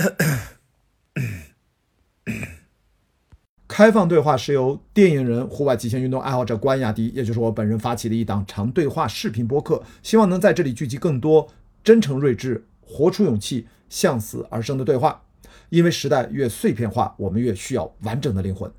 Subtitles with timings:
[3.68, 11.48] 开放对话是由电影人、户外极限运动爱好者关雅迪，也就是我本人发起的一档长对话视频播客，希望能在这里聚集更多
[11.84, 15.22] 真诚、睿智、活出勇气、向死而生的对话。
[15.68, 18.70] 因为时代越碎片化，我们越需要完整的灵魂。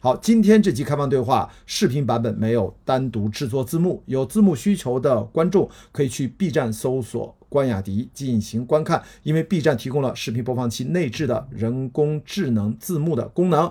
[0.00, 13.70] 好，今天这期开放对话视频版本没有单独制作字幕，有字幕需求的观众可以去 B 站搜索关雅迪进行观看，因为 B 站提供了视频播放器内置的人工智能字幕的功能。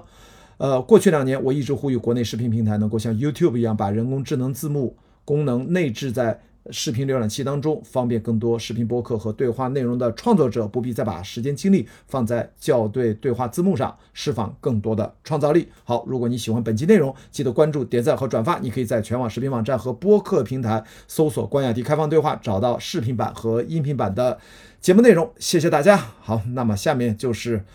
[0.58, 6.40] 呃，过去两年我一直呼吁国内视频平台能够像 YouTube 一样，把人工智能字幕功能内置在。
[6.70, 15.70] 视频浏览器当中，方便更多视频播客和对话内容的创作者不必再把时间精力放在校对对话字幕上，释放更多的创造力。
[15.84, 18.60] 好，如果你喜欢本期内容，记得关注、点赞和转发。
[18.60, 24.40] 你可以在全网视频网站和播客平台搜索“关雅迪开放对话”，找到视频版和音频版的
[24.80, 25.34] 节目内容。
[25.40, 25.98] 谢谢大家。
[25.98, 27.66] 好，那么下面就是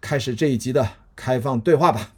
[0.00, 2.10] 开始这一集的开放对话吧。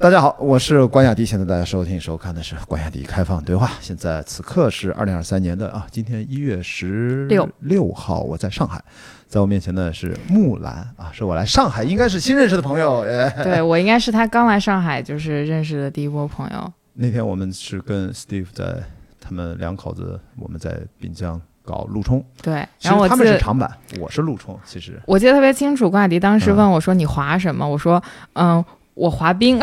[0.00, 1.26] 大家好，我是关雅迪。
[1.26, 3.72] 现在大家收听收看的是关雅迪开放对话。
[3.80, 8.80] 现在此刻是二零二三年的啊，今天一月十六六号，我在上海，
[9.26, 13.04] 在我面前的是木兰啊，是我来上海应该是新认识的朋友。
[13.42, 16.72] 对我应该是他刚来上海就是认识的第一波朋友。
[16.92, 18.80] 那天我们是跟 Steve 在
[19.20, 22.24] 他们两口子，我们在滨江搞陆冲。
[22.40, 24.56] 对，然后他们是长板，我是陆冲。
[24.64, 28.00] 其实我记得特别清楚，关雅迪当时问我说：“你滑什么？”我说
[28.34, 28.64] ：“嗯。”
[28.98, 29.60] 我滑冰，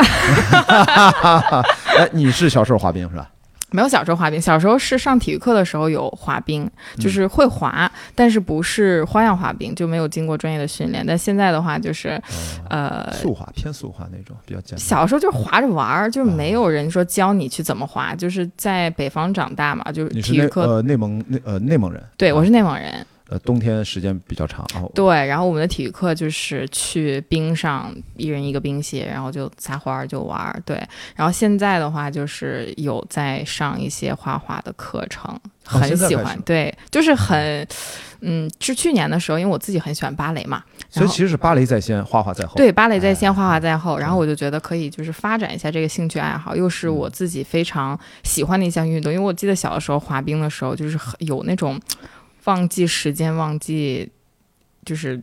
[1.98, 3.30] 哎，你是小时候滑冰是吧？
[3.72, 11.04] 没有小时候滑冰，小时候是上体育课的时候有滑冰，就是会滑，但是不是花样滑冰，就没有经过专业的训练。
[11.06, 12.18] 但现在的话，就是
[12.70, 14.78] 呃，速滑偏速滑那种比较简单。
[14.78, 20.62] 小时候就是滑着玩儿，就是没有人说教你去怎么滑，就是在北方长大嘛，就是体育课。
[20.62, 23.04] 呃，内蒙内呃内蒙人，对我是内蒙人。
[23.28, 30.80] 呃，冬天时间比较长，对，然后我们的体育课就是去冰上，一人一个冰鞋，然后就撒欢儿就玩儿，对。
[31.16, 37.66] 然后现在的话，就是有在上一些画画的课程，很喜欢，对，就是很，
[38.20, 42.54] 嗯，是去年的时候，因为我自己很喜欢芭蕾嘛，所以其实是芭蕾在先，画画在后。
[42.54, 43.98] 对，芭蕾在先，画画在后。
[43.98, 49.12] 然后我就觉得可以，就是发展一下这个兴趣爱好，又是我自己非常喜欢的一项运动。
[49.12, 51.80] 因为我记得小的时候滑冰的时候，就是很有那种。
[52.46, 54.10] 忘记时间，忘记
[54.84, 55.22] 就是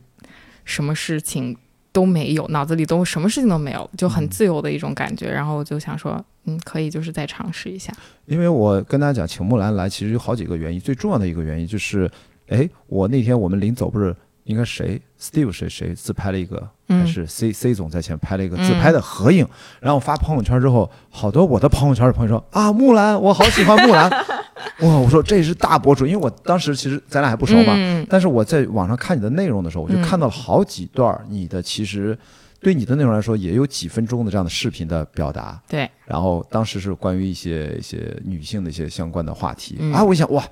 [0.64, 1.54] 什么事情
[1.92, 5.30] 都没有，脑子里都什么事情都没有，就很自由的一种感觉。
[5.30, 7.92] 然后我就想说，嗯，可以就是再尝试一下。
[8.26, 12.10] 因为我跟大家讲，请木兰来其实有好几个原因，最重要的一个原因就是，
[12.48, 14.14] 哎，我那天我们临走不是。
[14.44, 19.46] 应该谁？Steve 谁谁自拍了一个，还是 C C 总在前拍了一个自拍的合影，
[19.80, 24.10] 然后发朋友圈之后，好多我的朋友圈的朋友说啊，木兰，我好喜欢木兰，
[24.80, 24.96] 哇！
[24.98, 27.74] 我说这是大博主，因为我当时其实咱俩还不熟嘛，
[28.08, 32.16] 但是我在网上看你的内容的时候，我就看到了好几段你的其实。
[32.64, 35.60] 对你的内容来说，也有几分钟的这样的视频的表达。
[35.68, 40.42] 对，然后当时是关于一些一些女性的一些相关的话题啊，我一想哇，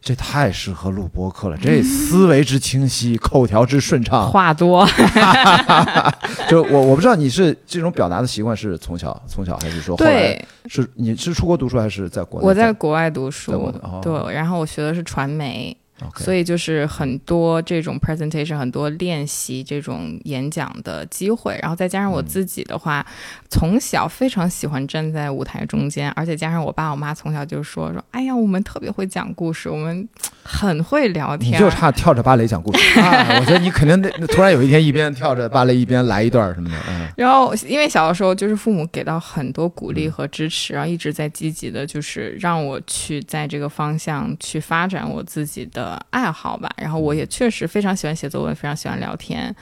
[0.00, 4.86] 这太适合录播客了，这思维之清晰，口条之顺畅，话多。
[6.48, 12.46] 就我我不知道你是这种表达的习惯是从小从小还是说后来是你是出国读书还是在国内？
[12.46, 13.72] 我在国外读书，
[14.02, 15.74] 对，然后我学的是传媒。
[16.16, 23.04] 所以就是很多这种 presentation，很多练习这种演讲的机会，然后再加上我自己的话，
[23.50, 30.08] 从小非常喜欢站在舞台中间，而且加上我爸我妈从小就说说，哎呀，我们特别会讲故事，我们
[30.44, 33.38] 很会聊天，你就差跳着芭蕾讲故事 啊！
[33.40, 36.76] 我觉得你肯定得突然有一天一边跳着芭蕾一边来一段什么的。
[36.88, 37.08] 嗯。
[37.16, 45.91] 然后因为小的时候就是父母给到很多鼓励和支持，然后一直在积极的，就是让我去在这个方向去发展我自己的。
[46.10, 49.54] 爱好吧，然后我也确实非常喜欢写作文，非常喜欢聊天。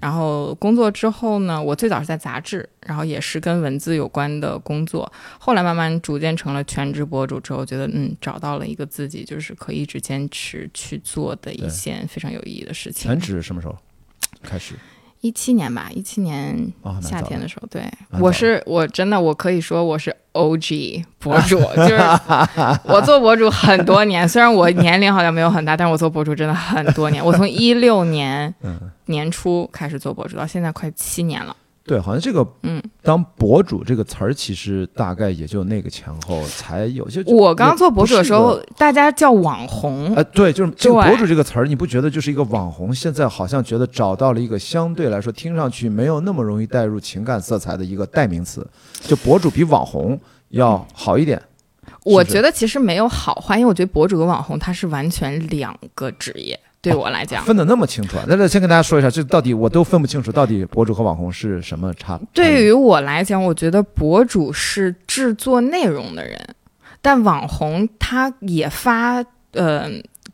[0.00, 5.10] 然后工作之后呢，我最早是在杂志，然后也是跟文字有关的工作。
[5.38, 13.10] 后来慢慢逐渐成了全职博主之后，觉得嗯，找到了一个自己就是可以一直坚持去做的一件非常有意义的事情。
[13.10, 13.76] 全职什么时候
[14.42, 14.74] 开始？
[15.20, 16.72] 一七年吧，一七年
[17.02, 17.82] 夏天的时候，对
[18.20, 21.98] 我是我真的我可以说我是 O G 博主，就是
[22.84, 28.54] 我做博主很多年，虽然我年龄好像没有很大，但是我做博主真的很多年，我从一六年
[29.06, 31.56] 年初开始做博主，到现在快七年了。
[31.88, 37.08] 对，好像这个，嗯，当博主这个词儿，其实大概也就那个前后才有。
[37.08, 40.14] 就我刚做博主的时候，大家叫网红。
[40.14, 42.94] 呃，对，就是这个博主这个词儿，你不觉得就是一个网红？
[42.94, 48.68] 现在好像觉得找到了一个相对来说听上去没有那么容易带入情感色彩的一个代名词，
[49.00, 50.20] 就博主比网红
[50.50, 51.40] 要好一点。
[52.04, 57.44] 我觉得其实没有好坏，因为我觉得博主和网红它是完全两个职业，对我来讲。
[57.44, 58.24] 分得那么清楚啊？
[58.28, 62.18] 那那先跟大家说一下，这到底我都分不清楚，到底博主和网红是什么差？
[62.32, 66.38] 对于我来讲，我觉得博主是制作内容的人，
[67.02, 69.88] 但网红他也发呃，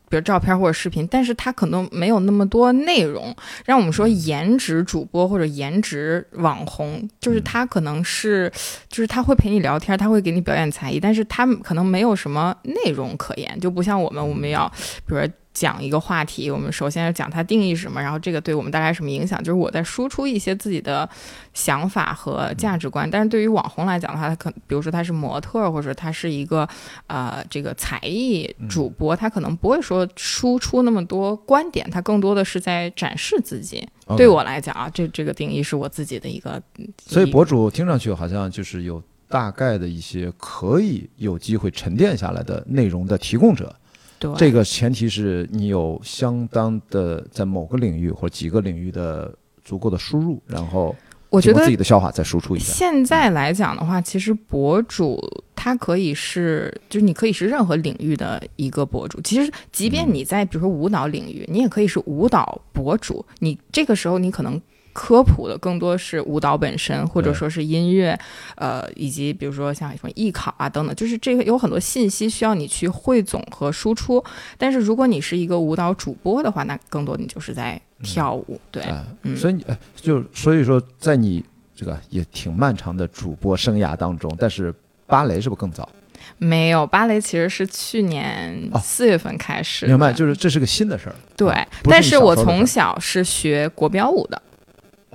[0.07, 3.35] 比如照片或者视频，但是他可能没有那么多内容。
[3.65, 8.51] 让我们说颜值主播或者颜值网红，就是他可能是，
[8.87, 14.71] 就是他会陪你聊天，他会给你表演才艺，但是他可能没有什么内容可言，就不像我们，我们要
[15.07, 15.27] 比如说。
[15.55, 21.09] 讲一个话题，我们首先要讲它定义是什么，然后这个对我们带来什么影响，就是我在输出一些自己的
[21.53, 23.09] 想法和价值观。
[23.09, 26.67] 但是对于网红来讲的话，他可比如说他是模特，或者他是一个
[27.07, 33.87] 呃这个才艺主播，他可能不会说输出那么多观点，他更多的是在展示自己。
[34.17, 36.61] 对我来讲啊，这这个定义是我自己的一个，
[37.07, 43.73] 所以博主听上去好像就是有大概的一些可以有机会沉淀下来的内容的提供者。
[44.33, 49.33] 对这个前提是你有相当的在某个领域或者几个领域的
[49.63, 50.95] 足够的输入，然后
[51.29, 52.73] 我觉得自己的消化再输出一下。
[52.73, 55.19] 现在来讲的话，其实博主
[55.55, 59.19] 他可以是，就是你可以是任何领域的一个博主。
[59.21, 63.25] 其实，即便你在比如说舞蹈领域，你也可以是舞蹈博主。
[63.39, 64.61] 你这个时候你可能。
[64.95, 68.17] 科普的更多是舞蹈本身，或者说是音乐，
[68.55, 74.23] 呃，以及比如说像什么艺考啊等等，就是这个有很多信息需要你去汇总和输出。
[74.57, 78.81] 但是如果你是一个舞蹈主播的话，那更多你就是在跳舞，对，
[79.35, 81.43] 所以你哎，就所以说，在你
[81.75, 84.73] 这个也挺漫长的主播生涯当中，但是
[85.05, 85.89] 芭蕾是不是更早？
[86.37, 91.15] 没有，芭蕾其实是去年哦四月份开始的、明白，就是这是个新的事儿。
[91.35, 91.53] 对，
[91.83, 94.41] 但是我从小是学国标舞的，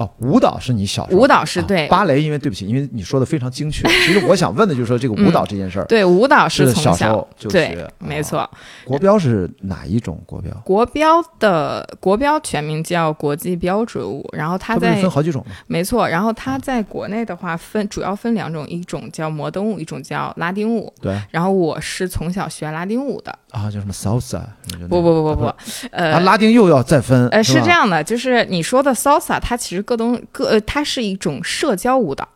[0.01, 3.87] 哦，舞蹈是你小时候舞蹈是啊对芭蕾，因为对不起，因为你说的非常精确。
[3.87, 8.23] 其实我想问的就是说这个舞蹈这件事儿，对，舞蹈是从小时候就对学，没。
[8.23, 8.39] 错。
[8.39, 8.51] 啊
[8.85, 10.53] 国标是哪一种国标？
[10.65, 15.55] 国标的国标全名叫国际标准舞，然后它在分好几种吗？
[15.67, 20.93] 没错，然后它在国内的话分主要分两种，一种叫摩登舞，一种叫拉丁舞。
[21.01, 24.41] 对然后我是从小学拉丁舞的，啊，叫什么 salsa？
[24.89, 25.53] 不不不不不
[25.91, 32.29] 呃，拉丁又要再分，呃，是这样的，就是你说的 salsa，它其实各东各，呃，它是一种社交舞蹈，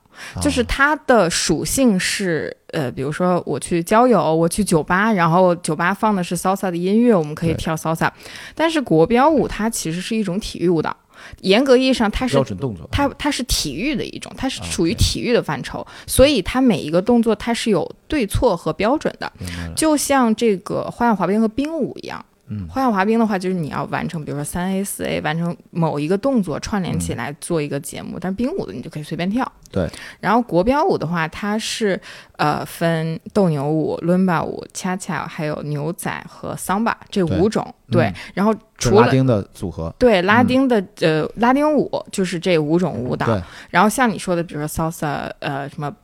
[0.43, 8.11] 就是啊它的属性是，呃，比如说我去交友，我去酒吧，然后酒吧放的是 salsa 的音乐，我们可以跳 salsa，
[8.57, 10.97] 但是国标舞它其实是一种体育舞蹈，
[11.43, 12.89] 严格意义上它是标准动作。
[12.91, 19.33] 它它是体育的一种，它是啊属于体育的范畴，所以它每一个动作它是有对错和标准的，
[19.77, 22.27] 就像这个花样滑冰和冰舞一样。
[22.55, 28.19] 嗯花样滑冰的话，就是你要完成，比如说三 A、四 A，完成某一个动作串联起来做一个节目。
[28.21, 29.51] 但是冰舞的你就可以随便跳。
[29.71, 29.91] 对。
[30.21, 32.01] 然后国标舞的话，它是
[32.37, 37.75] 呃分斗牛舞、伦巴舞、恰恰，还有牛仔和桑巴这五种。
[37.91, 38.07] 对。
[38.07, 39.95] 嗯然后除了拉丁的组合。
[39.99, 43.27] 对拉丁的、呃拉丁舞就是这五种舞蹈。
[43.27, 45.95] 对，然后像你说的，比如说 salsa，呃什么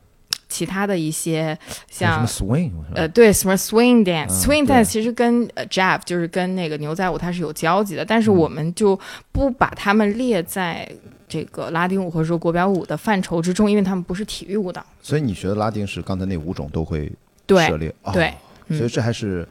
[0.51, 1.57] 其他的一些
[1.89, 8.99] 像 swing 呃，对，什么 swing 嗯 dance，swing 对 dance 其实跟呃 jazz 就是跟那个牛仔舞它是有交集的，但是嗯我们就
[9.31, 10.85] 不把它们列在
[11.29, 14.85] 这个拉丁舞或者说国标舞的范畴之中，因为它们不是体育舞蹈。
[15.01, 17.09] 所以你学的拉丁是刚才那五种都会
[17.47, 17.93] 对涉猎。
[18.03, 18.33] 哦对，
[18.67, 19.47] 嗯所以这还是，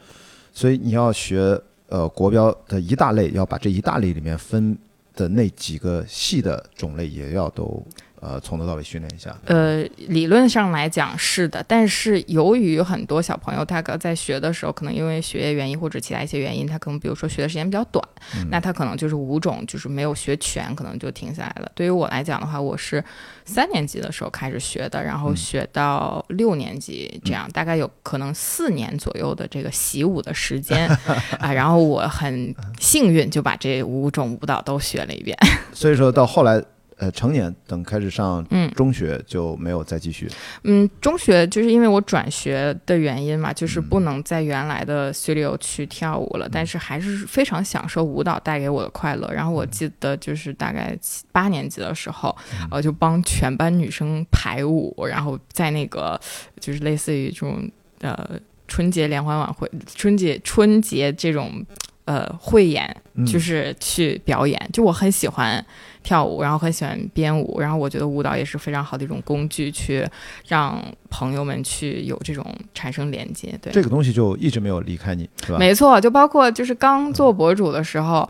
[0.53, 1.59] 所以你要学
[1.89, 4.77] 呃国标的一大类，要把这一大类里面分
[5.17, 7.83] 的那几个系的种类也要都
[8.21, 9.37] 呃从头到尾训练一下。
[9.47, 21.71] 呃，理论上来讲是的，但是由于很多小朋友他可在学的时候，可能因为学业原因或者其他一些原因，他可能比如说学的时间比较短，嗯那他可能就是五种就是没有学全，可能就停下来了。
[21.75, 23.03] 对于我来讲的话，我是
[23.45, 30.87] 三年级的时候开始学的，然后嗯学到六年级，这样 大概有可能四年左右的这个习武的时间
[31.41, 31.53] 啊。
[31.53, 35.37] 然后我很幸运就把这五种舞蹈都学了一遍。
[35.73, 36.63] 所以说到后来
[37.01, 38.71] 呃成年等开始上嗯。
[38.77, 40.29] 中学就没有再继续。
[40.63, 49.29] 嗯，中学就是因为我转学的原因嘛，就是不能在原来的 studio 去跳舞了，但是还是非常享受舞蹈带给我的快乐。
[49.33, 52.35] 然后我记得就是大概七八年级的时候，
[52.71, 56.19] 呃，就帮全班女生排舞，然后在那个
[56.61, 57.69] 就是类似于这种
[58.01, 58.39] 呃
[58.69, 61.65] 春节联欢晚会、春节春节这种
[62.11, 64.59] 呃汇演，嗯就是去表演。
[64.73, 65.65] 就我很喜欢
[66.03, 70.05] 跳舞，然后很喜欢编舞，然后我觉得舞蹈也是非常好的一种工具，去
[70.49, 73.57] 让朋友们去有这种产生连接。
[73.63, 75.59] 对，这个东西就一直没有离开你，是吧？
[75.59, 78.29] 没错，就包括就是刚做博主的时候，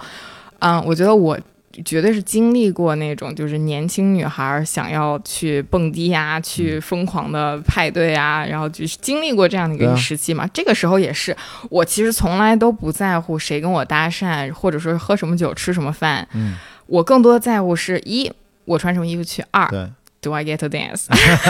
[0.58, 1.38] 嗯，我觉得我
[1.84, 10.46] 绝对是经历过那种就是年轻女孩想要去蹦迪呀，去疯狂的派对啊，然后就是经历过这样的一个时期嘛。
[10.52, 11.36] 这个时候也是，
[11.68, 16.26] 我其实从来都不在乎谁跟我搭讪，或者说喝什么酒、吃什么饭。
[16.32, 16.56] 嗯，
[16.86, 18.30] 我更多的在乎是一
[18.64, 19.88] 我穿什么衣服去，二对，
[20.22, 21.06] Do I get to dance？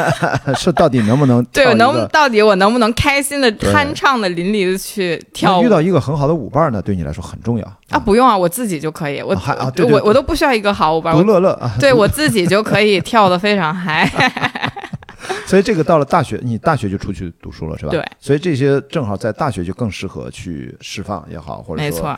[0.57, 5.69] 是到底能不能 对，能到底我能不能开心的、酣畅的、淋漓的去跳舞遇？
[5.69, 11.73] 到一个很好的舞伴呢，对你来说很重要啊，不用啊，我自己就可以，我、啊还啊我我都不需要一个好舞伴，独我乐乐啊。
[11.81, 14.09] 对我自己就可以跳的非常嗨。
[15.47, 17.91] 所以这个到了大学，你大学就出去读书了是吧？
[17.91, 18.05] 对。
[18.21, 22.17] 所以这些正好在大学就更适合去释放也好，或者说没错，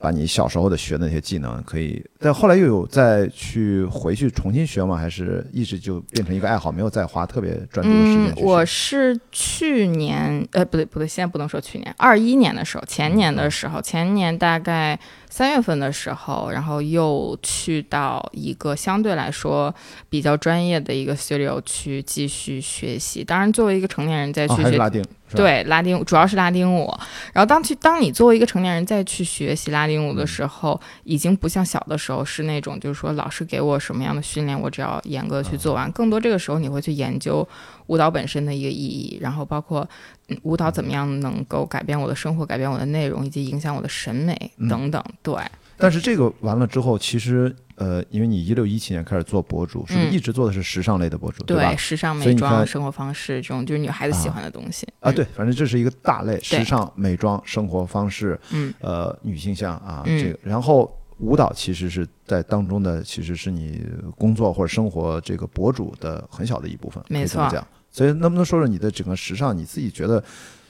[0.00, 4.96] 把你小时候的学的那些技能可以，但后来又有再去回去重新学吗？
[4.96, 8.44] 还是一直就变成一个爱好，没有再花特别专注的时间？
[8.44, 19.74] 我是去年，呃，不对不对，现在不能说去年，二一年的时候，前年的时候，前年大概三月份的时候，然后又去到一个相对来说
[20.08, 23.22] 比较专业的一个 studio 去继续学习。
[23.22, 25.04] 当然，作为一个成年人再哦，去学拉丁，
[25.34, 26.92] 对拉丁，主要是拉丁舞。
[27.32, 35.90] 然后当去当你作为一个成年人再去学习拉丁舞的时候，已经不像小的时候是那种，就是说老师给我什么样的训练，我只要严格去做完。
[35.92, 37.46] 更多这个时候你会去研究
[37.86, 39.80] 舞蹈本身的一个意义，然后包括、
[40.28, 44.68] 嗯舞蹈怎么样能够改变我的生活、改变我的内容，以及影响我的审美嗯。
[44.68, 45.00] 等等。
[45.22, 45.36] 对，
[45.76, 50.12] 但是这个完了之后，其实呃，因为你一六一七年开始做博主，是不是嗯。
[50.12, 51.46] 一直做的是时尚类的博主，吧？
[51.46, 54.84] 对，时尚美妆、生活方式这种就是女孩子喜欢的东西。
[54.98, 60.18] 啊，嗯对，反正这是一个大类，时尚、美妆、生活方式，嗯，呃，女性向啊，嗯。
[60.18, 67.66] 这个，然后舞蹈其实是在当中的，其实是你工作或者生活这个博主的很小的一部分，没错这么讲。
[67.96, 70.22] 所以能不能说说你的整个时尚，你自己觉得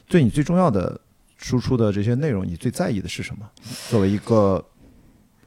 [0.06, 0.96] 对你最重要的
[1.36, 3.50] 输出的这些内容，你最在意的是什么？
[3.90, 4.64] 作为一个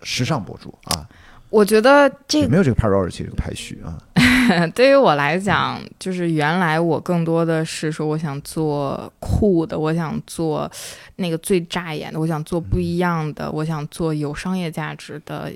[0.03, 1.07] 时尚博主啊，
[1.49, 3.97] 我觉得这有没有这个 priority 这个排序啊？
[4.73, 10.69] 对于我来讲，就是原来我更多的是说，我想做酷的，我想做
[11.17, 15.51] 那个最扎眼的，我想做不一样的，我想做有商业价值的，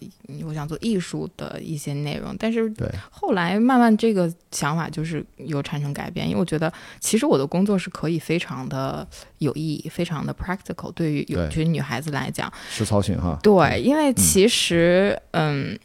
[0.46, 2.36] 我想做艺术的一些内容。
[2.38, 2.72] 但是，
[3.10, 9.08] 后来慢慢这个想法就是有产生改变，因为我觉得其实我的工作是可以非常的
[9.40, 12.52] 有意义，非常的 practical，对于有对对于女孩子来讲。
[12.70, 13.40] 实操性哈。
[13.42, 15.78] 对，因为其实，嗯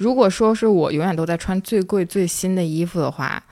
[0.00, 3.42] 如果说是我永远都在穿最贵最新的衣服的话，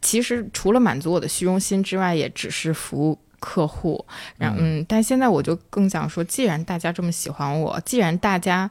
[0.00, 4.06] 其实除了满足我的虚荣心之外，也只是服务客户。
[4.38, 8.70] 然后，嗯，但现在我就更想说，既然大家这么喜欢我，既然大家。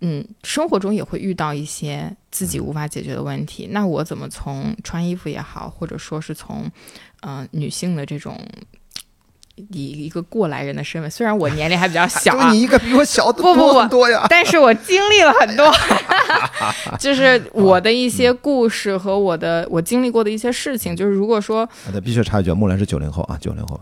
[0.00, 6.70] 嗯，生活中也会遇到一些自己无法解决的问题，那我怎么从穿衣服也好，或者说是从，
[7.22, 8.40] 嗯、女性的这种
[9.70, 14.26] 以一个过来人的身份，虽然我年龄还比较 小啊，就你一个比我小的不不多不很多呀。
[14.28, 15.72] 但是我经历了很多，
[16.98, 20.94] 就是我的一些故事和我的我经历过的一些事情。
[20.96, 23.80] 就是如果说啊对，必须插一句，木兰是九零后啊，九零后，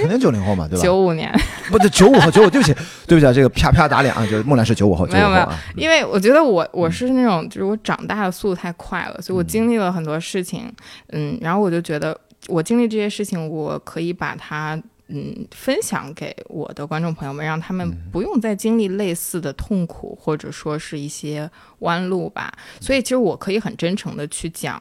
[0.00, 0.82] 肯定九零后嘛，对吧？
[0.82, 1.32] 九五年，
[1.70, 2.74] 不对，九五后，九五，对不起，
[3.06, 10.72] 对不起啊，这个啪啪打脸啊，就是木兰是九五后，没有没有五后啊，因为我觉得我我是那种就是我长大的速度太快了，所以我经历了很多事情，
[11.12, 12.16] 嗯，然后我就觉得
[12.48, 14.80] 我经历这些事情，我可以把它。
[15.14, 21.50] 嗯，分享给我的观众朋友们，让他们不用再经历类似的痛苦，或者说是一些
[21.80, 22.50] 弯路吧。
[22.80, 24.80] 所以，其实我可以很真诚的去讲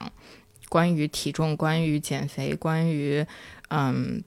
[0.70, 3.26] 关于体重、关于减肥、关于
[3.68, 4.24] 嗯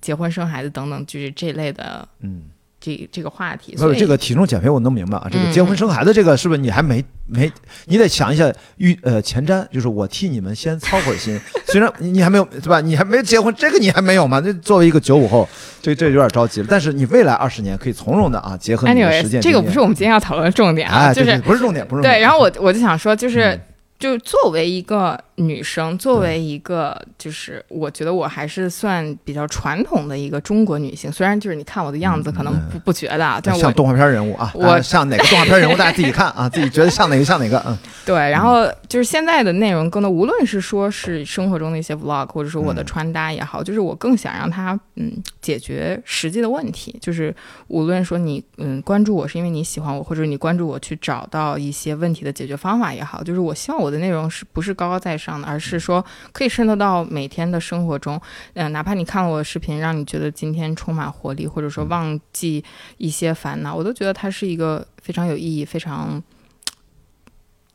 [0.00, 2.48] 结婚生孩子等等，就是这类的嗯，
[2.96, 3.76] 这这个话题。
[3.76, 7.50] 所以这个体重减肥我能明白啊，这个嗯结婚生孩子这个是不是你还没没，
[7.86, 15.48] 你得想一下预呃前瞻，就是我替你们先操会儿心，虽然你你还没有对吧，你还没有结婚，这个你还没有嘛，这作为一个九五后，
[15.82, 22.14] 这这有点着急了，但是你未来二十年可以从容的啊，结合你的实践，这个不是我们今天要讨论的重点啊，就是对不是重点，不是重点。
[22.14, 22.20] 对。
[22.20, 23.60] 然后我我就想说，就是、嗯。
[23.98, 47.34] 就作为一个女生，作为一个就是我觉得我还是算比较传统的一个中国女性，虽然就是你看我的样子可能不、不觉得啊，但我像动画片人物啊，我像哪个动画片人物，大家自己看啊， 自己觉得像哪个像哪个，嗯，对，然后就是现在的内容更多，无论是说是生活中的一些 vlog，或者说我的穿搭也好，就是我更想让它嗯解决实际的问题，就是
[47.68, 58.20] 无论说你嗯关注我是因为你喜欢我，或者你关注我去找到一些问题的解决方法也好，就是我希望我的内容是不是高高在上的，而是说可以渗透到每天的生活中，
[58.54, 62.64] 嗯、哪怕你看了我的视频，让你觉得今天充满活力，或者说忘记
[62.98, 66.22] 一些烦恼，我都觉得它是一个非常有意义、非常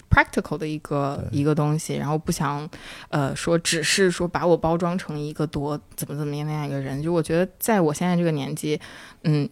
[0.10, 2.70] practical 的一个一个东西，然后不想
[3.10, 8.80] 呃说只是说把我包装成一个多怎么怎么样那样一个人，就我觉得在我现在这个年纪，
[9.24, 9.50] 嗯。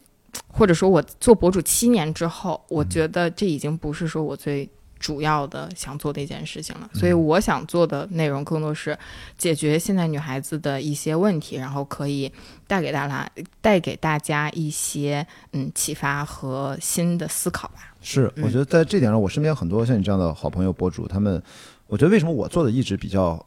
[0.48, 4.70] 或者说我做博主七年之后，我觉得这已经不是说我最
[5.02, 6.90] 主要的想做的一件事情了。
[6.94, 8.98] 所以我想做的内容更多是
[9.38, 12.32] 解决现在女孩子的一些问题，然后可以
[12.68, 13.30] 带给大家
[13.60, 17.94] 带给大家一些嗯启发和新的思考吧。
[18.00, 21.42] 是，我觉得在这点上，我身边很多像你这样的好朋友博主，他们，
[21.88, 23.44] 我觉得为什么我做的一直比较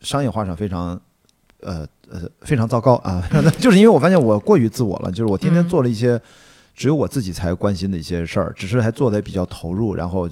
[0.00, 1.00] 商业化上非常。
[1.62, 3.26] 呃呃，非常糟糕 啊！
[3.58, 6.20] 就是因为我发现我过于自我了，就是我天天做了一些
[6.74, 10.28] 只有我自己才关心的一些事儿，只是还做的比较投入，然后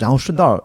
[0.00, 0.60] 然后顺道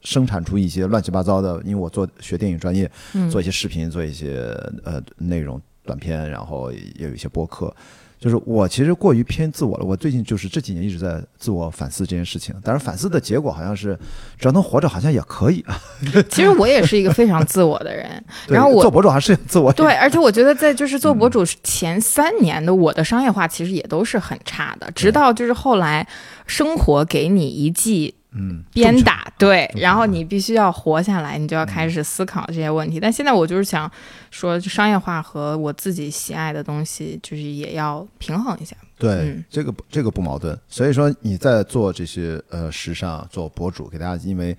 [0.00, 1.60] 生产出一些乱七八糟的。
[1.64, 2.90] 因为我做学电影专业，
[3.30, 4.48] 做一些视频，做一些
[4.82, 7.74] 呃内容短片，然后也有一些播客。
[8.18, 9.84] 就是我其实过于偏自我了。
[9.84, 13.96] 我最近就是这几年一直在自我反思这件事情，但是反思的结果好像是，
[14.38, 15.78] 只要能活着好像也可以啊。
[16.30, 19.70] 其实我也是一个非常自我的人， 然后我做博主还是自我。
[19.74, 26.04] 对，而且我觉得在就是做博主前三年的我的商业化其实也都是很差的，直到就是后来
[26.46, 28.14] 生活给你一记。
[28.38, 33.00] 嗯，鞭打对，然后你必须要活下来，你就要开始思考这些问题。
[33.00, 33.90] 但现在我就是想
[34.30, 38.76] 说，商业化和我自己喜爱的东西，就是也要平衡一下。
[38.98, 40.58] 对，这个这个不矛盾。
[40.68, 44.56] 所以说你在做这些呃时尚做博主，给大家，因为。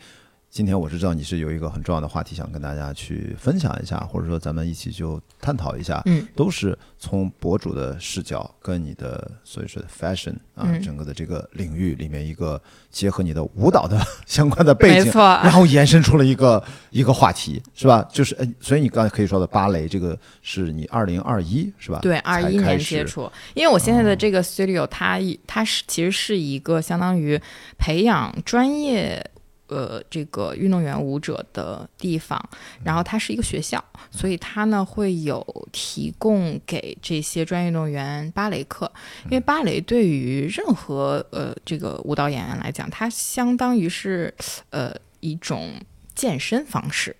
[0.50, 18.08] 今天我是知道你是有一个很重要的话题想跟大家去分享一下，或者说咱们一起就探讨一下，嗯，都是从博主的视角跟你的所以说的 fashion 啊，整个的这个领域里面一个结合你的舞蹈的相关的背景，没错，然后延伸出了一个一个话题，是吧？
[18.12, 22.00] 就是呃，所以你刚才可以说的芭蕾，这个是你二零二一是吧？
[22.02, 27.40] 对，二一年接触，因为我现在的这个 studio 它它是其实是一个相当于
[27.78, 29.24] 培养专业。
[29.68, 32.42] 呃，这个运动员舞者的地方，
[32.84, 38.92] 然后它是一个学校，所以它呢会有提供给这些专业运动员芭蕾课。
[39.26, 44.34] 因为芭蕾对于任何呃这个舞蹈演员来讲，它相当于是
[44.70, 45.74] 呃一种
[46.16, 47.16] 健身方式。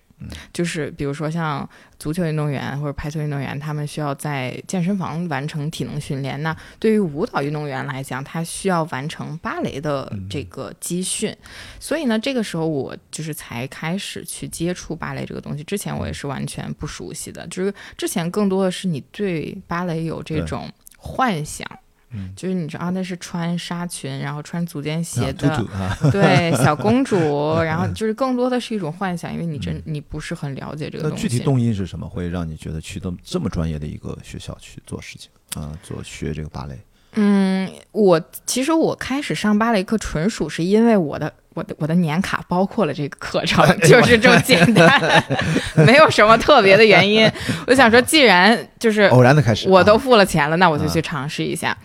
[0.52, 6.42] 就是比如说像足球运动员或者排球运动员，他们需要在健身房完成体能训练。
[6.42, 11.34] 那对于舞蹈运动员来讲，他需要完成芭蕾的这个集训。
[11.78, 15.62] 所以呢，这个时候我就是才开始去接触芭蕾这个东西。
[15.64, 21.66] 之前我也是完全不熟悉的，就是之前更多的是你对芭蕾有这种幻想。
[22.10, 25.64] 嗯，就是你知道，那是穿纱裙，然后穿足尖鞋的，
[26.10, 27.16] 对小公主，
[27.62, 31.24] 然后就是更多的是一种幻想，因为你真你不是很了解这个东西。
[31.24, 36.78] 那具体动因是什么，会让你觉得去这么这么专业的一个学校去做事情啊，做学这个芭蕾？
[37.14, 41.32] 嗯，我其实我开始上芭蕾课，纯属是因为我的。
[41.58, 45.24] 我的我的年卡包括了这个课程，就是这么简单，
[45.84, 47.28] 没有什么特别的原因。
[47.66, 51.76] 我想说，既然就是偶然的开始，我都付了钱了，那我就去尝试一下。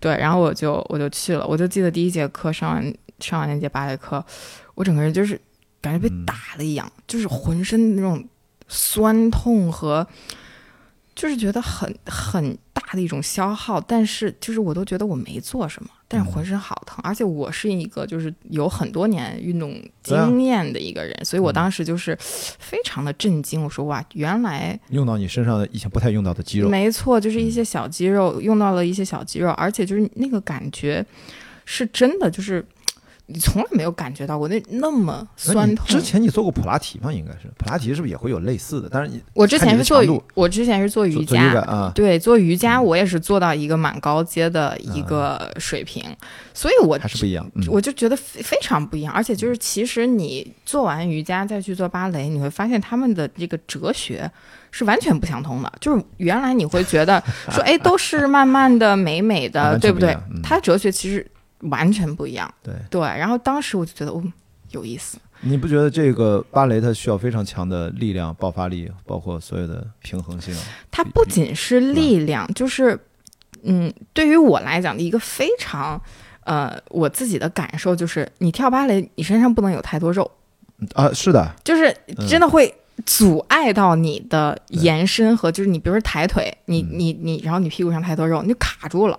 [0.00, 1.46] 对，然后我就我就去了。
[1.46, 4.24] 我就记得第一节课上完上完那节芭蕾课，
[4.74, 5.40] 我整个人就是
[5.80, 8.26] 感觉被打了一样，就是浑身那种
[8.66, 10.04] 酸痛和。
[11.12, 23.62] 就是觉得很很大的一种消耗，但是就是我都觉得我没做什么，但是浑身好疼，而且我是一个就是有很多年运动经验的一个人，所以我当时就是非常的震惊。
[23.62, 31.04] 我说哇，原来用到你身上的以前不太用到的肌肉，没错，就是一些小肌肉用到了一些小肌肉，而且就是那个感觉
[31.64, 32.64] 是真的，就是。
[33.32, 35.86] 你从来没有感觉到过那那么酸痛。
[35.86, 37.12] 之前你做过普拉提吗？
[37.12, 38.88] 应该是普拉提是不是也会有类似的？
[38.90, 40.02] 但是你我之前是做
[40.34, 46.04] 我之前是做瑜伽啊，对，做瑜伽我也是做到一个蛮高阶的一个水平，
[46.52, 47.48] 所以我还是不一样。
[47.68, 54.30] 我就觉得非非常不一样，而且就是其实你做完瑜伽再去做芭蕾，你会发现他们的这个哲学
[54.70, 55.72] 是完全不相通的。
[55.80, 60.16] 就是原来你会觉得 说，哎，都是慢慢的、美美的， 对不对？
[60.42, 61.26] 他哲学其实。
[61.62, 62.74] 完全不一样，对。
[62.90, 64.22] 对，然后当时我就觉得，哦，
[64.70, 65.18] 有意思。
[65.42, 70.54] 你不觉得这个芭蕾它需要非常强的力量、爆发力，包括所有的平衡性？
[70.90, 72.98] 它不仅是力量，就是，
[73.62, 75.98] 嗯，对于我来讲的一个非常，
[76.44, 80.30] 呃，我自己的感受就是，你跳芭蕾，你身上不能有太多肉。
[80.94, 81.94] 啊，是的，就是
[82.28, 82.74] 真的会
[83.06, 89.18] 阻碍到你的延伸和，就是你比如说抬腿，你你你，然后你屁股上太多肉，你就卡住了。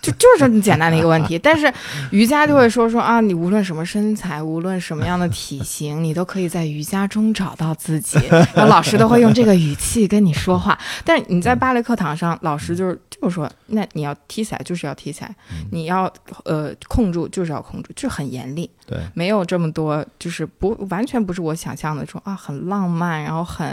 [0.00, 1.72] 就就是这么简单的一个问题，但是
[2.10, 8.18] 瑜伽就会说说啊，你无论什么身材，无论什么样的体型，你都可以在瑜伽中找到自己。
[8.30, 15.34] 然后老师都会用这个语气跟你说话，但是你在芭蕾课堂上，老师就是就是说，那你要踢起来就是要踢起来，
[15.70, 16.10] 你要
[16.44, 18.70] 呃控住就是要控住，就很严厉。
[18.86, 23.68] 对，没有这么多，就是不完全不是我想象的说啊很浪漫，然后很，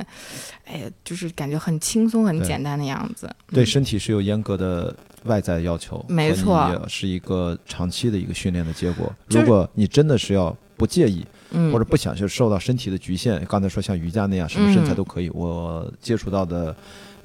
[0.65, 3.29] 哎，就是感觉很轻松很简单的样子。
[3.51, 4.93] 对身体是有严格的。
[5.27, 9.13] 外在要求，没错是一个长期的一个训练的结果。
[9.27, 15.29] 如果你真的是要不介意，嗯，或者不想去受到身体的局限，刚才说像瑜伽那样，什么身材嗯都可以。
[15.29, 16.75] 我接触到的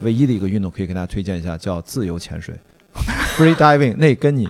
[0.00, 2.54] 唯一的一个运动，可以给大家推荐一下，叫自由潜水
[3.36, 3.96] （free diving）。
[3.96, 4.48] 那跟你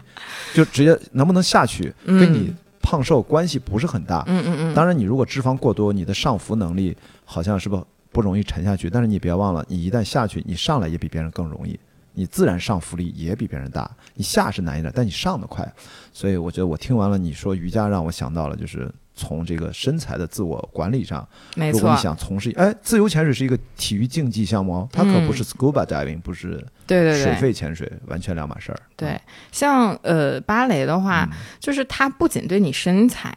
[0.52, 4.24] 就直接能不能下去，嗯跟你胖瘦关系不是很大。
[4.26, 8.90] 嗯嗯嗯，当然，你如果脂肪过多，你的上浮能力好像是不不容易沉下去。
[8.90, 11.78] 但是你别忘了，你一旦下去，你上来也比别人更容易，
[12.14, 13.90] 你自然上浮力也比别人大。
[14.14, 15.70] 你下是难一点，但你上的快。
[16.12, 28.80] 所以我觉得我听完了你说瑜伽，让我想到了就是从这个身材的自我管理上，没错如果你，想从事，哎，自由潜水是一个体育竞技项目哦，它可不是 scuba diving，不是水对对水肺潜水，完全两码事儿。
[28.96, 29.20] 对，
[29.50, 33.34] 像呃芭蕾的话，嗯就是它不仅对你身材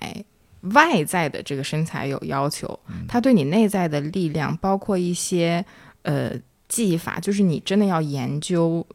[0.74, 5.64] 外在的这个身材有要求，嗯它对你内在的力量，包括一些
[6.02, 6.32] 呃
[6.68, 8.86] 技法，就是你真的要研究。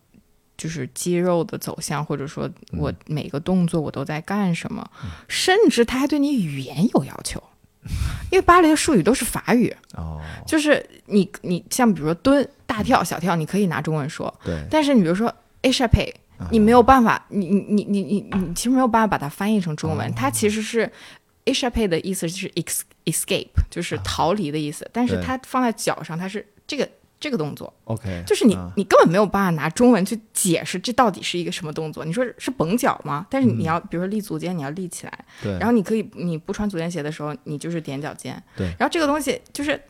[0.56, 4.86] 就是肌肉的走向，或者说我每个动作我都在干什么，
[5.26, 7.42] 甚至他还对你语言有要求，
[8.30, 16.14] 因为芭蕾的术语都是法语，哦，就是你你像比如说蹲、大跳、小跳，你可以拿中文说，对，但是你比如说 a s h a p e
[16.50, 19.94] 你没有办法，你你你你你你其实没有办法把它翻译成中哦。
[19.94, 20.82] 文，它其实是
[21.46, 26.86] A s h a p 的意思是 ex escape，就是逃离的意思，但是它放在脚上，它是这个
[27.20, 32.04] 这个动作，OK，就是你啊你根本没有办法拿中文去解释这到底是一个什么动作。
[32.04, 33.26] 你说是绷脚吗？
[33.30, 39.80] 但是你要比如说立足尖，你要立起来，嗯对，然后你可以你不穿足尖鞋的时候，你就是踮脚尖，对然后这个东西就是。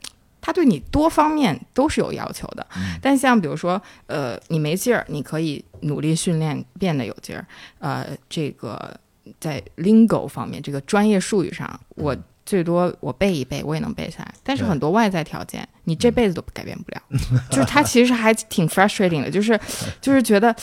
[0.42, 7.46] 它对你多方面都是有要求的，嗯但像比如说，呃，你没劲儿，你可以努力训练变得有劲儿。
[7.78, 8.98] 呃，这个
[9.38, 12.16] 在 lingo 方面，这个专业术语上，我
[12.50, 14.34] 最多我背一背，我也能背下来。
[14.42, 17.00] 但是很多外在条件，你这辈子都改变不了。
[17.48, 19.58] 就是他其实还挺 frustrating 的，就是
[20.00, 20.54] 就是觉得。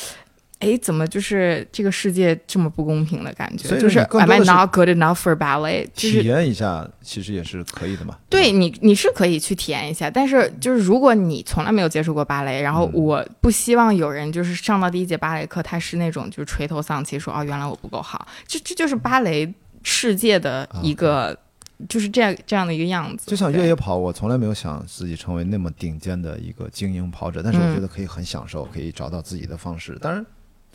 [0.60, 3.78] 哎，怎么就是这个世界这么不公平的感觉？
[3.78, 5.88] 就是 Am I not good enough for ballet？
[5.94, 8.18] 体验一下，其实也是可以的嘛。
[8.28, 21.38] 对你，你是可以去体验一下，但是就是如果你从来没有接触过芭蕾，然后嗯我不希望有人就是上到第一节芭蕾课，他是那种就是垂头丧气说哦，原来我不够好，这这就是芭蕾世界的一个、
[21.88, 23.30] 就是这样这样的一个样子。
[23.30, 29.98] 就像越野跑，我从来没有想自己成为那么顶尖的一个精英跑者，但是我嗯觉得可以很享受，可以找到自己的方式。
[30.00, 30.26] 当然，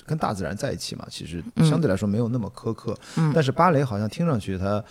[0.07, 2.99] 跟大自然在一起嘛，其实嗯相对来说没有那么苛刻。
[3.17, 4.85] 嗯但是芭蕾好像听上去它。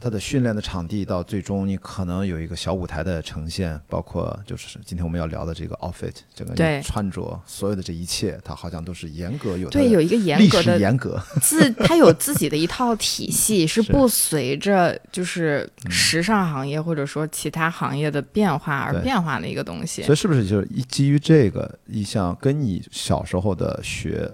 [0.00, 6.80] 它的训练的场地到最终，你可能有一个小舞台的呈现，包括就是今天我们要聊的这个 outfit，整个对。
[6.82, 13.92] 穿着所有的这一切，它好像都是严格有对，有一个严格的严格，自，它有自己的一套体系，是是。
[13.92, 20.12] 不随着就是时尚行业或者说其他行业的变化而变化的一个东西所。
[20.12, 24.30] 以是不是就是一基于这个一项跟你小时候的学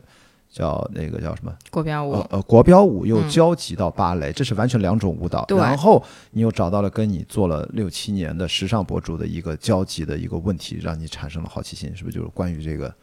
[0.53, 1.53] 叫那个叫什么？
[1.71, 2.13] 国标舞。
[2.13, 3.29] 呃，呃国标舞又嗯。
[3.31, 5.45] 交集到芭蕾，这是完全两种舞蹈。
[5.47, 5.57] 对。
[5.57, 12.19] 然后你又找到了跟你做了六七年的时尚博主的一个交集的一个问题，让你产生了好奇心，是不是？
[12.19, 12.95] 就是关于这个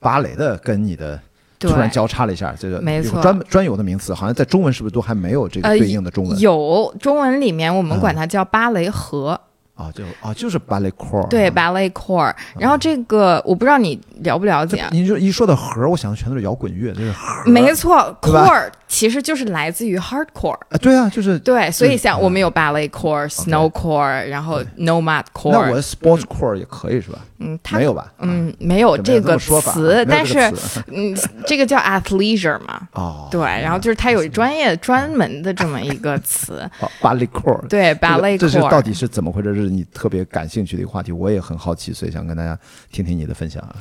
[0.00, 1.20] 芭蕾的跟你的
[1.58, 1.70] 对。
[1.70, 2.52] 突然交叉了一下？
[2.58, 3.16] 这个没错。
[3.16, 6.36] 有专专有的名词，好像在中文是不是都还没有这个呃对应的中文？
[6.40, 8.00] 有中文里面我们嗯。
[8.00, 9.40] 管它叫芭蕾盒，
[9.78, 11.28] 啊，就啊就是 ballet core，。
[11.28, 12.34] 对啊，ballet core。
[12.58, 17.48] 然后这个我不知道你了不了解啊，您就一说到核，我想的全都是摇滚乐，就是核。
[17.48, 20.58] 没错，core 其实就是来自于 hardcore。
[20.70, 27.18] 啊，对啊，就是对，所以像嗯我们有 ballet core、snow core，然后 nomad core 那我 sports core 也可以是吧？
[27.40, 28.12] 嗯，它没有吧？
[28.18, 30.38] 嗯没有这个词，但是
[30.90, 32.88] 嗯，这个叫 athleisure 嘛。
[32.94, 36.68] 哦，对，然后就是它有专业专门的这么一个词，，
[37.00, 38.38] ballet core 对 ballet core。
[38.38, 39.54] 这是到底是怎么回事？
[39.54, 42.58] 这是你特别感兴趣的一个话题，我也很好奇，所以想跟大家
[42.90, 43.74] 听听你的分享啊。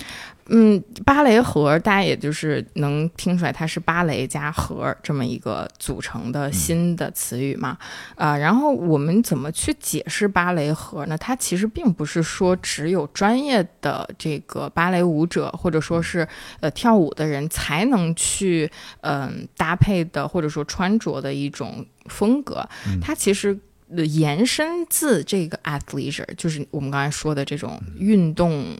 [0.49, 7.77] 嗯，芭蕾盒大家也就是能听出来，它是芭蕾加盒这么一个组成的新的词语嘛。
[8.15, 11.17] 啊、然后我们怎么去解释芭蕾盒呢？
[11.17, 16.27] 它其实并不是说只有专业的这个芭蕾舞者或者说是
[16.59, 18.69] 呃跳舞的人才能去
[19.01, 22.67] 嗯、搭配的或者说穿着的一种风格，
[23.01, 23.57] 它其实。
[23.89, 28.75] 呃延伸自这个 athleisure，就是我们刚才说的这种运动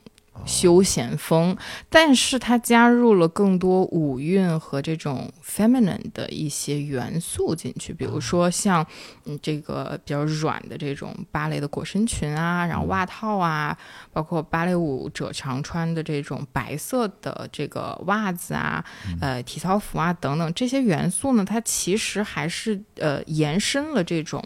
[0.46, 1.56] 休闲风，
[1.90, 8.86] 但是它加入了更多舞韵和这种 feminine 的一些元素进去，比如说像
[9.26, 13.78] 嗯这个比较软的这种芭蕾的裹身裙啊，然后袜套啊，
[14.12, 18.84] 包括芭蕾舞者常穿的这种白色的这个袜子啊，
[19.20, 24.44] 呃体操服啊等等这些元素呢，它其实还是呃延伸了这种。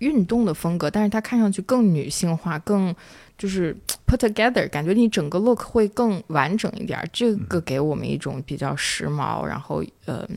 [0.00, 2.94] 运动的风格，但是它看上去更女性化，更
[3.38, 7.08] 就是 put together，感觉你整个 look 会更完整一点儿。
[7.12, 10.28] 这个给我们一种比较时髦，然后呃，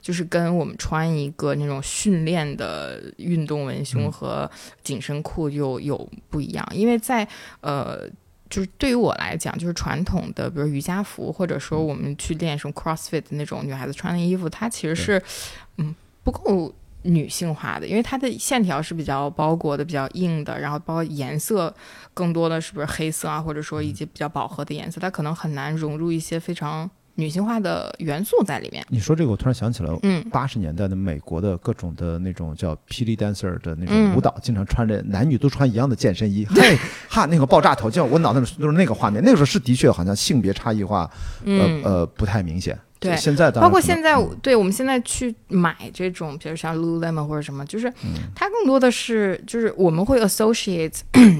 [0.00, 4.50] 就是跟我们穿一个那种训练的运动文胸和
[4.82, 7.26] 紧身裤又有不一样，因为在
[7.60, 8.08] 呃。
[8.48, 15.20] 就是对于我来讲，就是传统的，比如瑜伽服，或者说我们去练什么 CrossFit 的那种女孩子穿的衣服，它其实是，
[15.78, 16.72] 嗯，不够
[17.06, 21.74] 女性化的，因为它的线条是比较包裹的、比较硬的，然后包括颜色
[22.12, 26.90] 更多的是不是黑色啊，或者说一些比较饱和的颜色，它可能很难融入一些非常。
[27.18, 28.84] 女性化的元素在里面。
[28.90, 36.76] 你说这个，我突然想起了，嗯，八十年代的美国的各种的那种叫霹雳 dancer 的那种舞蹈，经常穿着男女都穿一样的健身衣，嘿
[37.08, 39.22] 哈，那个爆炸头，就我脑袋里都是那个画面。
[39.24, 41.10] 那个时候是的确好像性别差异化，
[41.46, 42.78] 呃呃不太明显。
[43.06, 47.92] 对，现在包括现在，对我们现在去买这种，比如像 Lululemon 或者什么，就是
[48.34, 50.94] 它更多的是就是我们会 associate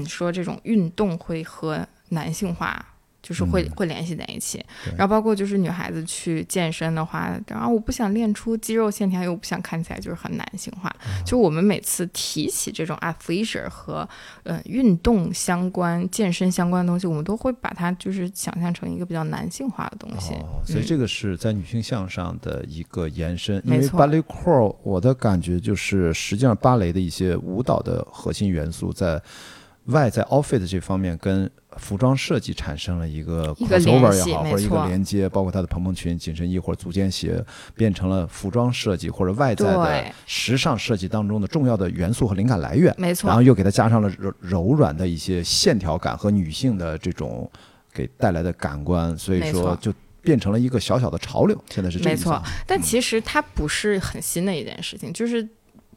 [0.07, 2.85] 说这种运动会和男性化。
[3.27, 4.65] 就是会会联系在一起，
[4.97, 10.89] 然后包括就是女孩子去健身的话，然后我不想练出肌肉线条，又不想看起来就是很男性化。
[11.25, 14.07] 就我们每次提起这种 athleisure 和
[14.43, 20.33] 呃运动相关、健身相关的东西，我们都会把它就是想象成一个比较男性化的东西。
[20.35, 23.61] 哦，所以这个是在女性向上的一个延伸。
[23.65, 29.21] 因为芭蕾 core，我的感觉就是实际上芭蕾的一些舞蹈的核心元素在
[29.87, 31.49] 外在 outfit 这方面跟。
[31.77, 37.39] 服装设计产生了一个 crossover 也好，或者一个连接，包括它的蓬蓬裙、紧身衣或者足尖鞋，
[37.75, 42.91] 变成了服装设计或者外在的时尚设计当中的重要的元素和灵感来源。
[42.97, 47.47] 没错，然后又给它加上了柔柔软的一些线条感和女性的这种
[47.93, 51.63] 给带来的感官，所以说就变成了一个小小的潮流。
[51.69, 55.47] 现在是这没错，但其实它不是很新的一件事情，就是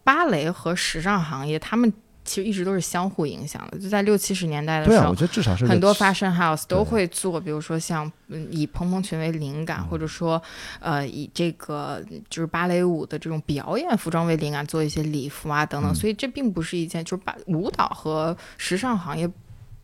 [0.05, 1.91] 芭蕾和时尚行业他们。
[2.31, 8.09] 其实一直都是相互影响的，就在六七十年代的时候，我觉得至少是很多 fashion house 都会做，比如说像
[8.51, 10.41] 以蓬蓬裙为灵感，或者说
[10.79, 15.93] 呃以这个就是芭蕾舞的这种表演服装为灵感，做一些礼服啊等等。
[15.93, 19.29] 所以这并不是一件就是把舞蹈和时尚行业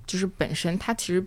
[0.07, 1.27] 就是本身它其实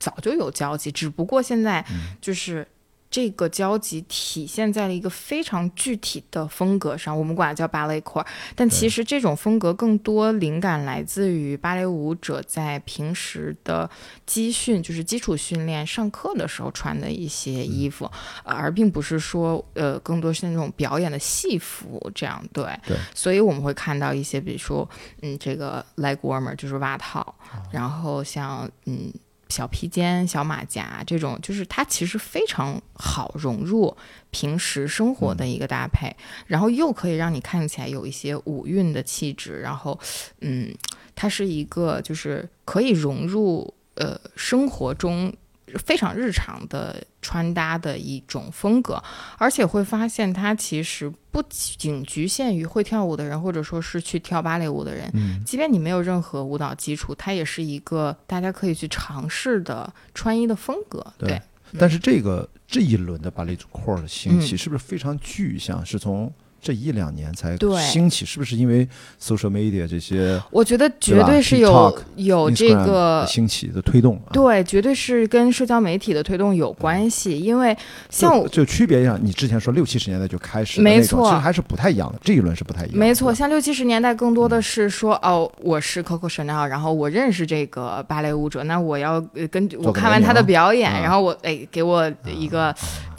[0.00, 1.84] 早就有交集，只不过现在
[2.20, 2.66] 就是。
[3.10, 13.88] 这个交集体现在了一个非常具体的风格上，我们管它叫芭蕾 core，但其实这种风格更多灵感来自于芭蕾舞者在平时的
[14.26, 18.10] 基训，就是基础训练、上课的时候穿的一些衣服，
[18.44, 22.44] 而并不是说呃更多是那种表演的戏服这样。
[22.52, 24.88] 对，对，所以我们会看到一些，比如说
[25.22, 27.34] 嗯这个 leg warmer 就是袜套，
[27.70, 29.12] 然后像嗯。
[29.48, 33.96] 小披肩、小马甲这种，就是它其实非常好融入
[34.30, 36.14] 平时生活的一个搭配，
[36.46, 39.98] 然后又可以让你看起来有一些舞韵的气质，然后，
[40.40, 40.74] 嗯，
[41.14, 45.32] 它是一个就是可以融入呃生活中。
[45.74, 49.02] 非常日常的穿搭的一种风格，
[49.36, 55.10] 而且会发现它其实不仅局限于会跳舞的人，或者说是去跳芭蕾舞的人。
[55.14, 61.04] 嗯，即便你没有任何舞蹈基础，它也是一个大家可以去尝试的穿衣的风格。
[61.18, 61.40] 对，
[61.78, 65.84] 但是这个这一轮的芭蕾 core 的兴起，是不是非常具象？
[65.84, 67.56] 是从这一两年才
[67.90, 68.86] 兴起，是不是因为
[69.20, 70.40] social media 这些？
[70.50, 74.20] 我觉得绝对是有有这个兴起的推动。
[74.32, 77.38] 对，绝对是跟社交媒体的推动有关系。
[77.38, 77.76] 因为
[78.10, 82.18] 像就区别上，你之前说六七十年代就开始，没错，其实还是不太一样的。
[82.22, 82.98] 这一轮是不太一样。
[82.98, 92.74] 没错，像六七十年代更多的是说，哦，我是 Coco Chanel，然后我认识这个芭蕾舞者，那我要根据我看完他的表演，然后我哎给我一个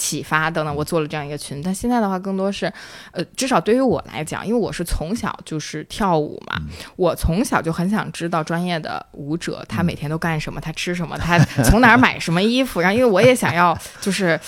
[0.07, 1.61] 启发等等，我做了这样一个群。
[1.61, 2.71] 但现在的话，更多是
[3.11, 3.21] 呃。
[3.35, 6.61] 至少对于我来讲，因为我是从小就是跳舞嘛，
[6.95, 12.79] 我从小就很想知道专业的舞者他每天都干什么，他吃什么，他从哪儿买什么衣服。
[12.79, 14.39] 然后，因为我也想要就是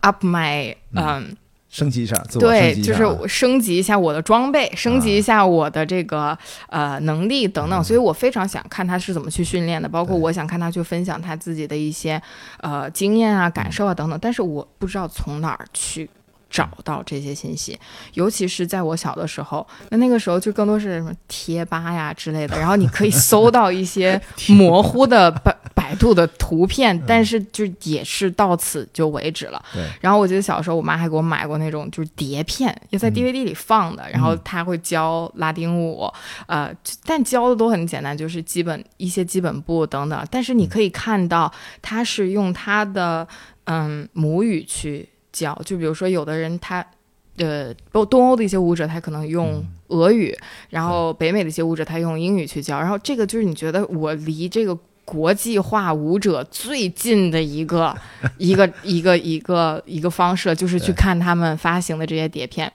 [0.00, 1.34] up my 嗯，
[1.74, 7.82] 升级一下，对，就是升级一下我的装备，升级一下我的这个呃能力等等。
[7.82, 12.22] 所以我非常想看他是怎么去训练的，包括我想看他去分享他自己的一些
[12.60, 14.16] 呃经验啊、感受啊等等。
[14.22, 16.08] 但是我不知道从哪儿去。
[16.54, 17.76] 找到这些信息，
[18.12, 29.60] 尤其是在我小的时候，那那个时候就更多是什么贴吧呀之类的，然后你可以搜到一些 模糊的百百度的图片，但是就也是到此就为止了。
[30.00, 36.08] 然后我记得小时候，我妈还给我买过那种就是碟片，也在 DVD 里放的，然后她会教拉丁舞，
[36.46, 36.72] 呃，
[37.04, 40.24] 但教的都很简单，就是基本一些基本步等等。
[40.30, 43.26] 但是你可以看到，她是用她的
[43.64, 45.08] 嗯母语去。
[45.34, 46.82] 教就比如说，有的人他
[47.36, 50.32] 呃，东东欧的一些舞者，他可能用俄语，
[50.70, 52.78] 然后北美的一些舞者，他用英语去教。
[52.78, 54.72] 然后这个就是你觉得我离这个
[55.04, 57.92] 国际化舞者最近的一个
[58.38, 62.72] 一个一个一个一个方式，就是去看他们发行的这些碟片。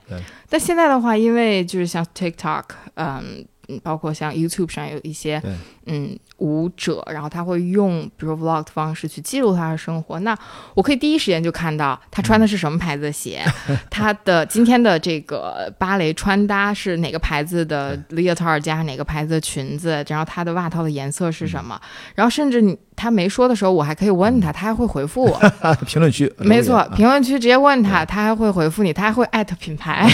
[0.48, 3.44] 但现在的话，因为就是像 TikTok，嗯。
[3.68, 5.40] 嗯包括像 YouTube 上有一些
[5.86, 10.18] 嗯舞者，然后他会用比如 Vlog 的方式去记录他的生活。
[10.20, 10.36] 那
[10.74, 13.42] 我可以第一时间就看到他穿的是什么牌子的鞋，
[13.88, 21.80] 他的今天的这个芭蕾穿搭是哪个牌子的 leotard 加上哪个牌子的裙子，然后他的袜套的颜色是什么，
[22.14, 25.40] 然后甚至你他没说的时候，我还可以问他，他还会回复我。
[25.86, 30.06] 评论区 没错评论区直接问他，他还会回复你，他还会艾特品牌，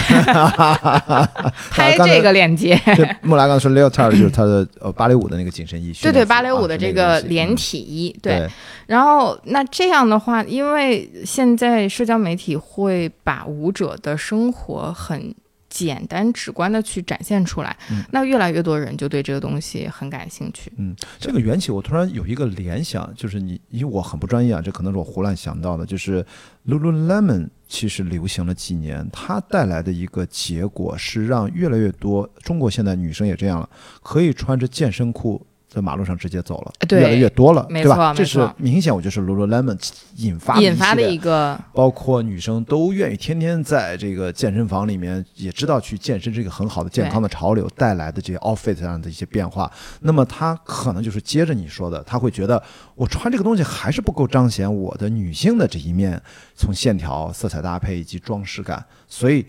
[1.71, 2.79] 拍这个链接。
[2.85, 7.55] 这木兰刚才说 leotard 就是他的呃芭蕾舞的那个紧身衣，训对对，芭蕾舞的这个连嗯。
[7.55, 8.49] 体衣，对，对。
[8.87, 15.33] 然后那这样的话，因为现在社交媒体会把舞者的生活很
[15.69, 18.03] 简单直观的去展现出来，嗯。
[18.11, 20.71] 那越来越多人就对这个东西很感兴趣。
[20.77, 26.25] 嗯，这个缘起，我突然有一个联想，就是你，因为我很不专业啊，这可能是我胡乱想到的，就是
[26.67, 33.69] Lululemon 其实流行了几年，它带来的一个结果是让越来越多中国现在女生也这样了，
[34.01, 35.45] 可以穿着健身裤
[35.77, 38.13] 在马路上直接走了，对越来越多了，没对吧？
[38.15, 39.77] 这是明显，我觉得是 Lululemon
[40.15, 49.71] 引发引发的一个包括女生都愿意天天在这个健身房里面，也知道去健身这个很好的健康的潮流带来的这些 outfit 上的一些变化。
[50.01, 52.61] 那么她可能就是接着你说的，她会觉得
[52.95, 56.19] 我穿这个东西还是不够彰显我的女性的这一面，
[56.55, 59.45] 从线条、色彩搭配以及装饰感，所以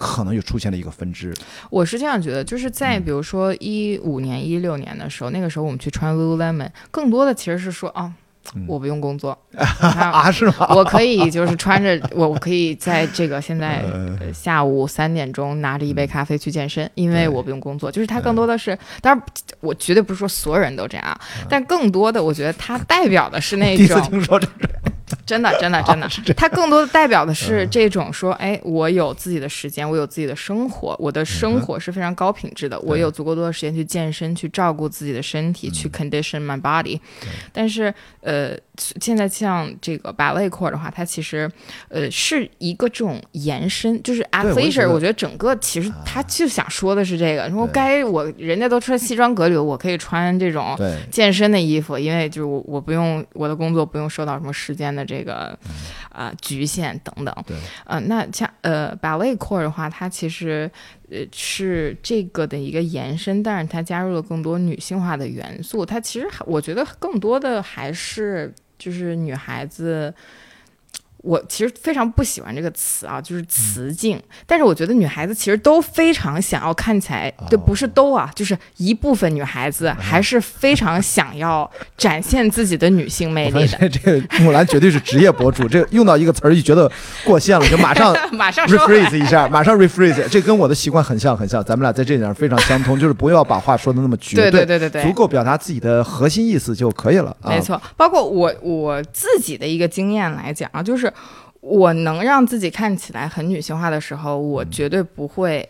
[0.00, 1.34] 可能又出现了一个分支。
[1.68, 3.04] 我是这样觉得，就是在嗯。
[3.04, 8.10] 比如说一五年、一六年的时候，那个时候我们去穿 Lululemon，更多的其实是说啊，
[8.54, 8.64] 嗯。
[8.66, 10.66] 我不用工作， 啊，是吗？
[10.70, 13.84] 我可以就是穿着我，我可以在这个现在
[14.32, 17.92] 下午三点钟拿着一杯咖啡去健身，因为我不用工作。
[17.92, 19.22] 就是它更多的是，当然
[19.60, 24.68] 我绝对不是说所有人都这样，啊但更多的我觉得它代表的是那第一次种听说这个，
[25.26, 36.98] 真的真的真的，它更多的代表的是这种说，哎，我有自己的时间，我有自己的生活，我的生活是非常高品质的，我有足够多的时间去健身，去照顾自己的身体，去 condition my body。
[37.52, 38.56] 但是呃，
[39.00, 41.50] 现在像这个 ballet core 的话，它其实
[41.88, 55.56] 呃是一个这种延伸，就是 athleisure，得我觉得整个其实他就想说的是这个，说对该我人家都穿西装革履，我可以穿这种对健身的衣服，因为就是我我不用我的工作不用受到什么时间的这个
[56.10, 57.34] 啊、局限等等。
[57.46, 60.70] 对，呃，那像呃 ballet core 的话，它其实
[61.10, 65.84] 呃是这个的一个延伸，但是它加入了更多女性化的元素。
[65.84, 70.12] 它其实还我觉得更多的还是就是女孩子。
[71.22, 74.20] 我其实非常不喜欢这个词啊，就是雌竞。
[74.46, 83.88] 但是我觉得女孩子其实都非常想要看起来，对，不是都啊，就是一部分女孩子还是非常想要展现自己的女性魅力的。
[83.88, 86.90] 这个木兰绝对是职业博主，这用到一个词儿就觉得
[87.24, 97.36] 过线了，就马上 马上说回来 rephrase 一下，马上 rephrase，这跟我的习惯很像很像，咱们俩在这点上非常相通，就是不要把话说的那么绝对对对对对足够表达自己的核心意思就可以了。
[97.42, 101.09] 啊、没，错，包括我我自己的一个经验来讲啊，就是
[101.60, 105.68] 我能让自己看起来很女性化的时候，我绝对不会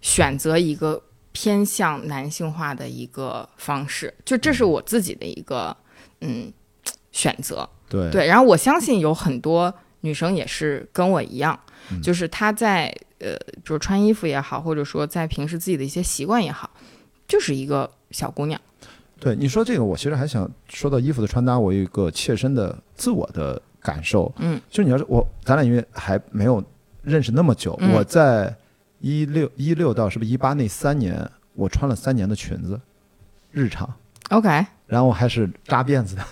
[0.00, 5.76] 选择一个偏向男性化的一个方式，就这是我自己的一个
[6.20, 6.52] 嗯
[7.10, 7.68] 选择。
[7.88, 11.58] 对对，然后我相信有很多女生也是跟我一样，
[11.90, 16.70] 嗯就是她在呃，比如穿衣服也好，或者说在平时自己的一些习惯也好，
[17.26, 18.60] 就是一个小姑娘。
[19.20, 26.64] 对，你说这个，我其实还想说到衣服的穿搭，我有一个切身的自我的感受，嗯，就是你要是我，咱俩因为还没有
[27.02, 28.56] 认识那么久，嗯我在
[29.00, 32.80] 一六一六到是不是一八那三年，我穿了三年的裙子，
[33.52, 33.86] 日常。
[34.30, 36.24] OK，然后还是扎辫子的。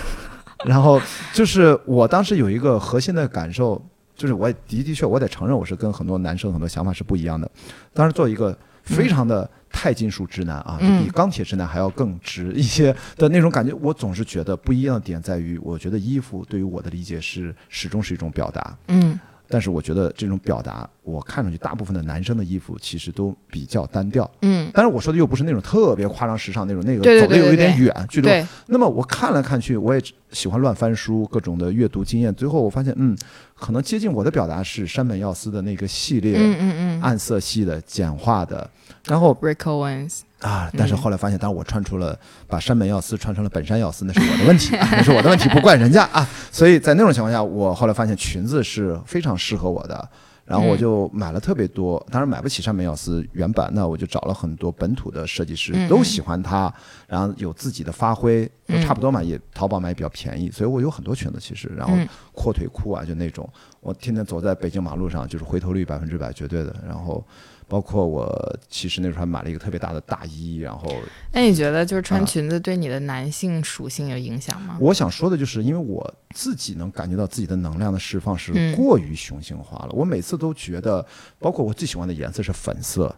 [0.64, 0.98] 然后
[1.34, 3.80] 就是我当时有一个核心的感受，
[4.14, 7.48] 就是我的的确我得承认我是跟很多男生很多想法是不一样的。
[7.92, 8.56] 当时做一个
[8.86, 13.74] 非常的钛金属直男啊，嗯比钢铁直男还要更直一些的那种感觉。
[13.74, 18.76] 我总是觉得不一样的点在于，我觉得衣服对于我的理解是始终是一种表达。
[18.88, 19.18] 嗯
[19.48, 24.28] 但是我觉得这种表达，我看上去大部分的男生的衣服其实都比较单调。
[24.42, 28.28] 嗯，但是我说的又不是那种特别夸张时尚那种，那个走的有对对对点远，距离，
[28.66, 32.32] 那么我看来看去，我也只喜欢乱翻书，各种的阅读经验。
[32.34, 33.16] 最后我发现，嗯，
[33.54, 38.68] 可能接近我的表达是山本耀司的那个系列，嗯嗯嗯暗色系的、简化的。
[39.06, 42.14] 然后，Rick Owens，啊，但是后来发现，当我穿出了
[42.46, 46.28] 把山本耀司穿成了本山耀司，那是我的问题，啊、 那是我的问题，不怪人家啊。
[46.52, 50.06] 所以在那种情况下，我后来发现裙子是非常适合我的。
[50.46, 56.72] 然后我就买了特别多，当然买不起山本耀司原版，那我就找了很多本土的设计师，嗯都喜欢它，
[57.08, 62.08] 然后有自己的发挥，都嗯差不多嘛，也淘宝买比较便宜，所以我有很多裙子其实，然后嗯。
[62.32, 63.48] 阔腿裤啊，就那种，
[63.80, 67.26] 我天天走在北京马路上，就是回头率百分之百绝对的，然后。
[67.68, 70.86] 包括我其实那时候还买了一个特别大的大衣，然后
[71.32, 74.78] 那你觉得就是穿啊裙子对你的男性属性有影响吗？
[74.80, 79.92] 我想说的就是，因为我自己能感觉到自己的能量的释放是嗯过于雄性化了。
[79.92, 81.04] 我每次都觉得，
[81.38, 83.14] 包括我最喜欢的颜色是粉色。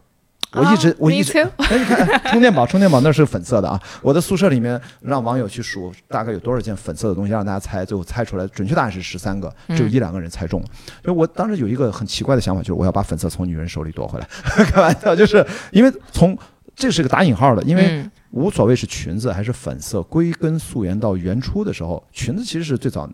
[0.53, 3.79] 我啊一直，我一直 哎，你看，哎充电宝，充电宝那是粉色的啊。
[4.01, 10.67] 我的宿舍里面让网友去数大概有多少件粉色的东西，让大家猜，最后猜出来准确答案是十三个，只有嗯一两个人猜中了。
[11.03, 14.27] 就我当时有一个很奇怪的想法，就是我要把粉色从女人手里夺回来。
[14.65, 16.37] 开玩笑，就是因为从
[16.75, 23.07] 这是个打引号的，因为嗯无所谓是裙子还是粉色，归根溯源到原初的时候，裙子其实是最早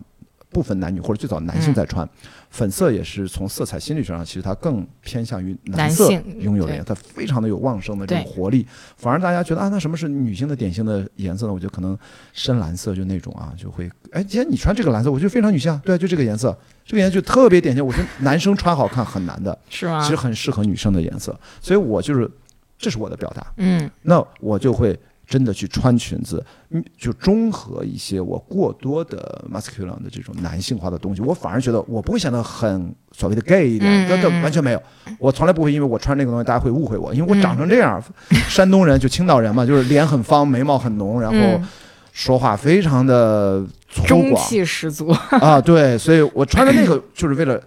[0.50, 2.08] 不分男女或者最早男性在穿，
[2.50, 8.66] 粉色也是从色彩心理学上，其实它更偏向于男色拥有的，它非常的有旺盛的这种活力，
[8.96, 11.52] 反而大家觉得啊，那什么是女性的典型的颜色呢？
[11.52, 11.98] 我觉得可能
[12.32, 20.00] 深蓝色就那种啊，就会哎，既然你穿这个蓝色，我觉得非常女性啊，对啊，就这个颜色，这个颜色就特别典型，我觉得男生穿好看很难的， 是吗？
[20.02, 22.30] 其实很适合女生的颜色，所以我就是
[22.78, 23.52] 这是我的表达。
[23.56, 31.20] 嗯那我就会真的去穿裙子，嗯，就中和一些我过多的 masculine 的这种男性化的东西。
[31.20, 34.08] 我反而觉得我不会显得很所谓的 gay 一点，
[34.42, 34.80] 完全没有。
[35.18, 38.02] 我从来不会因为我穿这个东西，大家会误会我，因为我长成这嗯样，
[38.48, 41.68] 山东人就青岛人嘛，就是脸很方，眉毛很浓，然后嗯，
[42.12, 45.08] 说话非常的粗中犷气十足。
[45.40, 47.60] 啊，对，所以我穿的那个就是为了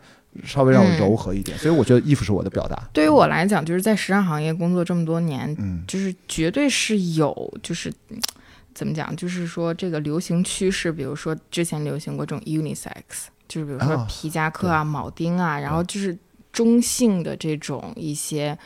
[0.45, 2.89] 稍微让我嗯柔和一点，所以我觉得衣服是我的表达。
[2.93, 8.19] 对于我来讲，就是在时尚行业工作这么多年，嗯就是绝对是有，就是嗯
[8.73, 16.17] 怎么讲，就是说这个流行趋势，比如说之前流行过这种 unisex，就是比如说啊皮夹克啊、铆钉啊，然后就是
[16.53, 18.57] 中性的这种一些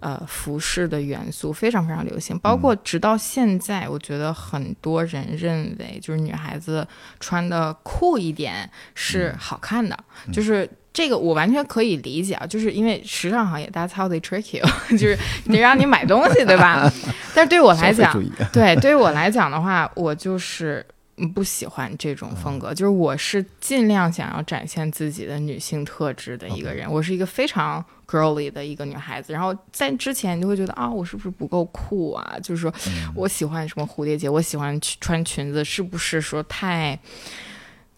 [0.00, 6.86] 呃服饰的元素非常非常流行，包括直到现在，我觉得很多人认为就是女孩子
[7.20, 9.98] 穿的酷一点是好看的，
[10.32, 10.68] 就是。
[10.98, 16.92] 这个我完全可以理解啊，就是因为时尚行业，That's how they trick you，就是得让你买东西，对吧？
[17.36, 18.12] 但是对我来讲
[18.52, 20.84] 对，对于我来讲的话，我就是
[21.18, 26.90] 嗯不喜欢这种风格，就是我是尽量想要展现自己的女性特质的一个人。
[26.90, 32.36] 我是一个非常 girly 的一个女孩子，然后在之前你就会觉得啊，我是不是不够酷啊？
[32.42, 32.74] 就是说
[33.14, 36.98] 我喜欢什么蝴蝶结，我喜欢穿裙子，是不是说太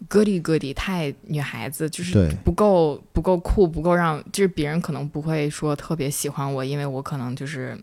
[0.09, 7.79] goody goody 太女孩子，就是不够不够酷，不够让，就是别人可能不会说特别喜欢我，因为我可能就是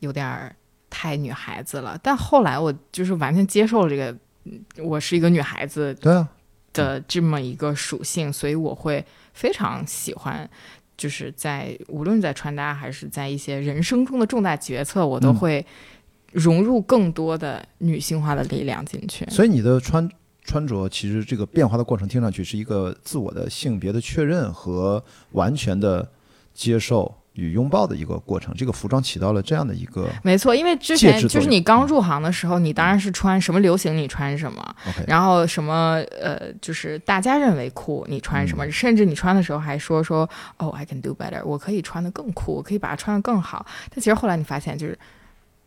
[0.00, 0.54] 有点儿
[0.88, 1.98] 太女孩子了。
[2.02, 6.28] 但后来我就是完全接受了这个，嗯我是一个女孩子对啊，
[6.72, 10.48] 的这么一个属性，所以我会非常喜欢。
[10.96, 15.66] 就是在无论在穿搭还是在一些人生中的重大决策，我都嗯会
[16.30, 19.26] 融入更多的女性化的力量进去。
[19.28, 20.08] 所以你的穿
[20.44, 26.06] 穿着其实这个变化的过程，听上去是一个自我的性别的确认和完全的
[26.52, 28.54] 接受与拥抱的一个过程。
[28.54, 34.76] 这个服装起到了这样的一个没错，因为之前就是你刚入行的时候，你当然是穿什么流行你穿什么
[35.06, 40.28] 然后什么呃，就是大家认为酷你穿嗯什么，甚至你穿的时候还说说
[40.58, 43.64] 哦，I can do better，我可以穿的更酷，我可以把它穿的更好。
[43.90, 44.98] 但其实后来你发现就是。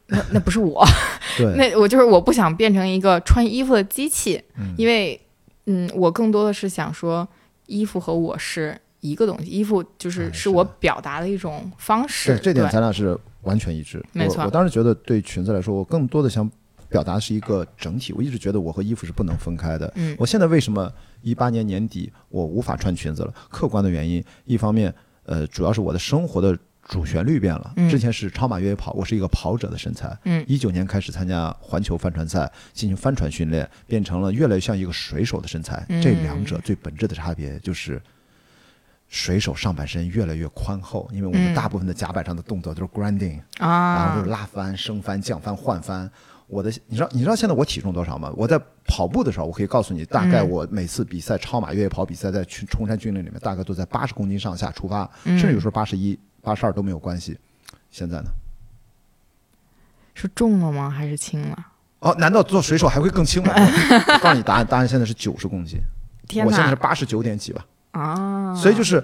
[0.07, 0.85] 那那不是我，
[1.57, 5.19] 那我就是我不想变成一个穿衣服的机器，嗯因为
[5.65, 7.27] 嗯，我更多的是想说，
[7.65, 12.35] 衣服和我是一个东西，衣服就是哎是我表达的一种方式。
[12.37, 14.03] 对这点咱俩是完全一致。
[14.13, 16.49] 没错我我当时觉得对裙子来说，我更多的想
[16.87, 18.13] 表达是一个整体。
[18.13, 19.91] 我一直觉得我和衣服是不能分开的。
[19.95, 20.89] 嗯我现在为什么
[21.21, 23.33] 一八年年底我无法穿裙子了？
[23.49, 24.93] 客观的原因，一方面，
[25.25, 26.57] 呃，主要是我的生活的
[26.87, 27.73] 主旋律变了。
[27.75, 30.17] 嗯之前是超马越野跑，我是一个跑者的身材。
[30.23, 35.85] 嗯一九年开始参加环球帆船赛，进行帆船训练，变成了越来越像一个水手的身材。
[35.89, 38.01] 嗯这两者最本质的差别就是。
[39.09, 46.11] 水手上半身越来越宽厚，因为我们嗯大部分的甲板上的动作都是 grinding，、然啊，后就是拉帆、升帆、降帆、换帆。
[46.45, 48.29] 我的，你知道你知道现在我体重多少吗？
[48.35, 57.37] 我在跑步的时候，我可以告诉你，大概嗯我每次比赛超马越野跑比赛，在去冲山峻岭里面，大概都在八十公斤上下出发，嗯甚至有时候八十一、八十二都没有关系。
[57.91, 58.29] 现在呢？
[60.13, 60.89] 是重了吗？
[60.89, 61.67] 还是轻了？
[61.99, 63.51] 哦，难道做水手还会更轻吗？
[64.15, 65.77] 我告诉你答案，答案现在是九十公斤，
[66.25, 66.75] 天我现在是！
[66.77, 67.65] 八十九点几吧。
[67.91, 69.03] 啊，所以就是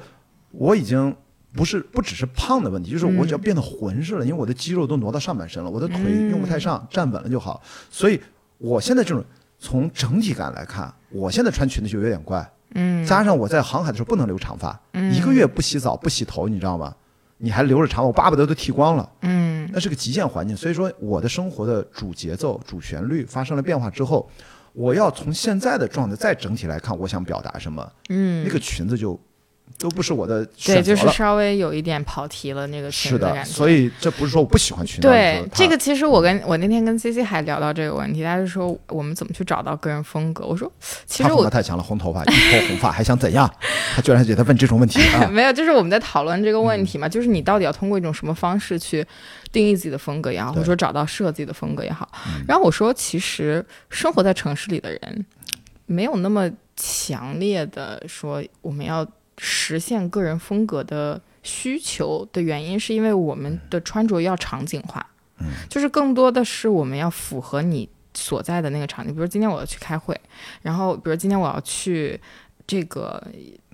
[0.51, 1.13] 我已经
[1.53, 7.61] 不是不只是胖的问题，就是我只要嗯变得浑实了，因为我的肌肉都挪到上半身了，我的腿嗯用不太上，站稳了就好。
[7.91, 8.21] 所以
[8.57, 9.21] 我现在这种
[9.59, 12.49] 从整体感来看，我现在穿裙子就有点怪。
[12.75, 16.95] 嗯，加上我在航海的时候不能留长发，嗯一个月不洗澡不洗头，你知道吗？
[17.43, 19.11] 你还留着长发，我巴不得都剃光了。
[19.21, 24.29] 嗯那是个极限环境，所以说我的生活的主节奏、主旋律发生了变化之后，
[24.71, 29.19] 我要从现在的状态再整体来看，我想表达什么，嗯那，个裙子就
[29.77, 30.83] 都不是我的选对。
[30.83, 33.51] 就是稍微有一点跑题了那个裙是的，感觉。
[33.51, 40.45] 所以这不是说我不喜欢裙子，对这个，其实我跟我那天跟 C C 还聊到这个问题，他就说我们怎么去找到个人风格。
[40.45, 40.71] 我说，
[41.05, 43.51] 其实我太强了，红头发，一头红发， 还想怎样？
[43.95, 45.27] 他居然给他问这种问题啊！
[45.31, 49.05] 没有，就是我们在讨论这个问嗯题嘛，就是你到底要通过一种什么方式去
[49.51, 52.09] 定义自己的风格也好，或者说找到适合自己的风格也好。
[52.27, 55.25] 嗯然后我说，其实生活在城市里的人，
[55.85, 59.05] 没有那么强烈的说我们要
[59.37, 65.05] 实现个人风格的需求的原因，是因为我们的穿着要场景化，
[65.39, 69.13] 嗯就是更多的是我们要符合你所在的那个场景。
[69.13, 70.19] 比如今天我要去开会，
[70.61, 72.19] 然后比如今天我要去
[72.67, 73.25] 这个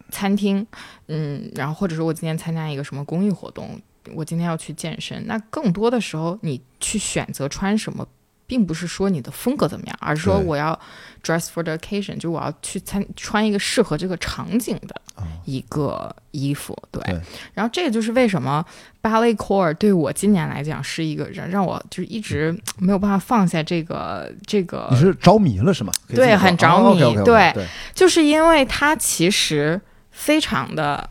[0.10, 0.66] 餐厅，
[1.08, 3.80] 嗯，然后或者说我今天参加一个什么公益活动，
[4.16, 8.08] 我今天要去健身，那更多的时候你去选择穿什么。
[8.50, 10.78] 并不是说你的风格怎么样，而是说我要
[11.24, 15.02] dress for the occasion，就我要去参穿一个适合这个场景的
[15.46, 16.76] 一个衣服。
[16.90, 17.22] 对，对
[17.54, 18.66] 然后这个就是为什么
[19.04, 25.94] ballet core 对我今年来讲是一个让让我就是一直没有办法放下这个这个你是着迷了是吗？
[26.08, 29.80] 对很着迷哦，OK，OK，OK，对对，就是因为它其实
[30.10, 31.08] 非常的，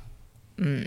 [0.56, 0.84] 嗯，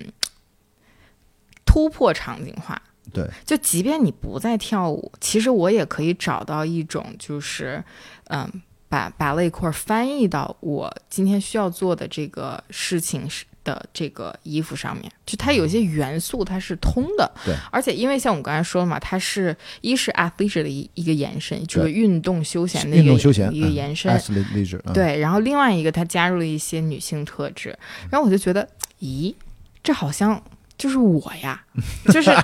[1.66, 2.82] 突破场景化。
[3.14, 7.84] 对，就即便你不再跳舞，其实我也可以找到一种，就是，
[8.30, 8.50] 嗯，
[8.90, 17.32] 把把类块翻译到我今天需要做的这个事情是的这个衣服上面，就它有些元素它是通的。
[17.46, 24.12] 对，而且因为像我们刚才说的嘛，它是一是 athleisure 的一一个延伸，就是运动休闲的一个运动休闲一个延伸。
[24.18, 27.78] ，athlete leisure，嗯，对，然后另外一个它加入了一些女性特质，
[28.10, 28.68] 然后我就觉得，
[29.00, 29.32] 咦，
[29.84, 30.42] 这好像
[30.82, 31.62] 就是我呀，
[32.12, 32.36] 就是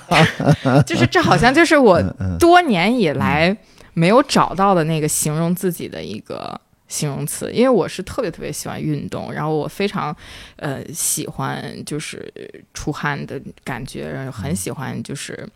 [0.85, 3.57] 就是这好像就是我嗯多年以来
[3.95, 6.61] 没有找到的那个形容自己的一个。
[6.87, 10.15] 形容词，因为我是特别特别喜欢运动，然后我非常，
[10.55, 12.31] 呃，喜欢就是
[12.73, 15.47] 出汗的感觉，然后很喜欢就是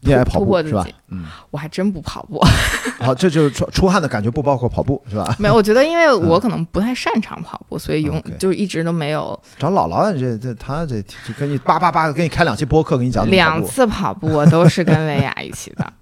[0.00, 0.86] 你也爱跑步是吧？
[1.08, 2.38] 嗯， 我还真不跑步，
[3.00, 5.34] 好，这就是出出汗的感觉，不包括跑步是吧？
[5.40, 15.92] 没有，我觉得因为我可能不太擅长跑步，所以永 OK 就一直都没有找姥姥，这这他这就跟你叭叭叭给你开两期播客，给你讲两次跑步，我都是跟薇娅一起的。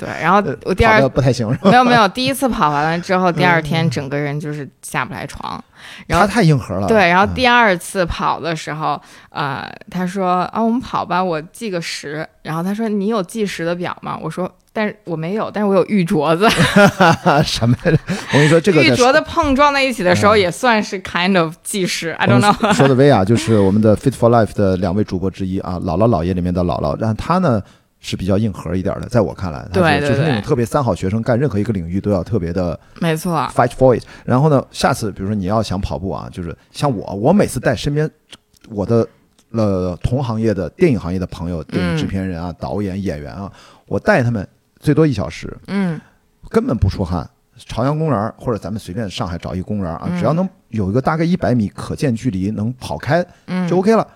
[0.00, 1.46] 对，然后我第二不太行？
[1.62, 5.62] 没有没有，第一次跑完了之后，第二天整个人就是下不来床。
[6.06, 6.86] 然后他太硬核了。
[6.86, 8.98] 对，然后嗯第二次跑的时候，
[9.28, 12.26] 呃，他说啊，我们跑吧，我计个时。
[12.42, 14.18] 然后他说你有计时的表吗？
[14.22, 16.48] 我说，但是我没有，但是我有玉镯子。
[17.44, 17.76] 什么？
[17.84, 22.10] 我跟你说，这个玉镯子碰撞在一起的时候，也算是 kind of 计时。
[22.12, 22.72] I don't know。
[22.72, 27.62] 说的 薇娅就是我们的 Fit for Life 的两位主播之一啊，姥姥姥爷里面的姥姥，然后她呢
[28.00, 34.02] 是比较硬核一点的，在我看来，她对就是那种特别三好学生，干任何一个领域都要特别的没错，fight for it。
[34.24, 38.10] 然后呢，下次比如说你要想跑步啊，就是像我，我每次带身边
[38.70, 39.06] 我的
[39.52, 43.52] 呃同行业的电影行业的朋友，电影制片人啊、导演、演员啊，
[43.86, 44.46] 我带他们
[44.78, 46.00] 最多一小时，嗯
[46.48, 47.28] 根本不出汗。
[47.66, 54.08] 朝阳公园或者咱们随便上海找一公园啊，嗯只要能有一个大概一百米可见距离能跑开嗯，就 OK 了。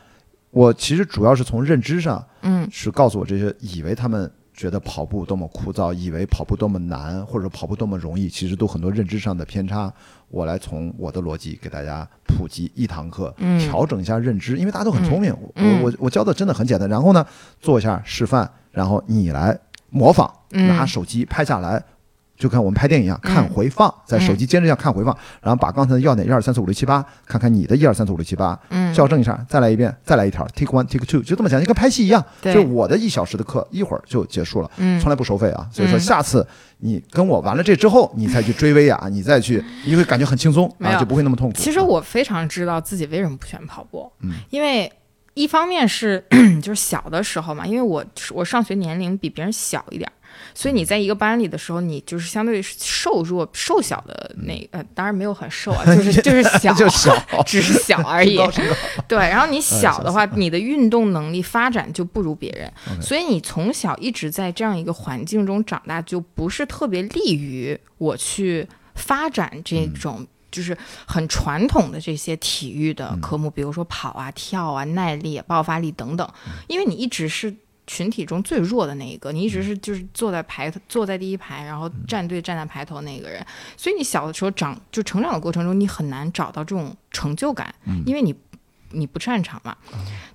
[0.54, 9.92] 我其实主要是从认知上嗯是告诉我这些以为他们觉得跑步多么枯燥，以为跑步多么难，或者跑步多么容易，其实都很多认知上的偏差。
[10.28, 15.36] 我来从我的逻辑给大家普及一堂课，嗯调整一下认知，因为大家都很聪明。
[15.42, 16.88] 我嗯我我教的真的很简单。
[16.88, 17.26] 然后呢，
[17.60, 19.58] 做一下示范，然后你来
[19.90, 21.82] 模仿，嗯拿手机拍下来。
[22.36, 23.34] 就看我们拍电影一样，嗯。
[23.34, 32.24] 看回放，在手机监视下看回放，然后把刚才的要点一二三四五六七八，看看你的一二三四五六七八，嗯，校正一下，再来一遍，再来一条，take one take two，就这么讲，就跟拍戏一样。
[32.42, 32.54] 对。
[32.54, 35.00] 就我的一小时的课，一会儿就结束了，嗯。
[35.00, 35.66] 从来不收费啊。
[35.72, 36.46] 所以说，嗯下次
[36.78, 41.56] 你跟我完了这之后，你再去追薇娅， 你再去，你会感觉很轻松啊，就不会那么痛苦。
[41.56, 44.32] 其实我非常知道自己为什么不喜欢跑步，嗯。
[44.50, 44.90] 因为
[45.34, 46.24] 一方面是
[46.62, 50.12] 就是小的时候嘛，因为我我上学年龄比别人小一点儿，
[50.54, 57.14] 所以你在一个班里的时候，你就是相对瘦弱瘦小的那呃，当然没有很瘦啊， 就是就是小， 就小。
[57.44, 58.38] 只是小而已。
[59.08, 62.72] 对，然后你小的话，你的运动能力发展就不如别人，
[63.02, 70.24] 所以你从小一直在这样一个环境中长大，就不是特别利于我去发展这种。
[70.54, 76.28] 就是很传统的这些体育的科目，比如说跑啊、跳啊、耐力、爆发力等等，
[76.68, 77.52] 因为你一直是
[77.88, 83.44] 群体中最弱的那一个，你一直是就是坐在排坐在第一排，然后站队站在排头那个人，
[83.76, 87.74] 所以你小的时候长就成长的过程中，你很难找到这种成就感，
[88.06, 88.32] 因为你
[88.90, 89.76] 你不擅长嘛，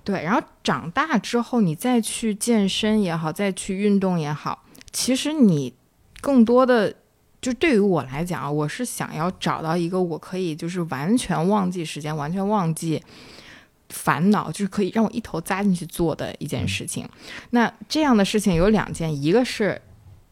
[0.04, 0.22] 对。
[0.22, 5.72] 然后长大之后，你再去健身也好，再去运动也好，其实你
[6.20, 6.94] 更多的
[7.40, 13.02] 就对于我来讲啊，我是想要找到一个我可以就是完全忘记时间，完全忘记。
[13.92, 17.04] 烦恼就是可以让我一头扎进去做的一件事情。
[17.50, 19.82] 那这样的事情有两件，一个是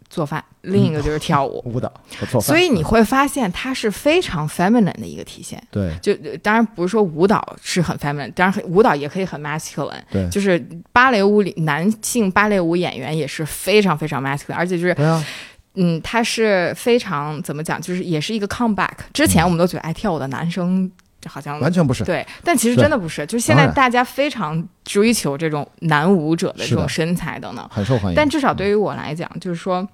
[0.09, 1.93] 做饭，另一个就是跳舞、 舞蹈
[2.31, 2.43] 做饭。
[2.43, 5.61] 所以你会发现它是非常 feminine 的一个体现。
[5.73, 10.01] 对，就当然不是说舞蹈是很 feminine，当然舞蹈也可以很 masculine。
[10.09, 14.95] 对，就是芭蕾舞里男性芭蕾舞演员也是非常非常 masculine，而且就是，
[15.75, 18.97] 嗯，他是非常怎么讲，就是也是一个 comeback。
[19.13, 20.91] 之前我们都觉得爱跳舞的男生。
[21.21, 23.27] 这好像完全不是对，但其实真的不是。
[23.27, 28.15] 就是现在大家非常追求这种男舞者的这种身材等等，很受欢迎。
[28.15, 29.85] 但至少对于我来讲，就是说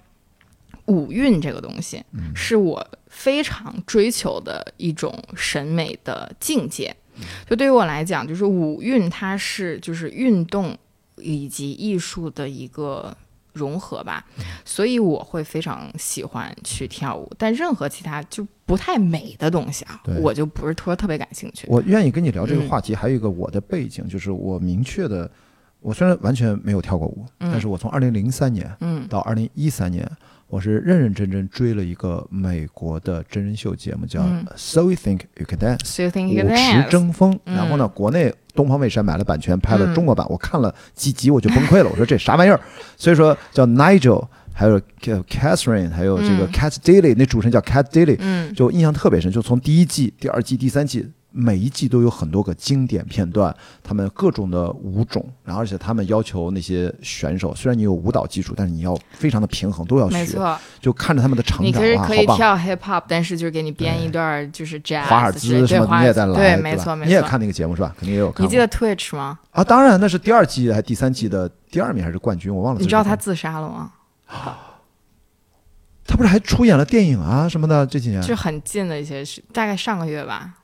[0.85, 2.05] 舞韵这个东西，
[2.35, 6.95] 是我非常追求的一种审美的境界。
[7.49, 10.77] 就对于我来讲，就是舞韵，它是就是运动
[11.17, 13.17] 以及艺术的一个。
[13.55, 14.23] 融合吧，
[14.65, 21.67] 所以我会非常喜欢去跳舞，但任何其他就不太美的东西啊，我就不是特特别感兴趣。
[21.71, 25.31] 我愿意跟你聊这个话题，还有一个我的背景，就是我明确的，
[25.81, 28.71] 我虽然完全没有跳过舞，但是我从二零零三年
[29.09, 30.07] 到二零一三年。
[30.47, 34.21] 我是认认真真追了一个美国的真人秀节目，叫
[34.55, 35.79] 《So We Think You Can Dance》，
[36.45, 37.37] 舞池争锋。
[37.45, 40.27] 然后呢，国内东方卫视买了版权，拍了中国版。
[40.29, 41.91] 我看了几集，我就崩溃了。
[41.91, 42.61] 我说 这啥玩意儿？
[42.97, 49.31] 所以说叫 Nigel，还有 Catherine，还有这个 Cat Daily，那主持人叫 Cat Daily，就印象特别深。
[49.31, 51.11] 就从第一季、第二季、第三季。
[51.37, 60.17] 每一季都有很多个经典片段，他们各种的舞种，然后而且他们要求那些选手，虽然你有舞蹈基础，但是你要非常的平衡，都要学。
[60.17, 67.09] 没错，就看着他们的成长，你可以可以跳 hip hop，但是就是给你编一段就是 jazz，华尔兹什么你也在来，对，没错没错。
[67.09, 67.93] 你也看那个节目是吧？
[67.99, 68.47] 肯定也有看。
[68.47, 69.41] 你记得 Twitch 吗？
[69.51, 72.55] 啊，当然，那是第二季还是第三季的第二名还是冠军？
[72.55, 72.81] 我忘了。
[72.81, 73.93] 你知道他自杀了吗？
[76.07, 77.85] 他不是还出演了电影啊什么的？
[77.87, 80.55] 这几年就很近的一些事，大概上个月吧。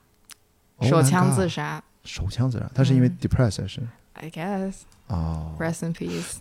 [0.88, 3.80] 手枪自杀，手枪自杀，他是因为 depressed 还是
[4.14, 4.74] ？I guess
[5.08, 6.38] 哦，rest in peace。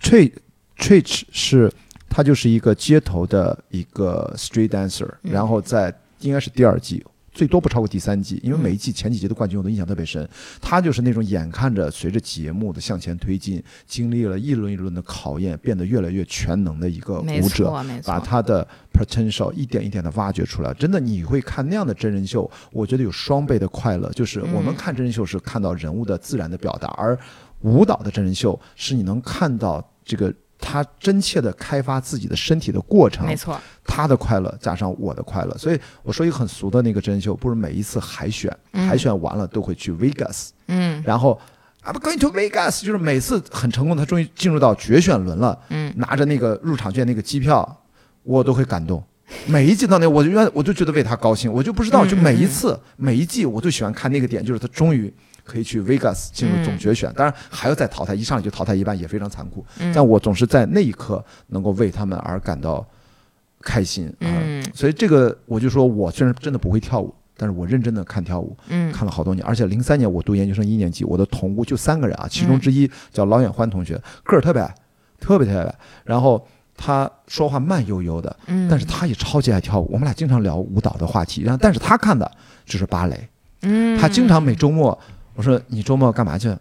[0.78, 1.72] Twitch 是，
[2.10, 7.06] 他就是一个街头的一个 street dancer，然后在应该是第二季。
[7.40, 10.28] 最多不超过第三季，因为每一季前几集的冠军我都印象特别深。
[10.60, 17.72] 他就是那种眼看着随着节目的向前推进，经历了一轮一轮的考验，变得越来越全能的一个舞者，
[18.04, 20.74] 把他的 potential 一点一点的挖掘出来。
[20.74, 24.12] 真的，你会看那样的真人秀，我觉得有双倍的快乐。
[24.12, 27.18] 就是我们看真人秀是看到人物的自然的表达，而
[27.62, 30.34] 舞蹈的真人秀是你能看到这个。
[30.62, 41.40] 他真切的开发自己的身体的过程，没错，他的快乐加上我的快乐，所以我说一个很俗的那个真人秀，不是每一次海选，海选完了都会去 Vegas，嗯，然后
[41.84, 47.84] I'm going to Vegas，就是每次很成功，他终于进入到决选轮了，嗯，拿着那个入场券那个机票，
[48.24, 49.02] 我都会感动，
[49.48, 55.14] 每一季到那我就愿我就觉得为他高兴，我就不知道，就每一次每一季我最喜欢看那个点，就是他终于。
[55.50, 59.66] 可以去 Vegas 进入总决选，当然还要再淘汰，一上来就淘汰一半也非常残酷。
[59.94, 62.86] 但我总是在那一刻能够为他们而感到
[63.62, 64.30] 开心啊！
[64.74, 68.56] 所以这个我就说，我虽然真的不会跳舞，但是我认真的看跳舞，
[68.94, 69.46] 看了好多年。
[69.46, 74.76] 而且零三年我读研究生一年级，我的同屋就三个人啊，其中之一叫老远欢同学，个儿特别矮，
[75.20, 75.76] 特别特别矮，
[76.06, 76.48] 然后
[76.78, 78.34] 他说话慢悠悠的，
[78.70, 79.88] 但是他也超级爱跳舞。
[79.92, 82.32] 我们俩经常聊舞蹈的话题，然后但是他看的
[82.66, 83.30] 就是芭蕾，
[84.00, 84.98] 他经常每周末。
[85.40, 86.54] 我说你周末干嘛去？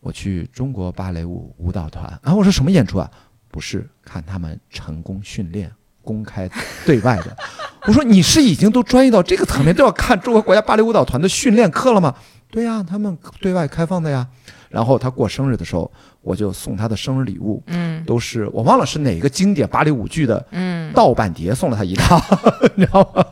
[0.00, 2.04] 我去中国芭蕾舞舞蹈团。
[2.24, 3.08] 啊，我说什么演出啊？
[3.52, 5.70] 不是看他们成功训练，
[6.02, 6.50] 公开
[6.84, 7.36] 对外的。
[7.82, 12.12] 我说你是已经都专业到这个层面，都要看中国国家芭蕾舞蹈团的训练课了吗？
[12.50, 14.26] 对呀，他们对外开放的呀。
[14.68, 15.90] 然后他过生日的时候。
[16.26, 22.20] 我就送他的生日礼物，嗯，都是我忘了是哪个经典芭蕾舞剧的，嗯，盗版碟送了他一套，
[22.74, 23.24] 你知道吗？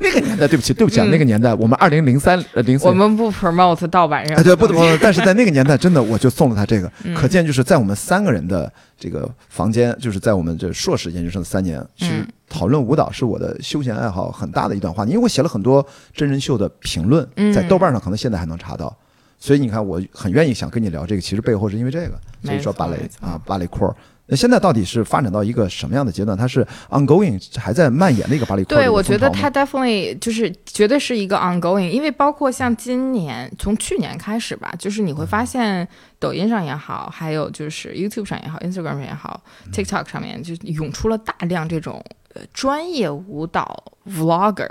[0.00, 8.68] 那个年代，对不起，对不起啊，那个年代，我们二零零三零四，我们不 promote 盗版人，对，不 promote，但是在那个年代，真的，我就送了他这个，可见就是在我们三个人的
[8.98, 17.24] 这个房间，就是在我们这硕士研究生三年，其实讨论舞蹈是我的休闲爱好很大的一段话题，因为我写了很多真人秀的评论，
[17.54, 18.92] 在豆瓣上可能现在还能查到。
[19.40, 22.20] 所以你看，我很愿意想跟你聊这个，其实背后是因为这个。
[22.44, 23.92] 所以说芭蕾啊，芭蕾 core
[24.26, 26.38] 那现在到底是发展到一个什么样的阶段？
[26.38, 35.86] 它是 ongoing 还在蔓延的一个芭蕾 core 对，我觉得它 definitely 就是绝对是一个 ongoing，因为包括像今年从去年开始吧，就是你会发现
[36.18, 42.00] 抖音上也好，还有就是 YouTube 上也好，Instagram 上也好，TikTok 上面就涌出了大量这种
[42.34, 44.70] 呃专业舞蹈 vlogger，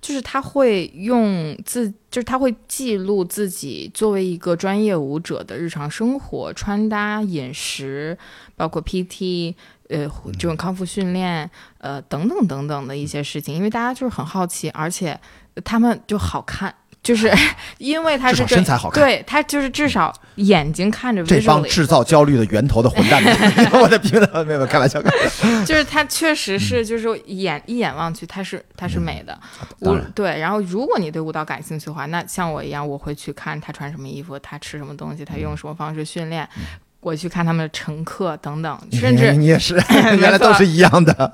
[0.00, 8.16] 就是他会用自，就是他会记录自己作为一个专业舞者的日常生活、穿搭、饮食，
[8.56, 9.54] 包括 PT。
[9.90, 15.20] 呃，这种康复训练，呃，等等等等的一些事情，因为大家就是很好奇，而且
[15.62, 17.30] 他们就好看，就是
[17.76, 19.04] 因为他是这身材好看。
[19.04, 23.22] 对他就是至少眼睛看着这帮制造焦虑的源头的混蛋，
[23.80, 25.00] 我的评论没有开玩笑，
[25.64, 29.38] 就是它确实是，就是眼一眼望去，它是它是美的。
[29.80, 30.12] 我当然。
[30.14, 36.48] 对，然后如果你对舞蹈感兴趣的话，那像我一样，我会去看他穿什么衣服，他吃什么东西，他用什么方式训练。
[37.04, 39.74] 我去看他们的乘客等等，甚至你也是，
[40.18, 41.32] 原来都是一样的。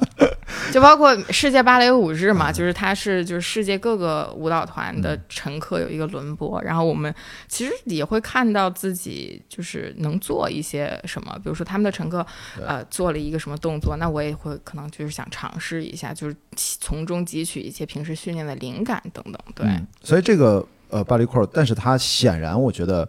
[0.73, 7.15] 就包括世界芭蕾舞日嘛，就是它是就是世界各个舞蹈团的乘客有一个轮播，然后我们
[7.47, 12.27] 其实也会看到自己就是能做一些什么，比如说他们的乘客
[12.67, 19.35] 呃做了一个什么动作，那我也会可能就是想尝试一下，就是从中汲取一些平时训练的灵感等等。
[19.55, 23.09] 对，嗯所以这个呃芭蕾 core，但是它显然我觉得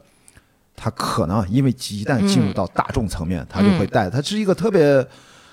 [0.83, 5.05] 它可能因为一旦进入到大众层面，它就会带，它是一个特别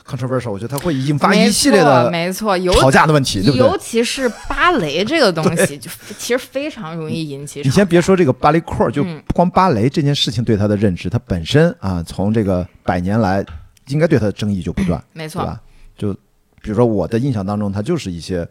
[0.07, 3.77] controversial，我觉得它会引发一系列的没错，吵架的问题，对不尤？
[3.77, 7.61] 其是芭蕾这个东西，就其实非常容易引起。
[7.63, 13.45] 你先别说这个芭蕾 core，就嗯光芭蕾这件事情对它的认知，它本身啊，从这个百年来，
[13.89, 15.61] 应该对它的争议就不断，没错，对吧？
[15.99, 16.15] 就
[16.63, 18.49] 比如说我的印象当中，它就是一些，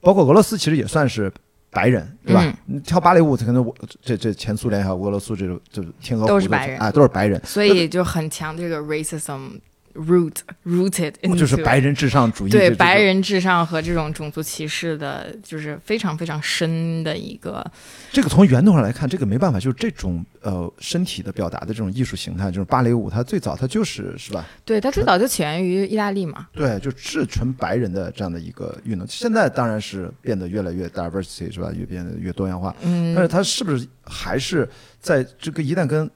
[0.00, 1.32] 包括俄罗斯其实也算是
[1.74, 2.42] 白人，对吧？
[2.44, 2.54] 嗯。
[2.66, 6.78] 你跳芭蕾舞，可能我这这前苏联还有俄罗斯这种这天鹅湖都是白人。
[6.78, 9.58] 啊，都是白人，所以就很强这个 racism
[9.94, 10.34] root
[10.66, 17.64] rooted，就是白人至上主义，对白人至上和这种种族歧视的，就是非常非常深的一个，
[18.10, 24.44] 这个从源头上来看，这个没办法，就是这种呃身体的表达的这种艺术形态，就是芭蕾舞，它最早它就是是吧？
[24.64, 29.06] 对它最早就起源于意大利嘛，对，就是纯白人的这样的一个运动。
[29.08, 31.70] 现在当然是变得越来越 diversity 是吧？
[31.72, 34.68] 越变得越多样化，嗯但是它是不是还是
[35.00, 36.10] 在这个一旦跟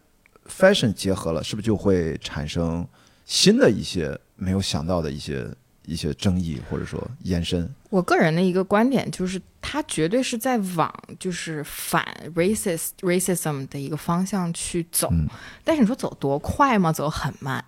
[0.49, 2.87] fashion 结合了，是不是就会产生
[3.29, 5.47] 新的一些没有想到的一些
[5.85, 7.68] 一些争议，或者说延伸？
[7.91, 12.05] 我个人的一个观点就是，它绝对是在往就是反
[12.35, 15.29] racist racism 的一个方向去走，嗯
[15.62, 16.91] 但是你说走多快吗？
[16.91, 17.62] 走很慢，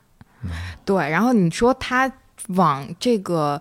[0.85, 0.97] 对。
[0.97, 2.11] 然后你说它
[2.49, 3.61] 往这个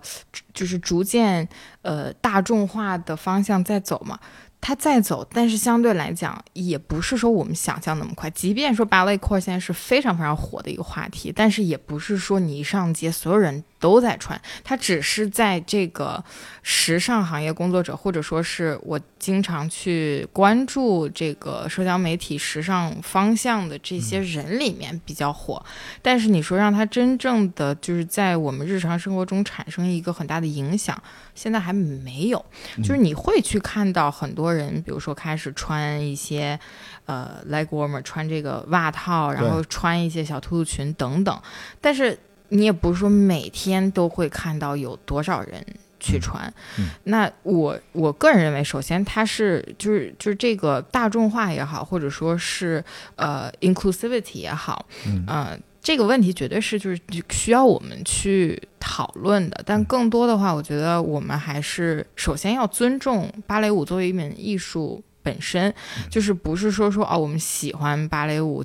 [0.54, 1.46] 就是逐渐
[1.82, 4.18] 呃大众化的方向在走嘛？
[4.60, 8.28] 它在走，但是相对来讲，也不是说我们想象那么快。
[8.30, 16.22] 即便说 ballet core 现在是非常非常火的一个话题，但是也不是说你一上街所有人都在穿，它只是在这个
[16.62, 25.64] 时尚行业工作者，或者说是我经常去关注这个社交媒体时尚方向的这些人里面比较火。
[26.02, 31.02] 但是你说让它真正的就是在我们日常生活中产生一个很大的影响，
[31.34, 32.44] 现在还没有。
[32.84, 36.60] 就是你会去看到很多人，比如说开始穿一些
[37.06, 41.42] 呃 leg warmer，穿这个袜套，然后穿一些小兔兔裙等等，
[41.80, 42.18] 但是
[42.50, 45.64] 你也不是说每天都会看到有多少人。
[46.02, 52.82] 去穿，嗯那我我个人认为，首先它是就是就是这个大众化也好，或者说是
[53.16, 56.98] 呃 inclusivity 也好，嗯呃，这个问题绝对是就是
[57.28, 59.56] 需要我们去讨论的。
[59.58, 68.64] 嗯但更多的话，我觉得我们还是首先要尊重芭蕾舞作为一门艺术本身，嗯就是不是说说哦，我们喜欢芭蕾舞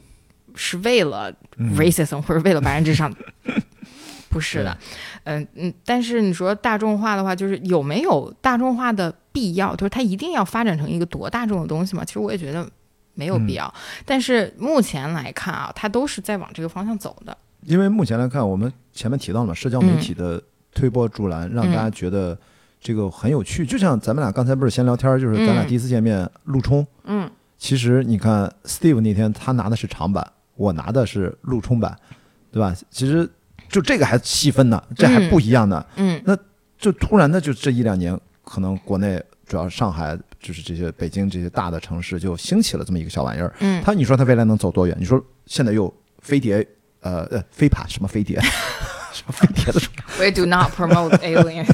[0.56, 3.14] 是为了嗯 racism、或者为了白人至上。
[4.36, 4.78] 不是的，
[5.24, 9.74] 嗯嗯，但是你说大众化的话，就是有没有大众化的必要？
[9.78, 12.04] 就是它一定要发展成一个多大众的东西吗？
[12.04, 12.68] 其实我也觉得
[13.14, 13.74] 没有必要。
[14.04, 17.38] 但是目前来看啊，它都是在往这个方向走的。
[17.62, 22.38] 因为目前来看，我们前面提到了嘛，社交媒体的推波助澜，让大家觉得
[22.82, 23.66] 这个很有趣。
[23.66, 31.98] 就像咱们俩刚才不是闲聊天儿，就是咱俩嗯第一次见面陆冲，嗯，其实你看 Steve 那天他拿的是长板，我拿的是陆冲板，
[32.52, 32.76] 对吧？
[32.92, 33.28] 其实
[33.76, 35.86] 就这个还细分呢，这还不一样呢。
[35.98, 36.38] 嗯那
[36.78, 43.54] 就突然的就这一两年，可能国内主要上海就是这些北京这些大的城市就兴起了这么一个小玩意儿。
[43.60, 44.96] 嗯，它你说它未来能走多远？
[44.98, 46.66] 你说现在又飞碟，
[47.02, 48.40] 呃呃飞盘什么飞碟，
[49.12, 51.66] 什么飞碟的 说 We do not promote alien。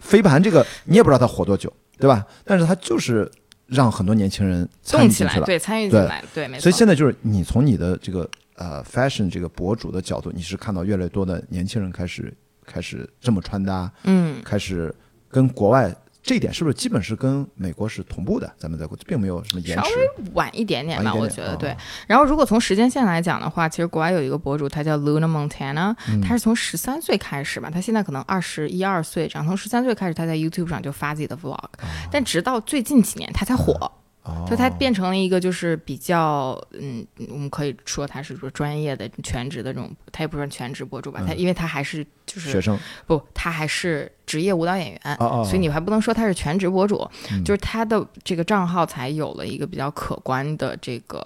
[0.00, 2.24] 飞盘这个你也不知道它火多久，对吧？
[2.44, 3.30] 但是它就是
[3.66, 5.46] 让很多年轻人参与进去了。
[5.46, 6.62] 对，参与进对来，对，没错。
[6.62, 12.32] 所以现在就是你从你的这个呃 fashion 这个博主的角度，你是看到越来越多的年轻人开始
[12.64, 14.94] 开始这么穿搭，嗯，开始
[15.28, 15.94] 跟国外
[16.24, 18.50] 这一点是不是基本是跟美国是同步的？
[18.56, 20.30] 咱们在国并没有什么延迟稍微。
[20.32, 21.76] 晚一点点吧，点点我觉得对哦。
[22.06, 31.68] 然后如果从时间线来讲的话，其实国外有一个博主，他叫 Luna Montana，、他是从十三岁开始吧，他现在可能二十一二岁这样，从十三岁开始他在 YouTube 上就发自己的 Vlog，、
[32.10, 33.92] 但直到最近几年他才火。
[34.24, 34.44] 哦。
[34.48, 42.78] 就他变成了一个就是比较嗯，我们可以说他是说专业的全职的这种，他也不是全职博主吧，他因为他还是就是学生。
[43.06, 45.44] 不，他还是职业舞蹈演员，哦哦。
[45.44, 47.44] 所以你还不能说他是全职博主，嗯。
[47.44, 51.22] 就是他的这个账号才有了一个比较可观的这个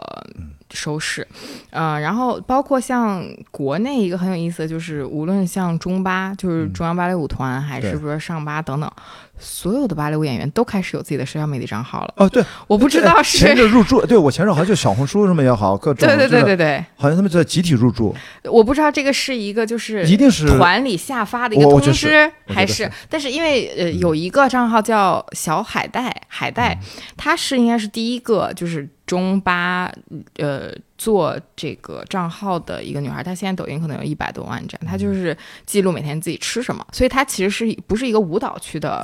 [0.70, 1.26] 收视，
[1.70, 8.92] 嗯、然后包括像国内一个很有意思的就是，无论像中巴，就是中央芭蕾舞团，还是嗯对说上巴等等，
[9.38, 12.14] 所有的芭蕾舞演员都开始有自己的社交媒体账号了。
[12.16, 18.14] 哦，对，我不知道是前阵入驻， 对我前阵好像就小红书什么也好，各种对对对对对，好像他们在集体入驻，
[18.44, 22.92] 我不知道这个是一个就是一定是团里下发的一个通知，还是是？
[23.08, 27.02] 但是因为呃有一个账号叫小海带，海带，嗯。
[27.16, 29.90] 它是应该是第一个就是中巴
[30.36, 35.34] 呃做这个账号的一个女孩，她现在抖音可能有一百多万赞，她就是
[35.64, 39.02] 记录每天自己吃什么，所以她其实是不是一个舞蹈区的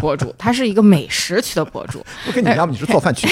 [0.00, 3.28] 博主， 她是一个美食区的博主， 我跟你一样，你是做饭区。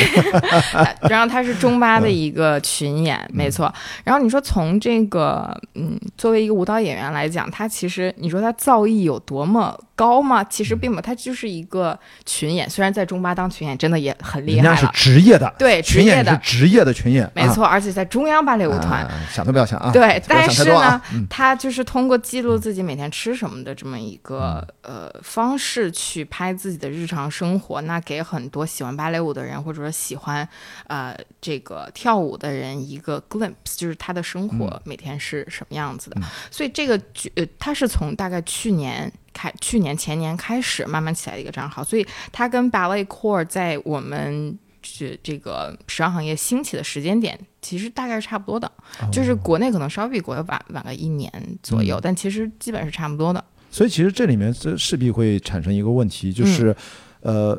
[1.09, 3.73] 然后她是中巴的一个群演，没错。
[4.05, 10.45] 然后你说从这个，嗯，作为一个舞蹈演员来讲，她其实你说她造诣有多么高吗？
[10.45, 12.69] 其实并没有，他就是一个群演。
[12.69, 19.05] 虽然在中巴当群演真的也很厉人家是害，职业的，对职群演是业的，职业的群演，没错，而且在中央芭蕾舞啊，团。
[19.05, 19.91] 啊想都不要想啊。
[19.93, 30.47] 对，但是呢，他就是通过记录自己每天吃什么的这么一个、呃方式去拍自己的日常生活，那给很多喜欢芭蕾舞的人或者说喜欢
[30.87, 36.21] 呃这个跳舞的人一个 glimpse，就是他的生活每天是什么样子的。
[36.51, 39.11] 所以这个剧呃，他是从大概去年。
[39.35, 44.59] 开去年前年开始慢慢起来的一个账号，所以他跟 Ballet Core 在我们
[44.99, 48.71] 这这个时尚行业兴起的时间点，其实大概是差不多的。
[49.11, 51.33] 就是国内可能稍微比国外晚晚个一年
[51.63, 53.43] 左右，但其实基本是差不多的。
[53.71, 56.77] 所以其实这里面这势必会产生一个问题，嗯就是，
[57.23, 57.55] 呃，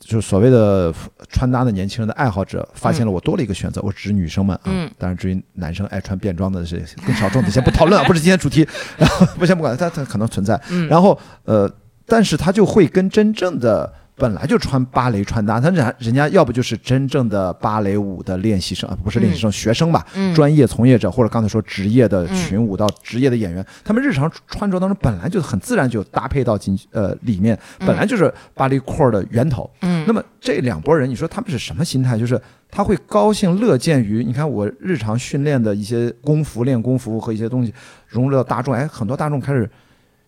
[0.00, 0.92] 就是所谓的
[1.30, 8.66] 穿搭的年轻人的爱好者发现了我多了一个选择，我指女生们啊，嗯当然至于男生爱穿便装的是更小众的，先不讨论啊， 不是今天主题，
[8.98, 11.72] 然后不先不管，它它可能存在，嗯然后呃，
[12.04, 13.92] 但是它就会跟真正的。
[14.16, 29.68] 本来就穿芭蕾穿搭，他人人家要不就是真正的芭蕾舞的练习生啊，不是练习生，学生吧，嗯专业从业者，或者刚才说职业的嗯群舞到职业的演员，他们日常穿着当中本来就很自然就搭配到进呃里面，本来就是芭蕾 core 的源头。
[29.80, 32.18] 嗯那么这两拨人，你说他们是什么心态？
[32.18, 32.40] 就是
[32.70, 37.72] 他会高兴乐见于你看我日常训练的一些功夫、练功夫和一些东西
[38.06, 39.68] 融入到大众，哎，很多大众开始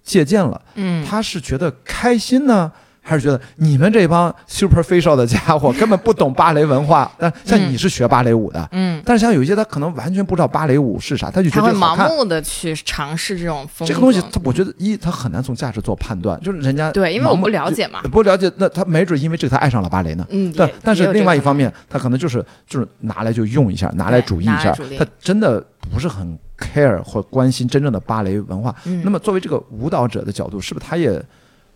[0.02, 0.60] 借鉴了。
[0.74, 2.72] 嗯，他是觉得开心呢，
[3.08, 7.10] 还是觉得你们这帮 superficial 的家伙根本不懂芭蕾文化？
[7.16, 11.72] 但像你是学芭蕾舞的，嗯，但是像有一些他可能完全不知道芭蕾舞是啥，他就觉得。
[11.76, 13.92] 盲目的去尝试这种风格。
[13.92, 18.00] 这个东西，他我觉得一他很难从价值做判断，就是人家对，因为我不了解嘛。
[18.10, 20.26] 不了解，那他没准因为这个他爱上了芭蕾呢。
[20.30, 28.74] 嗯，但但是另外一方，面，他可能就是就是拿来就用一下，拿来主义一下他真的不是很 care 或关心真正的芭蕾文化。
[28.86, 31.22] 嗯那么作为这个舞蹈者的角度，是不是他也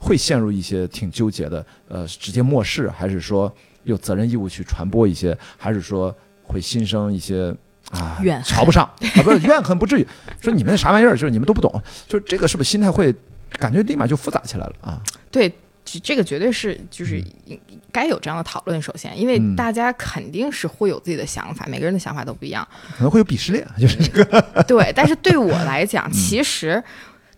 [0.01, 1.64] 会陷入一些挺纠结的？
[1.88, 7.55] 呃，直接漠视，还是说有责任义务去传播一些，还是说会心生一些
[7.90, 8.84] 啊怨恨瞧不上
[9.14, 9.22] 啊？
[9.22, 10.07] 不是怨恨不至于，
[10.40, 11.70] 说你们啥玩意儿，就是你们都不懂，
[12.09, 13.14] 就是这个是不是心态会
[13.59, 15.03] 感觉立马就复杂起来了啊？
[15.30, 15.53] 对，
[15.84, 17.22] 这这个绝对是就是
[17.92, 18.80] 该有这样的讨论。
[18.80, 22.66] 首先，因为嗯大家肯定是会有自己的想法，每个人的想法都不一样。
[22.96, 26.82] 可能会有鄙视链， 就是这个对，但是对我来 嗯讲，其实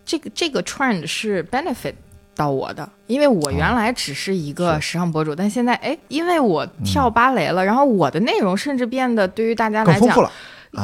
[0.05, 1.93] 这个这个 trend 是 benefit
[2.35, 10.29] 到我的，因为我原来只是一个时尚博主，但现在哎，因为我跳芭蕾了，然后我的内容甚至变得对于大家来讲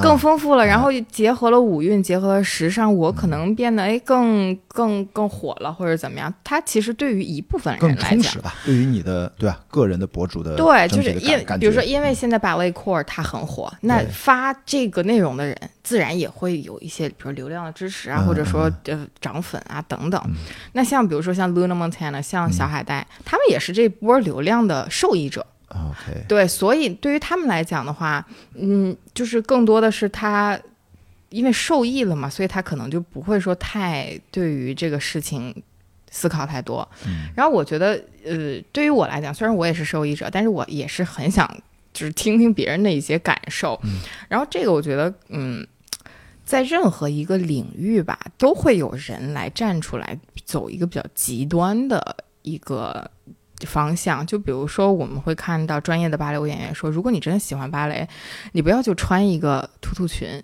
[0.02, 0.66] 更丰富了。
[0.66, 6.34] 然后结合了舞韵，结合了时尚，我可能变得哎更更更火了，或者怎么样？
[6.44, 8.40] 它其实对于一部分人来讲充实。
[8.40, 20.22] 吧，对于你的对吧个人的博主的对，就是因比如说，因为现在 Ballet Core 它很火，那发这个内容的人自然也会有一些，比如流量的支持啊，嗯或者说呃涨粉啊等等。
[20.74, 25.46] 那像比如说像 Luna Montana，像嗯小海带，他们也是这波流量的受益者。
[25.70, 30.60] OK 对，所以对于他们来讲的话，嗯，就是更多的是他
[31.30, 35.56] 因为受益了嘛，所以他可能就不会说太对于这个事情
[36.10, 36.88] 思考太多。
[37.06, 41.48] 嗯然后我觉得，呃，对于我来讲，虽然我也是受益者，但是我也是很想
[41.94, 43.80] 就是听听别人的一些感受。
[43.84, 45.68] 嗯然后这个我觉得，嗯，
[46.44, 53.12] 在任何一个领域吧，都会有人来站出来走一个比较极端的一个。
[53.66, 58.08] 方向，就比如说，我们会看到专业的芭蕾舞演员说，如果你真的喜欢芭蕾，
[58.54, 60.42] 你不要就穿一个突突裙。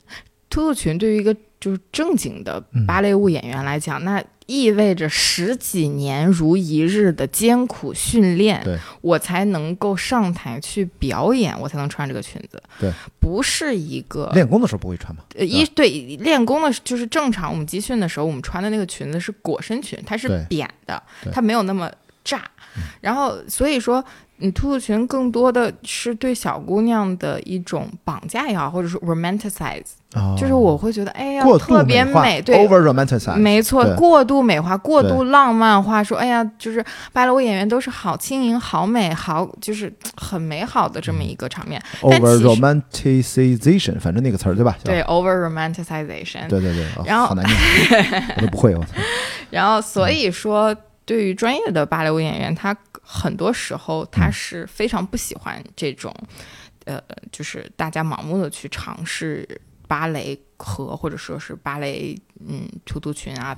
[0.47, 8.63] 突突裙对于一个就是正经的嗯芭蕾舞演员来讲，那意味着十几年如一日的艰苦训练，
[9.01, 12.61] 我才能够上台去表演，我才能穿这个裙子。
[12.79, 15.23] 对，不是一个练功的时候不会穿吗？
[15.35, 21.01] 呃，一对练功的就是正常，我们集训的时候，我们穿的那个裙子是裹身裙，它是扁的，
[21.33, 21.91] 它没有那么
[22.25, 22.41] 炸。
[22.99, 24.03] 然后所以说，
[24.37, 32.57] 你兔兔群更多的是对小姑娘的一种绑架也好，或者是 romanticize，、哦就是我会觉得，哎呀，特别美，对。
[32.57, 41.81] ，over romanticize，没错，过度美化、过度浪漫化，说哎呀，就是芭蕾舞演员都是好轻盈、好美、好就是很美好的这么一个场面。
[42.01, 44.75] 但 over romanticization，反正那个词儿对吧？
[44.83, 46.49] 对，over romanticization。
[46.49, 47.55] 对对对，哦然后好难念，
[48.35, 48.89] 我都不会，我操
[49.49, 56.13] 然后所以说，对于专业的芭蕾舞演员，他很多时候他是非常不喜欢这种，
[56.85, 57.01] 呃，
[57.31, 59.47] 就是大家盲目的去尝试
[59.87, 63.57] 芭蕾和或者说是芭蕾，嗯，突突裙啊。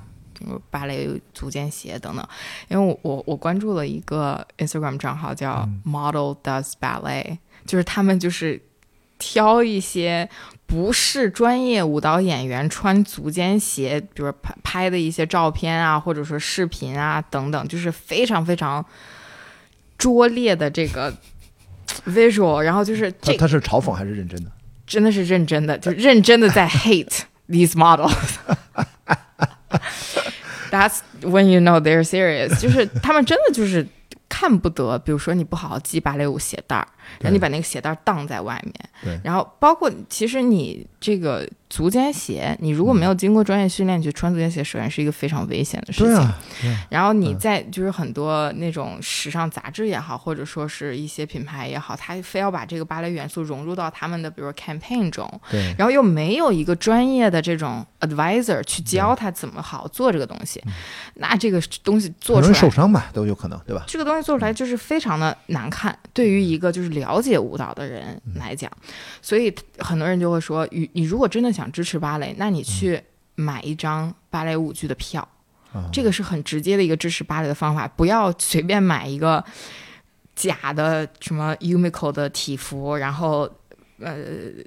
[0.70, 2.24] 芭蕾足尖鞋等等，
[2.68, 8.62] 因为我我我关注了一个 Instagram 账号叫 Model Does Ballet，、就是他们就是
[9.18, 10.28] 挑一些
[10.66, 18.84] 不是专业舞蹈演员穿足尖鞋，比如拍拍的一些照片啊，或者说视频啊等等，就是非常非常
[19.96, 21.12] 拙劣的这个
[22.06, 24.50] visual，然后就是他这他是嘲讽还是认真的？
[24.86, 28.14] 真的是认真的，就认真的在 hate these models。
[30.70, 33.86] That's when you know they're serious，就是他们真的就是
[34.28, 36.86] 看不得，比如说你不好好系芭蕾舞鞋带儿，
[37.20, 39.20] 然后你把那个鞋带儿荡在外面，对。
[39.24, 46.14] 然后包括其实你这个足尖鞋，你如果没有经过专业训练，你去穿足尖鞋，首先是一个非常危险的事情。
[46.62, 55.74] 对啊，然后你在就是很多那种时尚杂志也好，或者说是一些品牌也好，他非要把这个芭蕾元素融入到他们的比如说 campaign 中，对。
[55.78, 60.62] 然后又没有一个专业的这种 advisor 去教他怎么好做这个东西，
[61.14, 63.84] 那这个东西做出来受伤吧，都有可能，对吧？
[63.86, 68.70] 这个东西做出来就是非常的难看，对于一个就是了解舞蹈的人来讲，
[69.22, 73.02] 所以很多人就会说，你你如果真的想支持芭蕾，那你去
[73.34, 75.26] 买一张芭蕾舞剧的票，
[75.72, 75.88] 啊。
[75.92, 79.44] 这个是很直接的一个支持芭蕾的方法，不要随便买一个
[80.34, 83.48] 假的什么 Umico 的体服，然后
[84.00, 84.16] 呃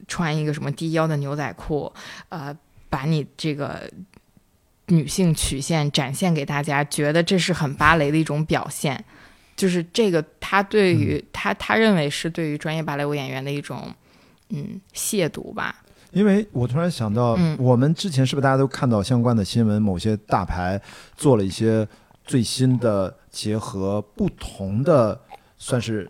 [0.07, 1.91] 穿一个什么低腰的牛仔裤，
[2.29, 2.55] 呃
[2.89, 3.89] 把你这个
[4.88, 9.03] 女性曲线展现给大家，觉得这是很芭蕾的一种表现。
[9.62, 13.93] 就是这个，他对于、他他认为是对于专业芭蕾舞演员的一种
[14.49, 15.84] 嗯亵渎吧。
[16.12, 19.80] 因为我突然想到，嗯我们之前是不是大家都看到相关的新闻？
[19.80, 20.82] 某些大牌
[21.16, 21.88] 做了一些
[22.26, 25.22] 最新的结合不同的，
[25.59, 26.09] 算是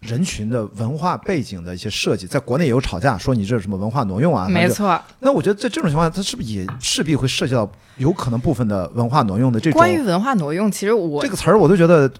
[0.00, 4.48] 人群的文化背景的一些设计，在国内也有吵架，说你这是什么文化挪用啊？
[4.48, 12.10] 没错，那我觉得在这种情况下，它是不是也势必会涉及到有可能部分的文化挪用的这种关于文化挪用，其实我这个词儿，我都觉得。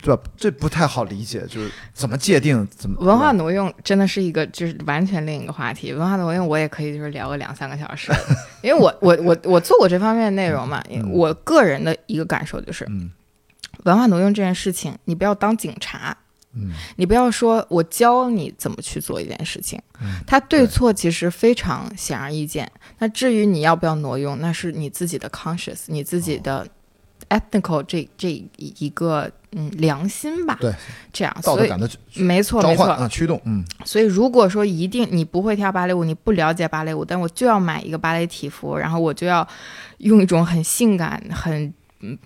[0.00, 0.22] 对吧？
[0.36, 5.92] 这不太好理解，就是怎么界定，怎么文化挪用真的是一个就是完全另一个话题。
[5.92, 8.12] 文化挪用我也可以就是聊个两三个小时，
[8.62, 10.82] 因为我我我我做过这方面的内容嘛。
[11.10, 13.10] 我个人的一个感受就是，嗯
[13.84, 16.16] 文化挪用这件事情，你不要当警察，
[16.54, 22.70] 嗯你不要说我教你怎么去做一件事情，嗯它对错其实非常显而易见。
[22.98, 26.66] 那至于你要不要挪用，那是你自己的 conscious，你自己的
[27.28, 30.56] ethical 这这一个嗯良心吧。
[30.60, 30.74] 对
[31.12, 32.84] 这样，所以道德感的没错没错。
[32.84, 39.46] 啊驱动，嗯所以如果说一定你不会跳芭蕾舞，你不了解芭蕾舞，但我就要买一个芭蕾体服，然后我就要
[39.98, 42.16] 用一种很性感、很嗯，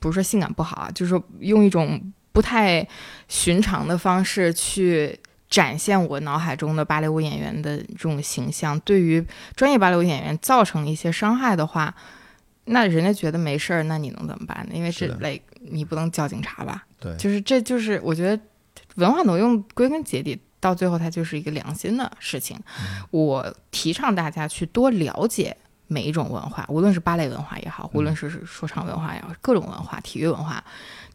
[0.00, 2.00] 不是说性感不好啊，就是说用一种
[2.32, 2.86] 不太
[3.28, 11.94] 寻常的方式去展现我脑海中的芭蕾舞演员的这种形象，对于专业芭蕾舞演员造成一些伤害的话，
[12.66, 14.74] 那人家觉得没事儿，那你能怎么办呢？
[14.74, 16.84] 因为这是的 like 你不能叫警察吧？
[17.00, 18.40] 对就是这就是我觉得
[18.96, 22.58] 文化挪用归根结底到最后它就是一个良心的事情。
[23.10, 25.56] 我提倡大家去多了解
[25.86, 30.62] 每一种文化，无论是芭蕾文化也好，无论是说唱文化也好，各种文化、体育文化，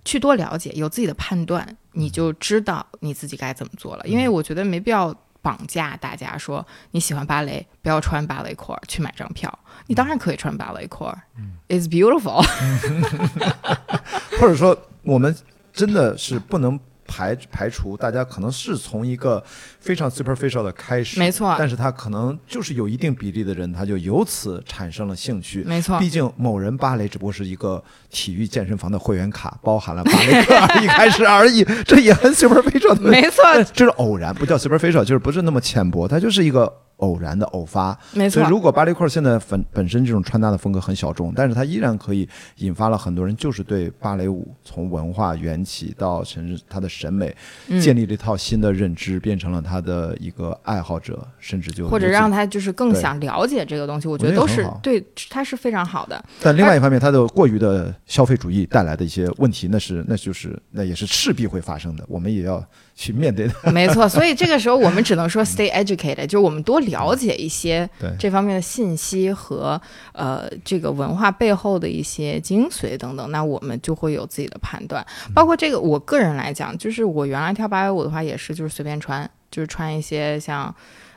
[0.06, 4.08] 去多了解，有自己的判断，你就知道你自己该怎么做了。
[4.08, 9.58] 因为我觉得没必要绑架大家说你喜欢芭蕾，不要穿芭蕾裤去买张票。
[9.88, 11.06] 你当然可以穿芭蕾裤
[11.38, 12.46] 嗯，It's beautiful。
[14.40, 15.36] 或者说我们
[15.74, 19.44] 真的是不能排排除大家可能是从一个
[19.82, 25.64] 非常 superficial 的开始，没错但是他可能就是有一定比例的人，他就由此产生了兴趣。
[25.64, 33.02] 没错毕竟某人芭蕾只不过是一个体育健身房的会员卡，包含了芭蕾课 而已开始而已，这也很 superficial 的。
[33.10, 37.98] 没错这是偶然，不叫 superficial，就是不是那么浅薄，它就是一个偶然的偶发。
[38.14, 47.36] 没错所以如果芭蕾裤现在本本身这种穿搭的风格很小众，但是它依然可以引发了很多人就是对芭蕾舞从文化缘起到甚至他的审美，
[47.68, 56.22] 嗯建立了一套新的认知，变成了他的一个爱好者，甚至就或者让他就是更想了解这个东西，我我觉得都是得对，他是非常好的。
[56.42, 62.62] 但另外一方面，他的过于的消费主义带来的一些问题，那是那就是那也是势必会发生的，我们也要
[62.96, 63.54] 去面对的。
[63.72, 69.80] 没错，所以这个时候我们只能说 stay educated，就是我们多了解一些这方面的信息和
[70.14, 75.06] 呃这个文化背后的一些精髓等等，那我们就会有自己的判断。
[75.34, 80.74] 包括这个，我个人来讲，就是我原来跳芭蕾舞的话，也是就是随便穿，就是穿一些像。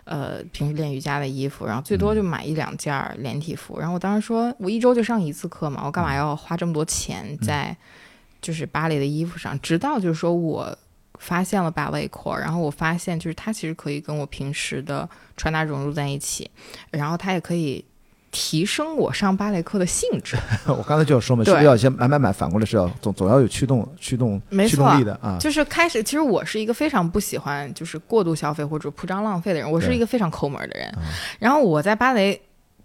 [0.07, 3.79] 呃，平时练瑜伽的衣服，然后最多就买一两件连体服。
[3.79, 7.75] 然后我当时说，我一周就上一次课嘛，我干嘛要花这么多钱在
[8.43, 9.59] 就是芭蕾的衣服上？
[9.61, 10.77] 直到就是说我
[11.19, 15.09] 发现了芭蕾 core，然后我发现就是它其实可以跟我平时的
[15.39, 16.51] 穿搭融入在一起，
[16.91, 17.83] 然后它也可以
[18.37, 20.37] 提升我上芭蕾课的兴致。
[20.67, 25.39] 我刚才就要说嘛，是对不是要先买买买，反过来是要总总要有驱动驱动驱动力的啊？
[25.39, 30.93] 就是开始，其实我是一个非常不喜欢就是过度消费或者铺张浪费的人，我是一个非常抠门的人。
[31.39, 32.41] 然后我在芭蕾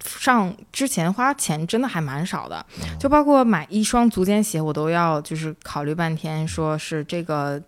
[0.06, 2.64] 上之前花钱真的还蛮少的，
[3.00, 7.60] 就包括买一双足尖鞋，我都要就是考虑半天，说是这个。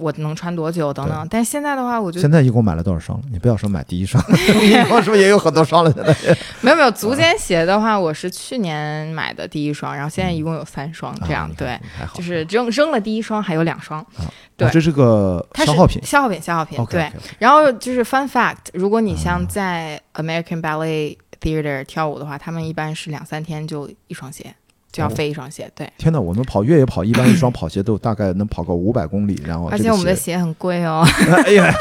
[0.00, 3.24] 我能穿多久等等，但现在的话，我就现在一共买了多少双了？
[3.30, 4.22] 你不要说买第一双，
[4.62, 5.92] 你一共是不是也有很多双了？
[5.92, 11.78] 现在 没有没有足尖鞋的话，我是去年买的第一双，然后现在一共有三双，这样、啊对，
[12.14, 14.04] 就是扔扔了第一双，还有两双，
[14.56, 16.02] 对哦这是个消耗品。
[16.02, 17.10] 消耗品，消耗品对。
[17.38, 24.54] 然后就是 fun fact，如果你像在 American Ballet Theater 跳舞的话，他们一般是两三天就一双鞋，
[24.92, 25.90] 就要哦飞一双鞋，对。
[25.98, 31.06] 天哪，我们跑越野跑，一般一双跑鞋都大概能跑个五百公里，然后而且我们的鞋，很贵哦，
[31.46, 31.74] 哎呀，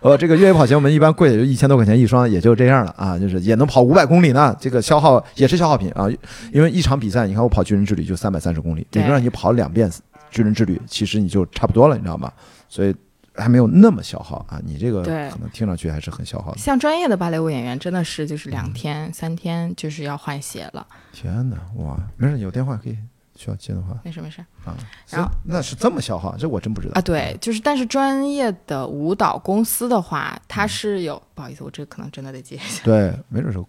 [0.00, 6.08] 呃，这个越野跑鞋我们一般贵也就一千多块钱一双，也就这样了啊，就是也能跑五百公里呢，这个消耗也是消耗品啊，
[6.52, 9.90] 因为一场比赛，你看我跑巨人之旅就三百三十公里，对理论上你跑两遍
[10.30, 12.32] 巨人之旅，其实你就差不多了，你知道吗？
[12.68, 12.94] 所以
[13.34, 16.58] 还没有那么消耗啊，你这个可能听上去还是很消耗的。
[16.58, 22.98] 像专业的芭蕾舞演员真的是就是两天、三天就是要换鞋了，天哪，哇，没事，有电话可以
[23.36, 24.76] 需要接的话没事没事啊。
[25.08, 27.00] 然后那是这么消耗，这我真不知道啊。
[27.00, 32.82] 对，就是但是专业的舞蹈公司的话，它是有不好意思，我这个可能真的得接一下。
[32.84, 33.64] 对，没准是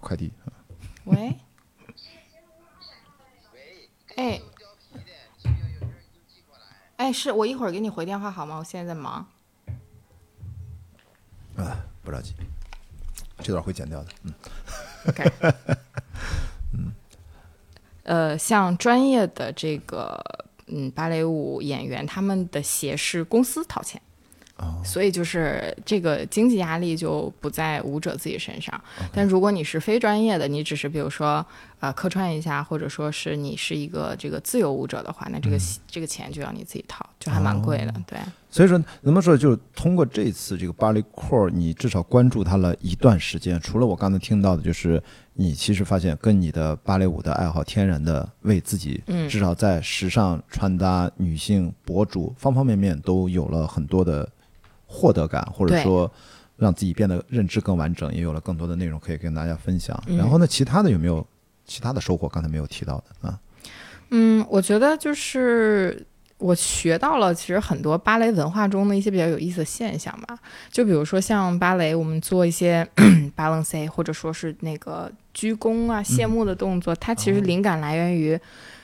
[0.00, 0.30] 快递。
[1.04, 1.36] 喂，
[4.16, 4.40] 哎，
[7.04, 8.56] 哎，是我一会儿给你回电话好吗？
[8.56, 9.16] 我现在在忙。
[11.54, 12.32] 啊，不着急，
[13.42, 14.10] 这段会剪掉的。
[14.22, 14.32] 嗯
[15.08, 15.30] ，OK，
[18.04, 20.18] 呃，像专业的这个
[20.68, 24.00] 嗯芭蕾舞演员，他们的鞋是公司掏钱。
[24.56, 28.78] 哦所以就是这个经济压力就不在舞者自己身上。
[29.12, 31.44] 但如果你是非专业的，你只是比如说
[31.80, 37.92] 呃客串一下，或者说是你是一个这个自由舞者的话，那这个、这个钱就要你自己掏，就还蛮贵的。
[38.06, 38.18] 对，
[38.50, 43.58] 所以说，能不能说，就是通过这次这个芭蕾 core，你至少关注它了一段时间。
[43.60, 45.02] 除了我刚才听到的，就是
[45.32, 54.28] 你其实发现跟你的芭蕾舞的爱好天然的为自己，嗯至少在时尚穿搭、女性博主方方面面都有了很多的
[54.94, 56.10] 获得感，或者说
[56.56, 60.00] 让自己变得认知更完整，也有了更多的内容可以跟大家分享。
[60.06, 61.26] 嗯然后呢，其他的有没有
[61.64, 62.28] 其他的收获？
[62.28, 63.40] 刚才没有提到的啊。
[64.10, 66.06] 嗯，我觉得就是
[66.38, 70.38] 我学到了，其实很多芭蕾文化中的一些比较有意思的现象吧。
[70.70, 72.86] 就比如说像芭蕾，我们做一些
[73.36, 78.38] balance 或者说是那个鞠躬啊、谢幕的动作，它其实灵感来源于、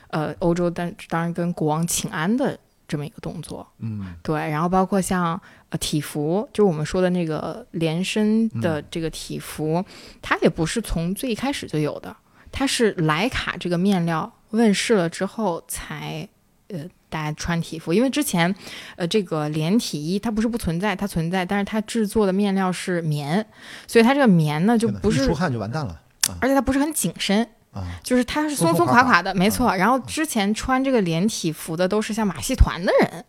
[0.09, 2.59] 呃欧洲，但当然跟国王请安的
[2.91, 3.65] 这么一个动作。
[3.79, 9.85] 嗯，对，然后包括像呃体服，就是我们说的那个连身的这个体服，
[10.21, 12.17] 它也不是从最一开始就有的，
[12.51, 16.29] 它是莱卡这个面料问世了之后才
[16.67, 18.53] 呃大家穿体服，因为之前
[18.97, 23.47] 呃这个连体衣它不是不存在，它存在，但是它制作的面料是棉，
[23.87, 26.01] 所以它这个棉呢就不是出汗就完蛋了。
[26.41, 27.49] 而且它不是很紧身。
[27.73, 29.75] 啊，就是它是松松垮垮的，没错。
[29.77, 33.25] 然后之前穿这个连体服的都是像马戏团的人，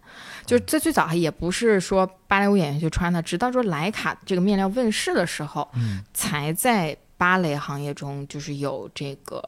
[0.46, 6.04] 就是最最早也不是说芭蕾舞演员去穿的，直到说莱卡这个面料问世的时候，嗯。
[6.14, 9.44] 才在芭蕾行业中就是有这个，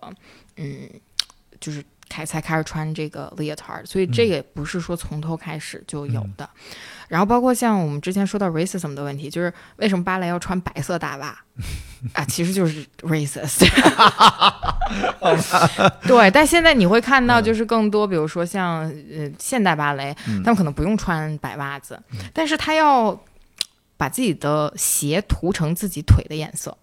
[0.57, 0.87] 嗯，
[1.59, 6.47] 就是开才开始穿这个 leotard，所以这个也不是说从头开始就有的。
[7.13, 11.27] 然后包括像我们之前说到 racism 的问题，就是为什么芭蕾要穿白色大袜
[12.13, 12.25] 啊？
[12.25, 13.69] 其实就是 racist。
[16.07, 20.11] 对，但现在你会看到，就是更多，比如说像呃现代芭蕾，
[20.43, 22.01] 他们可能不用穿白袜子，
[22.33, 23.15] 但是他要
[23.95, 26.75] 把自己的鞋涂成自己腿的颜色。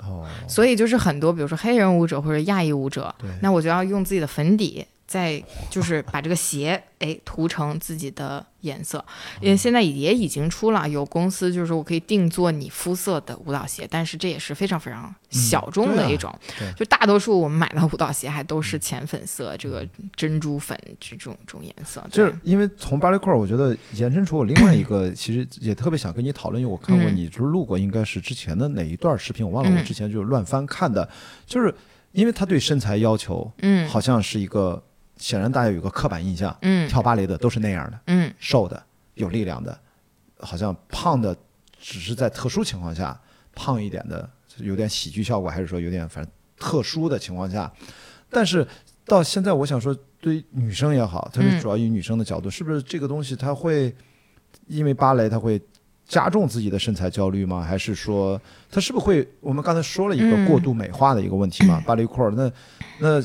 [0.00, 9.02] 哦，所以就是很多，比如说黑人舞者或者亚裔舞者，那我就要用自己的粉底，再就是把这个鞋哎涂成自己的颜色。
[9.40, 16.32] 因为现在也已经出了有公司，就是我可以定做你肤色的舞蹈鞋，但是这也是非常非常小众的一种。
[16.76, 22.04] 就大多数我们买的舞蹈鞋还都是浅粉色，这个珍珠粉这种这种颜色。
[22.10, 31.08] 就是因为从芭蕾块儿，我觉得延伸出我另外一个，其实也特别想跟你讨论，因为我看过嗯你就是录过，应该是之前的哪一段视频，我忘了，我嗯之前就是乱翻看的，
[31.46, 31.74] 就是
[32.12, 34.82] 因为他对身材要求嗯好像是一个，
[35.18, 38.82] 显然大家有个刻板印象，嗯跳芭蕾的都是那样的，嗯瘦的、
[39.14, 39.78] 有力量的，
[40.38, 41.36] 好像胖的
[41.78, 43.20] 只是在特殊情况下
[43.54, 44.28] 胖一点的，
[44.58, 47.70] 有点喜剧效果，还是说有点反正特殊的情况下，
[48.30, 48.66] 但是
[49.04, 53.94] 到现在，我想说，对于女生也好，特别嗯主要以女生的角度，是不是这个东西它会
[54.66, 55.60] 因为芭蕾它会
[56.06, 57.62] 加重自己的身材焦虑吗？
[57.62, 58.40] 还是说
[58.70, 59.28] 它是不是会？
[59.40, 61.82] 我们刚才说了一个嗯过度美化的一个问题嘛？
[61.86, 62.50] 芭蕾裤儿那
[62.98, 63.22] 那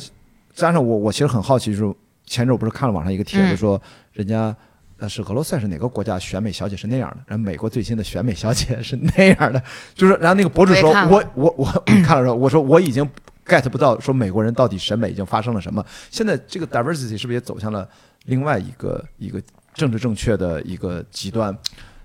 [0.54, 3.58] 加上我我其实很好奇，就是前阵我不是看了网上一个帖子嗯。
[3.58, 3.82] 说，
[4.12, 4.56] 人家
[4.98, 9.62] 呃是俄罗斯还是哪个国家选美小姐是那样的，然后美国最新的选美小姐是那样的，
[9.94, 11.66] 就是然后那个博主说我我我
[12.06, 13.04] 看了说我说我已经
[13.46, 17.88] get 不到说美国人到底审美已经发生了什么，现在这个 diversity 是不是也走向了
[18.26, 19.42] 另外一个一个
[19.74, 21.56] 政治正确的一个极端，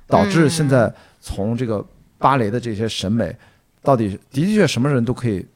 [0.06, 1.84] 导致现在从这个
[2.16, 3.36] 芭蕾的这些审美，
[3.82, 5.46] 到底的确什么人都可以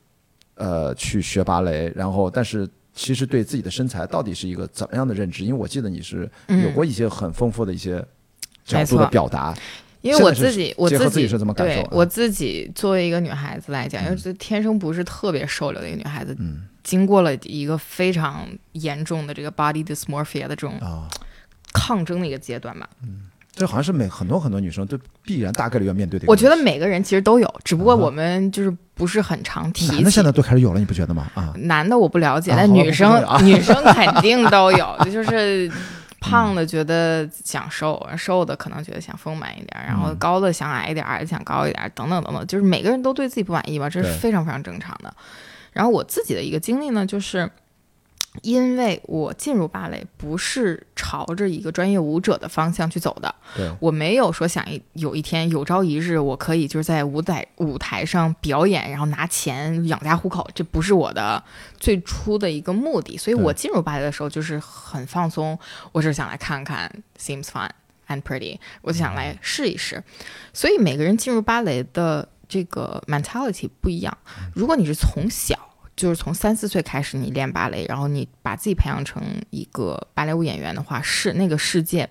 [0.55, 5.44] 呃去学芭蕾，然后但是其实对自己的身材到底是一个怎么样的认知？
[5.44, 8.05] 因为我记得你是有过一些很丰富的一些
[8.64, 9.55] 角度的表达，
[10.02, 11.81] 因为我自己，我自己是怎么感受？
[11.81, 16.64] 啊对我自己作为一个女孩子来讲，因为这天生不是特别瘦溜的一个女孩子，嗯。
[16.82, 21.09] 经过了一个非常严重的这个 body dysmorphia 的这种啊，
[21.73, 22.89] 抗争的一个阶段吧。
[23.02, 23.28] 嗯。
[23.55, 26.35] 这好像是每很多很多女生都必然大概率要面对的我。
[26.35, 29.94] 觉得每个人其实都有，只不过我们就是不是很常提起。
[29.94, 31.26] 男的现在都开始有了，你不觉得吗？
[31.34, 35.68] 啊，男的我不了解，啊但女生、女生肯定 都有，就是
[36.20, 45.12] 胖的觉得想瘦，瘦的可能觉得想丰满一点，然后嗯高的想矮一点，矮的想高一点，等等等等，就是每个人都对自己不满意吧，这是非常非常正常的。
[45.72, 47.50] 然后我自己的一个经历呢，就是。
[48.40, 61.44] 因为我进入芭蕾不是朝着一个专业舞者的方向去走的，对，我没有说想一有一天有朝一日我可以就是在舞台舞台上表演，然后拿钱养家糊口，这不是我的
[61.78, 63.18] 最初的一个目的。
[63.18, 65.59] 所以我进入芭蕾的时候就是很放松，
[65.92, 66.90] 我只是想来看看
[67.20, 67.68] ，seems fun
[68.09, 70.02] and pretty，我就想来试一试。
[70.54, 74.16] 所以每个人进入芭蕾的这个 mentality 不一样。
[74.54, 75.72] 如果你是从小
[76.02, 82.10] 就是从三四岁开始你练芭蕾，然后你把自己培养成一个芭蕾舞演员的话，是那个世界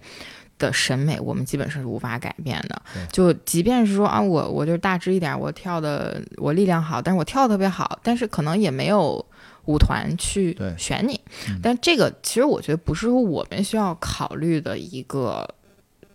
[0.57, 2.81] 的审美，我们基本上是无法改变的。
[3.11, 9.26] 就即便是说啊，我我就是大只一点，我跳的我力量好，但是我跳的特别好，但是可能也没有
[9.65, 11.19] 舞团去选你
[11.49, 11.59] 嗯。
[11.61, 15.45] 但这个其实我觉得不是说我们需要考虑的一个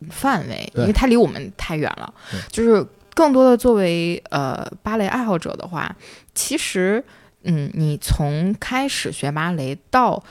[0.08, 2.14] 范围，因为它离我们太远了。
[2.50, 2.82] 就是
[3.12, 5.94] 更多的作为呃芭蕾爱好者的话，
[6.34, 7.04] 其实
[7.46, 10.22] 嗯，你从开始学芭蕾到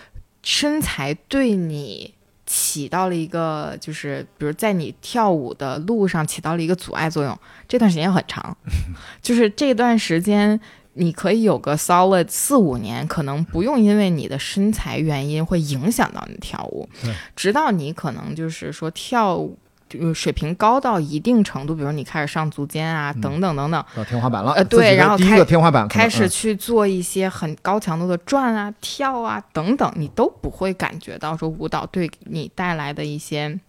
[0.44, 2.14] 身材对你
[2.46, 7.36] 起到了一个，就是比如在你跳舞的路上起到了一个阻碍作用，
[7.68, 8.56] 这段时间很长，
[9.22, 10.60] 就是这段时间。
[10.98, 16.88] 你可以有个 solid 四五年，可能不用因为你的身材原因会影响到你跳舞，
[17.36, 19.46] 直到你可能就是说跳
[19.94, 33.60] 舞呃水平高到一定程度，比如你开始上足尖啊，等等等等，到天花板了，呃对然后开个天花板开始嗯去做一些很高强度的转啊、跳啊等等，你都不会感觉到说舞蹈对你带来的一些，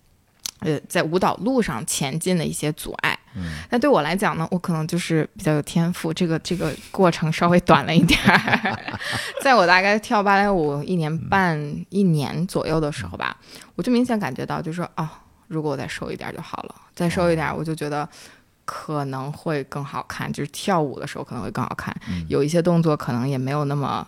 [0.61, 3.19] 呃，在舞蹈路上前进的一些阻碍。
[3.39, 8.79] 嗯那对我来讲呢，我可能就是比较有天赋，这个这个过程稍微短了一点儿。
[9.45, 13.37] 在我大概跳芭蕾舞一年半、一年左右的时候吧，
[13.75, 15.07] 我就明显感觉到，就是说，哦，
[15.49, 18.09] 如果我再瘦一点就好了，再瘦一点，我就觉得
[18.65, 21.95] 可能会更好看，就是跳舞的时候可能会更好看。
[22.09, 24.07] 嗯有一些动作可能也没有那么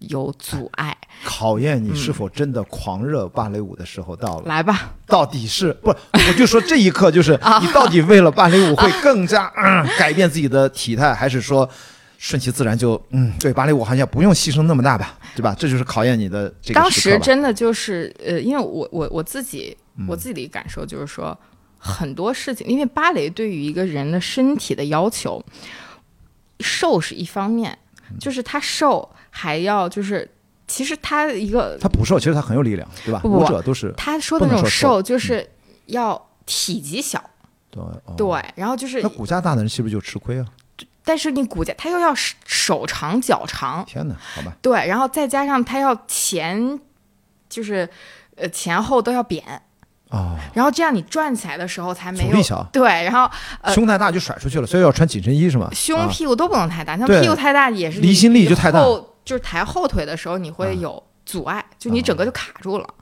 [0.00, 0.96] 有阻碍。
[1.24, 4.42] 考验你是嗯否真的狂热芭蕾舞的时候到了。
[4.46, 5.90] 来吧，到底是不？
[5.90, 11.68] 我就说这一刻就是 啊你到底为了芭蕾舞会更加、嗯、改变自己的体态，还是说
[12.24, 15.54] 顺其自然就嗯对芭蕾舞好像不用牺牲那么大吧，对吧？
[15.58, 21.38] 这就是考验你的这个当时真的就是呃，因为我我我自己嗯我自己的感受就是说，
[21.76, 25.44] 很多事情，因为芭蕾对于一个人的身体的要求，
[26.60, 27.78] 瘦是一方面，
[28.10, 30.26] 嗯就是他瘦还要就是，
[30.66, 33.20] 其实他一个他不瘦，其实他很有力量，对吧？
[33.22, 35.46] 舞者都是他说的那种瘦瘦，就是
[35.88, 37.22] 要体积小，
[37.70, 40.46] 对、哦、对，然后就是那，骨架大的人是不是就吃亏啊？
[41.04, 46.80] 但是你骨架他又要手手长脚长，天哪，好吧，对，然后再加上他要前，
[47.48, 47.88] 就是
[48.36, 49.44] 呃前后都要扁。
[50.10, 52.62] 哦，然后这样你转起来的时候才没有小。
[52.72, 53.28] 对，然后
[53.60, 55.66] 呃胸太大就甩出去了，所以要穿紧身衣是吗？
[55.66, 58.80] 啊胸屁股都不能太大，像屁股太大也是离心力就太大。
[58.80, 62.84] 后就是抬后腿的时候你啊会有阻碍，就你整个就卡住了。
[62.84, 62.94] 哦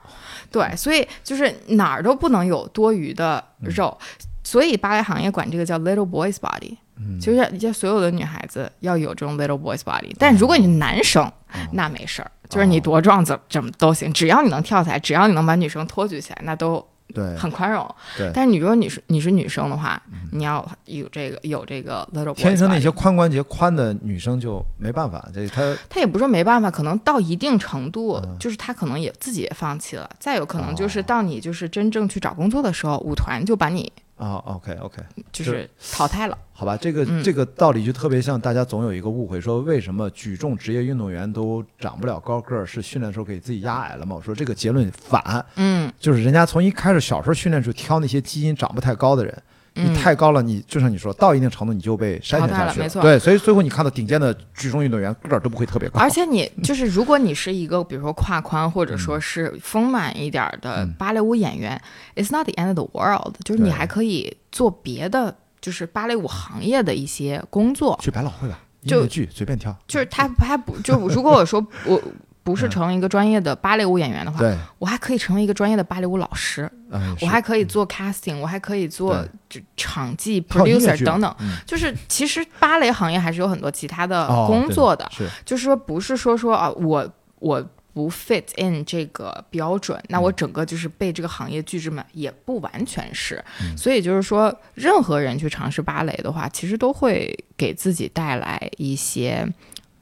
[0.51, 3.69] 对，所以就是哪儿都不能有多余的嗯。
[3.71, 3.97] 肉，
[4.43, 6.77] 所以芭蕾行业管这个叫 little boys body，、
[7.19, 10.13] 就是就所有的女孩子要有这种 little boys body。
[10.17, 11.33] 但如果你是男生，哦。
[11.71, 17.35] 那没事儿，就是你多壮怎么怎么都行，只要你能跳起来，只要你能把女生托举起来，那都对。
[17.37, 17.87] 很宽容。
[18.17, 20.01] 对，但是你如果你是你是女生的话，
[20.31, 28.35] 你要有这个有这个 little boys 天生那些髋关节宽的女生就没办法，这她她也不是说没办法，可能到一定程度，嗯。
[28.39, 30.09] 就是她可能也自己也放弃了。
[30.19, 33.91] 再有可能就是哦到你就是真正去找工作的时候，舞团就把你
[34.23, 36.37] 啊，OK OK，就是淘汰了。
[36.53, 44.15] 好吧，这个、嗯这个道理就特别像大家总有一个误会，说为什么举重职业运动员都长不了高个儿，是训练的时候给自己压矮了吗？
[44.15, 49.43] 我说这个结论反，嗯就是人家从一开始小时候训练时候挑那些基因长不太高的人。
[49.75, 49.91] 嗯。
[49.91, 53.01] 你太高了，你就像你说，到一定程度你就被筛选下去了没错。
[53.01, 58.97] 对，所以最后你看到顶尖的举重运动员个儿都不会特别高，而且你 就是，如果你是一个比如说胯宽或者嗯。
[58.97, 61.73] 说是丰满一点儿的芭蕾舞演员、
[62.15, 67.99] i t s not the end of the world，就是你还可以做别的，就是芭蕾舞行业的一些工作。
[68.01, 69.75] 去百老汇吧，音就乐剧随便挑。
[69.87, 72.01] 就是他他不就如果我说我
[72.43, 81.33] 不是成为一个专业的芭蕾舞演员的话，嗯，我还可以成为一个专业的芭蕾舞老师，嗯，我还可以做 casting，我还可以做就场记 producer 等等。
[81.39, 81.55] 嗯。
[81.65, 85.25] 就是其实芭蕾行业还是有很多其他的哦工作的，是。
[85.45, 87.09] 就是说不是说说啊我
[87.39, 93.41] 我不 fit in 这个标准，那我整个就是被这个行业拒之门，也不完全是。
[93.61, 93.77] 嗯。
[93.77, 99.47] 所以就是说，任何人去尝试芭蕾的话，其实都会给自己带来一些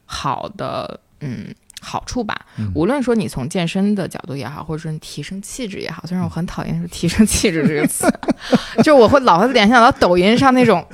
[0.06, 1.54] 好的嗯。
[1.82, 2.72] 好处吧，嗯。
[2.76, 8.06] 无论说你从健身的角度也好，或者说你提升气质也好，虽然我很讨厌说“提升气质”这个词，
[8.84, 10.86] 就我会老是联想到抖音上那种，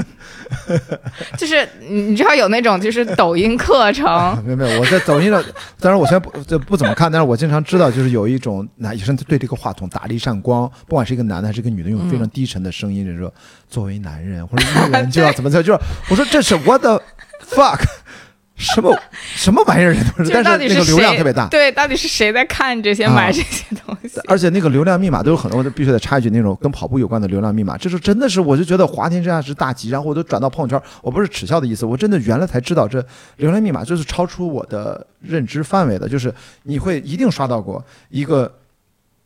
[1.37, 5.43] 就是你你知道有那种就是抖音课程，没有没有，我在抖音上，
[5.79, 13.33] 当然我现在不这不怎么看，但是我经常知道，就是有一种男生对这个话筒打了一扇光，不管是一个男的还是一个女的，用非常低沉的声音，就是说，
[13.69, 17.01] 作为男人或者女人就要怎么怎么，就是我说这是 what the
[17.45, 17.79] fuck，
[18.57, 18.93] 什么
[19.35, 21.47] 什么玩意儿这都是，但是那个流量特别大。
[21.47, 24.19] 对，到底是谁在看这些、啊买这些东西？
[24.27, 33.03] 而且那个流量密码都有很多，我必须得插一句，那种跟跑步有关的流量密码，这是真的是，我就觉得华天之下是大吉，然后我都转到朋友圈，我不是耻笑的意思，我真的原来才知道这
[33.35, 38.51] 流量密码就是超出我的认知范围的，就是你会一定刷到过一个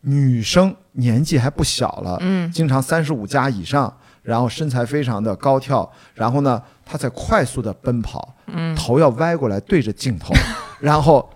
[0.01, 3.93] 女生年纪还不小了，嗯经常三十五加以上，
[4.23, 6.61] 然后身材非常的高挑，然后呢，
[6.91, 10.33] 她在快速的奔跑，嗯头要歪过来对着镜头，
[10.81, 11.29] 然后。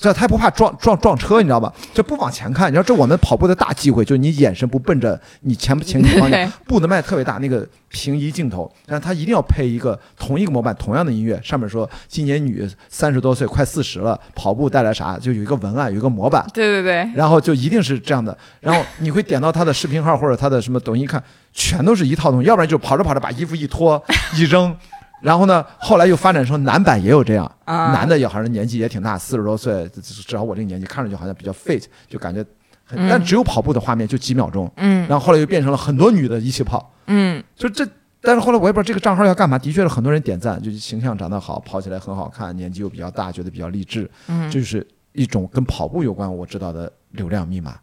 [0.00, 1.70] 这他不怕撞撞撞车，你知道吧？
[1.92, 6.42] 这不往前看，你知道这我们跑步的大忌讳，就是你眼神不奔着你前前前方 对。
[6.42, 15.18] 向，步子迈特别大，那个平移镜头，但是他一定要配一个同一个模板，同样的音乐，上面说今年女三十多岁，快四十了，跑步带来啥？
[15.18, 21.22] 就有一个文案，有一个模板，对对对，然后就一定是这样的，然后你会点到他的视频号或者他的什么抖音看，
[21.52, 24.02] 全都是一套东西，要不然就跑着跑着把衣服一脱
[24.34, 24.74] 一扔，
[25.20, 27.92] 然后呢，后来又发展成男版也有这样，啊。
[27.92, 32.44] 男的也好像年纪也挺大，四十多岁，至至少我这个年纪看上去好像比较 fit，就感觉
[32.84, 33.08] 很，嗯。
[33.08, 35.06] 但只有跑步的画面就几秒钟，嗯。
[35.08, 37.42] 然后后来又变成了很多女的一起跑，嗯。
[37.54, 37.86] 就这。
[38.22, 47.76] 但是后来我也不知道这个账号要干嘛，的确是很多人点赞，就是形象长得好，跑起来很好看，年纪又比较大，觉得比较励志，嗯，这就是一种跟跑步有关我知道的流量密码。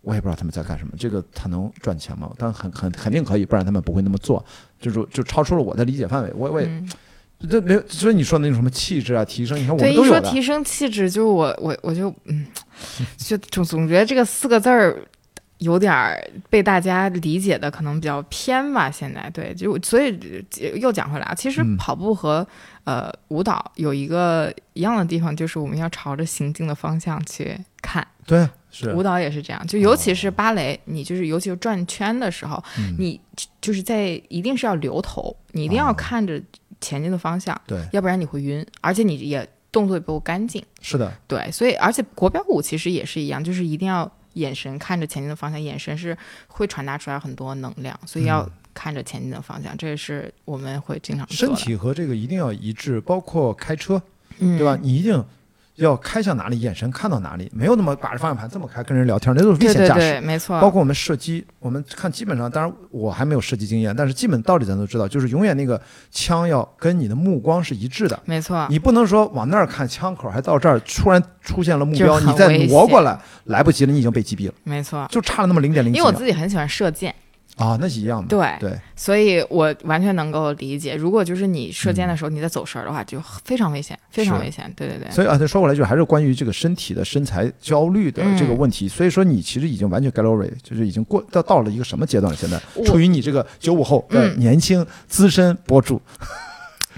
[0.00, 2.30] 我也不知道他们在干什么，这个他能赚钱吗？
[2.38, 4.44] 但很很肯定可以，不然他们不会那么做，
[4.80, 6.32] 就是就超出了我的理解范围。
[6.34, 6.90] 我我也嗯
[7.48, 12.46] 这没有，所以你说的那种什么气质啊、提升，你看我对，们都有说提升气质，就是我我我就嗯，
[13.16, 14.96] 就总总觉得这个四个字儿
[15.58, 16.20] 有点儿
[16.50, 18.90] 被大家理解的可能比较偏吧。
[18.90, 20.18] 现在对，就所以
[20.60, 22.46] 呃又讲回来啊，其实嗯跑步和、
[22.84, 28.04] 呃舞蹈有一个一样的地方，就是我们要朝着行进的方向去看。
[28.26, 33.20] 对，是舞蹈也是这样，就尤其是芭蕾，你就是尤其是转圈的时候，嗯你
[33.60, 36.40] 就是在一定是要留头，你一定要哦看着
[36.80, 40.62] 前进的方向，对，要不然你会晕，而且你也动作也不够干净。
[40.80, 46.16] 是的，对，所以而且国标舞其实也是一样，就是一定要眼神看着前进的方向，眼神是
[46.46, 54.00] 会传达出来很多能量，所以要嗯看着前进的方向，这是我们会经常做身，体和这个一定要一致，包括开车，
[54.38, 54.78] 嗯，对吧？？
[54.80, 55.24] 你一定
[55.78, 60.00] 要开向哪里，眼神看到哪里，没有那么把着方向盘这么开跟人聊天，那都是危险驾驶。
[60.00, 65.80] 对对对，没错，包括我们射击，我们看基本上，当然我还没有射击经验，但是基本道理咱都知道，就是永远那个
[66.10, 75.06] 枪要跟你的目光是一致的，没错，你不能说往那儿看，枪口还到这儿，突然出现了目标，你再挪过来，来不及了，你已经被击毙了，没错。
[75.10, 77.14] 就差了那么零点零几因为我自己很喜欢射箭，
[77.58, 78.28] 啊，那是一样的。
[78.28, 80.94] 对对，所以我完全能够理解。
[80.94, 84.72] 如果就是你射箭的嗯时候你在走神儿的话，就非常危险，非常危险。
[84.76, 88.86] 对对对，所以啊，再说过来，就还是关于这个身体的身材焦虑的这个问题。
[88.86, 92.38] 所以说，你其实已经完全 over，it，就是已经过到到了一个什么阶段了？
[92.38, 96.00] 现在处于你这个九五后的嗯年轻资深博主，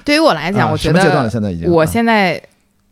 [0.04, 1.24] 对于我来讲，啊我觉什么阶段了？
[1.24, 2.42] 得现在已经，我啊现在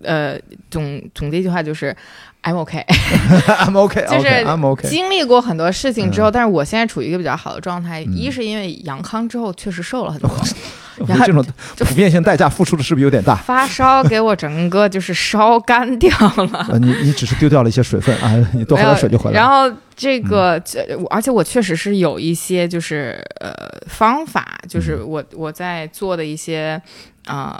[0.03, 0.39] 呃
[0.70, 1.95] 总总结一句话就是
[2.43, 2.85] I'm OK。
[3.47, 8.02] I'm OK， 就是 I'm OK，经历过很多事情之后，嗯但是我现在处于一个比较好的状态。
[8.05, 10.31] 嗯一是因为阳康之后确实瘦了很多，
[11.06, 11.44] 然后这种
[11.78, 13.35] 普遍性代价付出的是不是有点大？
[13.35, 16.66] 发烧给我整个就是烧干掉了。
[16.70, 19.48] 呃，你你只是丢掉了一些水分啊，你多喝点水就回来然。
[19.48, 20.62] 后这个，
[21.10, 23.52] 而且我确实是有一些就是呃
[23.89, 26.81] 方法，就是嗯我我在做的一些。
[27.29, 27.57] 呃，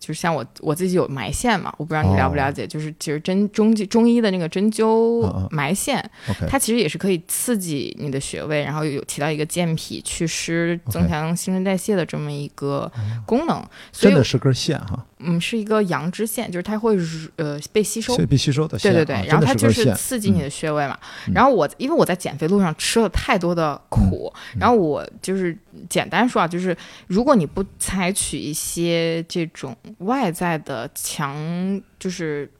[0.00, 6.02] 就是像我我自己有埋线嘛，我不知道你了不了解，就是其实针中中医的那个针灸埋线
[6.48, 12.90] 它其实也是可以刺激你的穴位，然后有起到一个健脾祛湿、增强新陈代谢的这么一个
[13.26, 13.62] 功能。
[13.92, 16.96] 所以真的是根线哈，嗯，是一个阳支线，就是它会
[17.36, 18.16] 呃被吸收。
[18.26, 19.94] 被吸收的线啊，对对对，然后它就是。
[19.94, 20.98] 刺激你的穴位嘛。
[21.26, 25.56] 嗯然后我因为我在减肥路上吃了太多的苦，嗯然后我就是
[25.88, 26.76] 简单说啊，就是
[27.06, 32.50] 如果你不采取一些这种外在的强，就是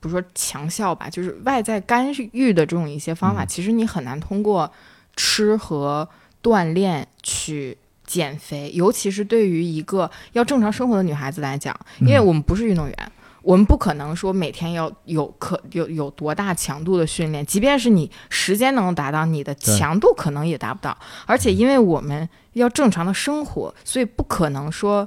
[0.00, 4.70] 不是说强效吧，就是外在干预的这种一些方法，嗯其实你很难通过
[5.16, 6.08] 吃和
[6.42, 7.78] 锻炼去。
[8.06, 13.12] 减肥，尤其是对于一个要正常生活的女孩子来讲，因为嗯我们不是运动员，
[13.42, 20.96] 我们不可能说每天要有可有有多大强度的训练，即便是你时间能达到，你的强度可能也达不到。
[21.26, 25.06] 而且因为我们要正常的生活，所以不可能说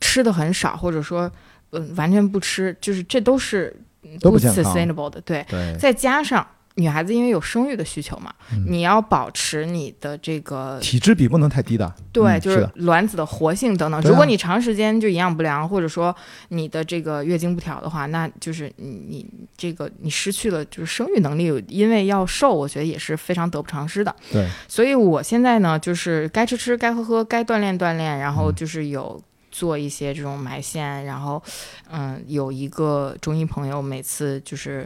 [0.00, 1.30] 吃的很少，或者说
[1.76, 5.20] 嗯、完全不吃，就是这都是嗯都不 sustainable 的。
[5.22, 6.46] 对，对，再加上
[6.76, 11.94] 女孩子因为有生育的需求嘛，嗯你要保持你的这个体脂比不能太低的。
[12.12, 14.00] 对，嗯就是卵子的活性等等。
[14.02, 16.14] 如果你长时间就营养不良，或者说
[16.48, 19.26] 你的这个月经不调的话，那就是你你
[19.56, 24.14] 这个你失去了就是生育能力，因为要瘦，我觉得也是非常得不偿失的。
[24.32, 29.22] 对，所以我现在呢，就是该吃吃，该喝喝，该锻炼锻炼，然后嗯就是有。
[29.56, 31.40] 做一些这种埋线，然后，
[31.88, 34.84] 嗯，有一个中医朋友每次就是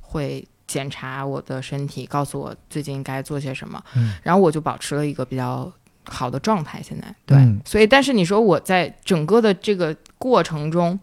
[0.00, 5.72] 会检查我的身体，告诉我最近该做些什么，嗯然后我就保持了一个比较
[6.04, 6.80] 好的状态。
[6.80, 10.96] 现在对，嗯所以但是你说我在整个的这个过程中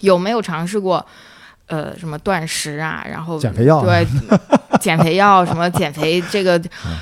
[0.00, 1.04] 有没有尝试过？
[1.66, 4.06] 呃，什么断食啊，然后减肥药啊对，
[4.80, 6.58] 减肥药什么减肥这个，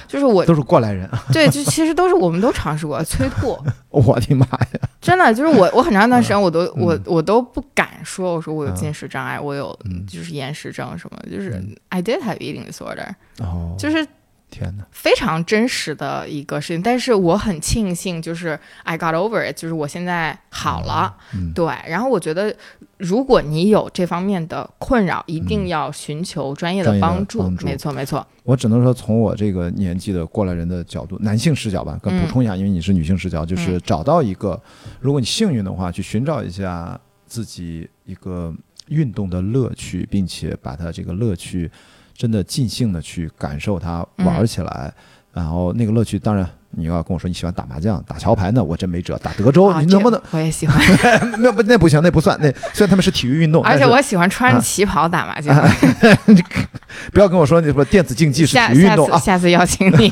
[0.08, 1.08] 就是我都是过来人。
[1.32, 3.58] 对，就其实都是我们都尝试过催吐，
[3.90, 4.80] 我的妈呀！
[5.00, 13.08] 真的就是我我很长一段时间我都我嗯我都不敢说我说我有嗯进食障碍，我有嗯就是厌食症什么，就是嗯 I did have eating disorder，
[13.40, 14.06] 哦，就是
[14.54, 14.84] 天哪！
[14.92, 21.16] 非常真实的一个事情，但是我很庆幸，就是 I got over it，就是我现在好了。
[21.34, 22.54] 嗯，对，然后我觉得，
[22.98, 27.40] 如果你有这方面的困扰，一定嗯要寻求专业的帮助。
[27.40, 28.24] 帮助没错，没错。
[28.44, 34.60] 我只能说，从我这个年纪的过来人的角度，男性视角吧，跟嗯补充一下，因为你是女性视角，就是嗯找到一个，
[35.00, 38.54] 如果你幸运的话，去寻找一下自己一个
[38.88, 41.70] 运动的乐趣，并且把它这个乐趣
[42.16, 44.92] 真的尽兴的去感受它，嗯玩起来。
[45.32, 49.18] 然后那个乐趣，当然你要跟我说你喜欢打麻将、打桥牌呢，我真没辙。
[49.18, 50.20] 打德州，啊你能不能？
[50.30, 50.80] 我也喜欢，
[51.42, 52.38] 那不那不行，那不算。
[52.40, 55.52] 那虽然他们是体育运动，而且我喜欢穿着啊旗袍打麻将。
[57.12, 59.18] 不要跟我说你什么电子竞技是体育运动啊。
[59.18, 60.08] 次下次邀请你。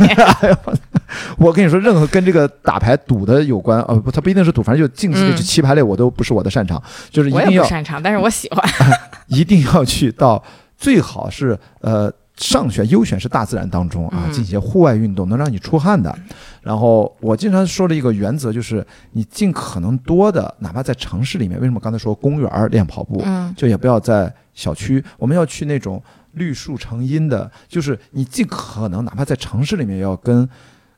[1.38, 8.68] 我跟你说，任何跟这个打牌赌的有关，呃，不，它不一定是赌，反正就竞技嗯这棋牌类，我都不是我的擅长，就是一我定要也不擅长，但是我喜欢。
[9.28, 10.42] 一定要去到
[10.82, 16.12] 最好是呃上选优选是大自然当中啊，嗯进行一些户外运动，能让你出汗的。
[16.60, 26.02] 然后我经常说的一个原则就是，你尽可能多的，哪怕在城市里面，为什么刚才说公园儿练跑步，嗯就也不要在小区，我们要去那种
[26.32, 30.48] 绿树成荫的，就是你尽可能哪怕在城市里面要跟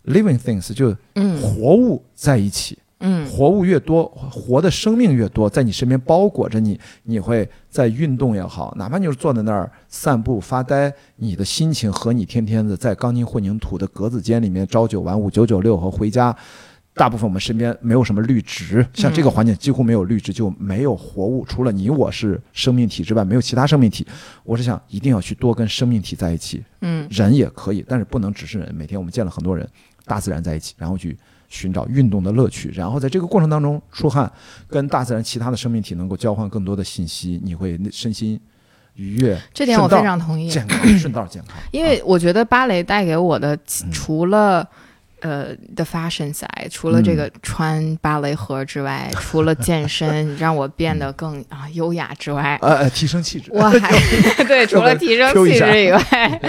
[0.07, 2.79] living things 就嗯活物在一起。
[3.07, 16.35] 嗯活物越多，活的生命越多，在你身边包裹着你，你会在运动也好，哪怕你就是坐在那儿散步发呆，你的心情和你天天的在钢筋混凝土的格子间里面朝九晚五、九九六和回家，
[16.95, 24.07] 大部分我们身边没有什么绿植，像这个环境几乎没有绿植，就没有活物，除了你我是生命体之外，没有其他生命体。
[24.45, 28.75] 我是想一定要去多跟生命体在一起，嗯人也可以，但是不能只是人。
[28.75, 29.69] 每天我们见了很多人，
[30.07, 31.19] 大自然在一起，然后去
[31.55, 34.31] 寻找运动的乐趣，然后在这个过程当中出汗，
[34.67, 38.41] 跟大自然其他的生命体能够交换更多的信息，你会身心
[38.95, 39.41] 愉悦。
[39.53, 40.51] 这点我非常同意。
[40.51, 41.57] 健康，顺道健康。
[41.71, 44.69] 因为我觉得芭蕾带给我的，嗯除了
[45.25, 53.51] 呃的 fashion side，除了这嗯个穿芭蕾盒之外，除了健身 让我变得更啊优雅之外，呃呃，提升气质。
[53.51, 53.91] 我还
[54.45, 56.41] 对除了提升气质以外，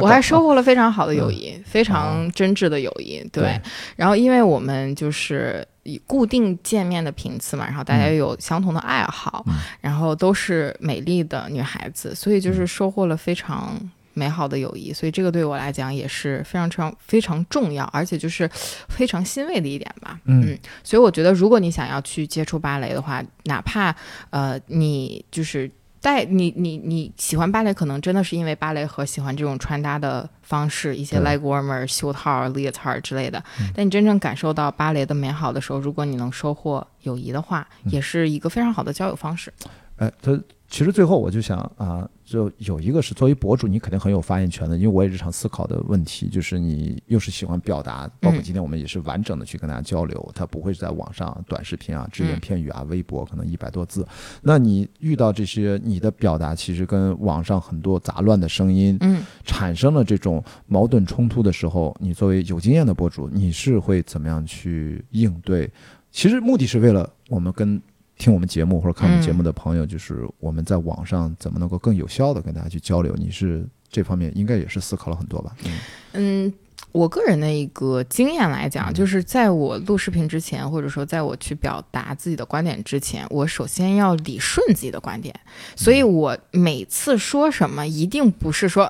[0.00, 3.20] 我还收获了非常好的友谊，非常真挚的友谊。
[3.30, 3.60] 对对，
[3.96, 13.78] 然后因为我们就是以固定见面的频次嘛，然后大家又有相同的爱好，嗯然后都是美丽的女孩子，所以嗯就是收获了非常。
[14.14, 18.48] 美好的友谊，所以这个对我来讲也是非常非常非常重要，而且就是
[18.88, 20.18] 非常欣慰的一点吧。
[20.24, 23.94] 嗯所以我觉得，如果你想要去接触芭蕾的话，哪怕
[24.30, 25.70] 呃你就是
[26.00, 33.42] 带你你你喜欢芭蕾，可能真的是因为芭蕾和喜欢这种穿搭的方式，一些 leg warmer、袖套、leotard 之类的。
[33.60, 39.52] 嗯但你真正感受到芭蕾的美好的时候，如果你能收获友谊的话，嗯也是一个非常好的交友方式。
[39.96, 40.38] 哎，他
[40.68, 54.04] 其实最后我就想啊，就有一个是作为博主，你肯定很有发言权的，因为我也日常思考的问题就是你又是喜欢表达，包括嗯今天我们也是完整的去跟大家交流，它不会是在网上短视频啊、只言嗯片语啊、微博可能一百多字。
[54.42, 65.70] 那你遇到这些你的表达，其实跟网上很多杂乱的声音嗯产生了这种矛盾冲突的时候，你作为有经验的博主，你是会怎么样去应对？
[66.10, 67.80] 其实目的是为了我们跟
[68.18, 73.14] 听我们节目或者看我们节目的朋友，就是我们在网上怎么能够更有效的跟大家去交流。
[73.16, 75.56] 你是这方面应该也是思考了很多吧？
[75.64, 75.72] 嗯
[76.12, 76.52] 嗯。
[76.90, 85.34] 我个人的一个经验来讲，嗯就是在我录视频之前，或者说在我去表达自己的观点之前，我首先要理顺自己的观点。
[85.74, 88.84] 所以我每次说什么，一定不是说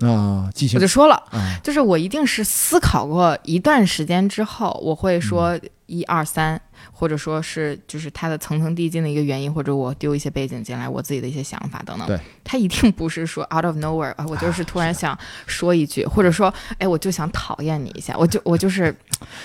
[0.00, 6.60] 啊，记性我就说了，啊，就是我一定是思考过一段时间之后，我会说嗯一二三，
[7.00, 12.06] 或者说是就是它的层层递进的一个原因，或者我丢一些背景进来，我自己的一些想法等等。
[12.06, 18.94] 对，它一定不是说 out of nowhere 啊，我就是突然想说一句，或者说哎，我就想讨厌你一下，我就我就是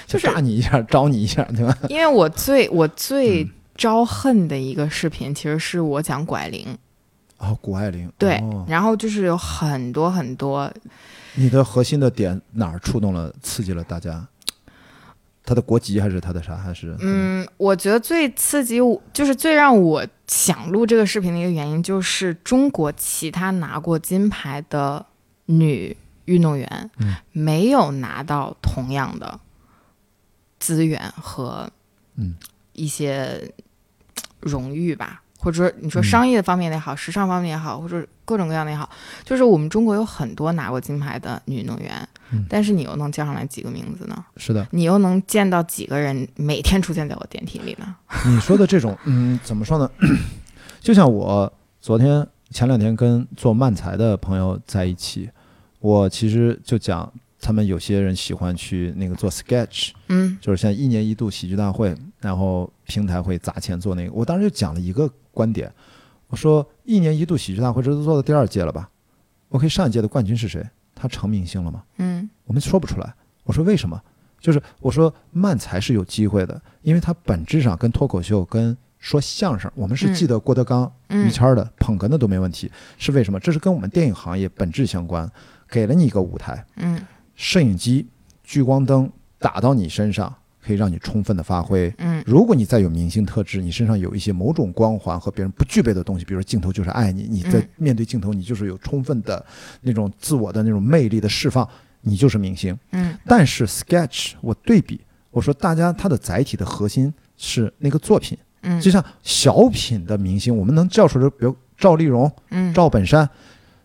[0.06, 1.78] 就是炸你一下，招你一下，对吧？
[1.88, 6.78] 因为我最我嗯最招恨的一个视频，其实是我讲拐铃，
[7.38, 10.70] 哦，谷爱凌，对，哦然后就是有很多很多
[11.36, 14.28] 你的核心的点哪儿触动了、刺激了大家？
[15.46, 16.56] 他的国籍还是他的啥？
[16.56, 25.06] 还是嗯，我觉得最刺激我，就是最让我想录这个视频的一个原因，就是中国其他拿过金牌的
[25.46, 25.96] 女
[26.26, 29.40] 运动员，嗯没有拿到同样的
[30.58, 31.70] 资源和
[32.16, 32.36] 嗯
[32.74, 33.54] 一些
[34.40, 35.22] 荣誉吧。
[35.38, 38.90] 或者说，你说嗯商业方面也好，时尚方面也好，或者各种各样的也好，
[39.24, 44.26] 就是我们中国有很多拿过金牌的女运动员，嗯但是你又能叫上来几个名字呢？
[44.36, 47.96] 是的，你又能见到几个人每天出现在我电梯里呢？
[48.28, 49.90] 你说的这种，嗯，怎么说呢？
[50.82, 55.30] 就像我昨天、前两天跟做漫才的朋友在一起，
[55.80, 64.12] 我其实就讲，他们有些人喜欢去那个做 sketch，嗯就是像一年一度喜剧大会，然后平台会砸钱做那个。
[64.12, 65.72] 我当时就讲了一个观点，
[66.36, 68.90] 我说一年一度喜剧大会这都做到第二届了吧
[69.52, 70.62] ？OK，上一届的冠军是谁？
[70.94, 71.82] 他成明星了吗？
[72.00, 73.14] 嗯我们说不出来。
[73.46, 73.98] 我说为什么？
[74.42, 82.70] 就是我说漫才是有机会的，因为它本质上跟脱口秀、跟说相声，我们是嗯记得郭德纲、嗯于谦儿的，捧哏的都没问题。
[82.98, 83.40] 是为什么？
[83.40, 85.32] 这是跟我们电影行业本质相关，
[85.70, 87.02] 给了你一个舞台，嗯
[87.36, 88.10] 摄影机、
[88.44, 89.10] 聚光灯
[89.40, 90.36] 打到你身上，
[90.66, 91.94] 可以让你充分的发挥。
[91.98, 92.24] 嗯。
[92.26, 97.70] 如果你再有明星特质，你身上有一些某种光环和别人不具备的东西，比如说镜头就是爱你，你在嗯。
[97.78, 99.46] 面对镜头，你就是有充分的
[99.82, 101.68] 那种自我的那种魅力的释放，
[102.02, 102.78] 你就是明星。
[102.92, 103.16] 嗯。
[103.26, 105.00] 但是 sketch 我对比，
[105.32, 112.74] 我说大家它的载体的核心是那个作品，嗯，就像小品的明星，我们能叫出来，比如赵丽蓉、嗯。
[112.74, 113.32] 赵本山，说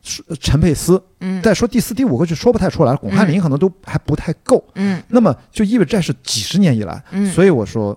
[0.03, 1.43] 陈佩斯，嗯。
[1.43, 4.65] 再说第四、第五个就说不太出来了，巩汉林可能都还不太够。
[4.75, 5.03] 嗯。
[5.09, 7.97] 那么就意味着这是几十年以来，嗯，所以我说，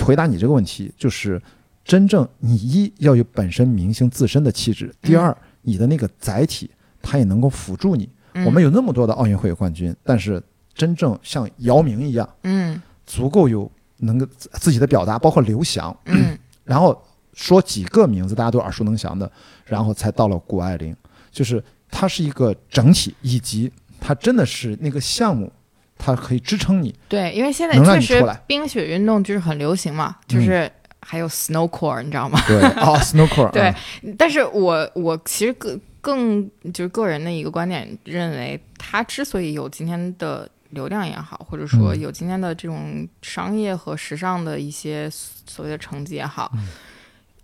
[0.00, 1.40] 回答你这个问题，就是
[1.84, 6.70] 真正你一要有本身明星自身的气质，第二，你的那个载体
[7.00, 8.08] 它也能够辅助你。
[8.34, 8.44] 嗯。
[8.44, 10.42] 我们有那么多的奥运会冠军，但是
[10.74, 12.80] 真正像姚明一样，嗯。
[13.04, 16.38] 足够有能够自自己的表达，包括刘翔，嗯。
[16.64, 16.96] 然后
[17.34, 19.30] 说几个名字大家都耳熟能详的，
[19.66, 20.96] 然后才到了谷爱凌，
[21.32, 25.50] 就是它是一个整体，以及它真的是那个项目，
[25.98, 26.94] 它可以支撑你。
[27.08, 32.40] 对，因为现在确实冰雪运动就是很流行嘛，就是还有 snowcore，你知道吗？
[32.46, 33.78] 对哦，snowcore， 对啊
[34.16, 46.68] 但是我我其实更更就是个人的一个观点，认为它之所以有今天的流量也好，或者说嗯有今天的这种商业和时尚的一些所谓的成绩也好，嗯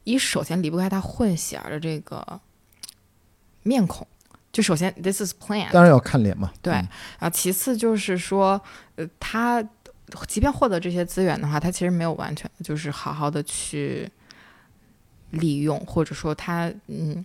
[0.04, 2.40] 一首先离不开它混血儿的这个
[3.68, 4.06] 面孔。
[4.50, 6.50] 就首先，this is plan，当然要看脸嘛。
[6.62, 6.88] 对，嗯
[7.18, 8.60] 啊，其次就是说，
[8.96, 9.62] 呃，他
[10.26, 14.10] 即便获得这些资源的话，他其实没有完全就是好好的去
[15.32, 17.22] 利用，或者说他嗯，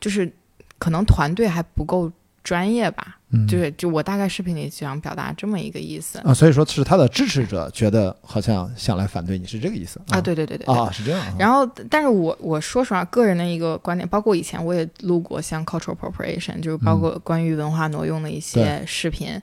[0.00, 0.30] 就是
[0.78, 2.10] 可能团队还不够
[2.44, 3.18] 专业吧。
[3.30, 10.72] 嗯，就是就我大概视频里想表达这么一个意思啊，所以说是他的支持者觉得好像想来反对你是这个意思啊，对对对对对。
[10.72, 11.34] 啊，是这样啊。
[11.36, 19.40] 然后，但是我我说实话，个人的一个观点，包括以前我也录过像 cultural appropriation，就是包括关于文化挪用的一些视频，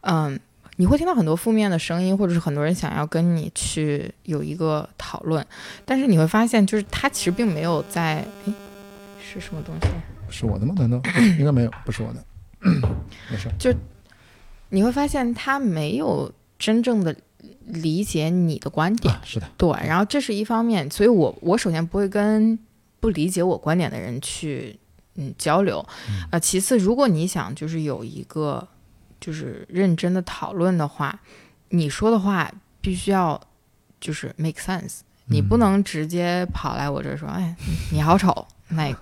[0.00, 0.36] 嗯，
[0.76, 5.46] 你会听到很多负面的声音，或者是很多人想要跟你去有一个讨论，
[5.84, 8.52] 但是你会发现，就是他其实并没有在，诶，
[9.22, 9.88] 是什么东西？
[10.30, 10.74] 是我的吗？
[10.76, 11.00] 难道
[11.38, 11.70] 应该没有？
[11.86, 12.22] 不是我的，
[12.60, 13.76] 没事。
[14.70, 17.14] 你会发现他没有真正的
[17.64, 19.14] 理解你的观点。
[19.14, 22.58] 啊，是的，对，然后这是一方面，所以我我首先不会跟
[23.00, 24.78] 不理解我观点的人去
[25.14, 25.84] 嗯交流，
[26.30, 28.66] 呃，其次，如果你想就是有一个
[29.20, 31.18] 就是认真的讨论的话，
[31.70, 33.40] 你说的话必须要
[34.00, 37.56] 就是 make sense，你不嗯能直接跑来我这儿说，哎，
[37.90, 38.98] 你好丑，like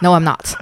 [0.00, 0.44] no I'm not，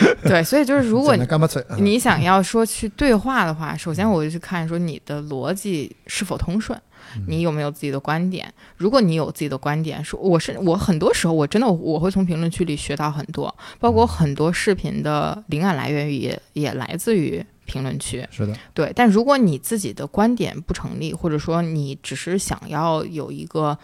[0.24, 6.80] 对，所以就是如果简单干巴脆，啊你想要说去对话的话，首先我就去看说你的逻辑是否通顺，
[7.26, 8.52] 你有没有自己的观点。
[8.76, 18.26] 如果你有自己的观点，说我是我很多时候我真的我会从评论区里学到很多，包括很多视频的灵感来源于也也来自于评论区。
[18.30, 23.76] 是的，对，但如果你自己的观点不成立，或者说你只是想要有一个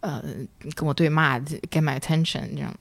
[0.00, 0.22] 呃
[0.74, 2.74] 跟我对骂 get my attention 这样，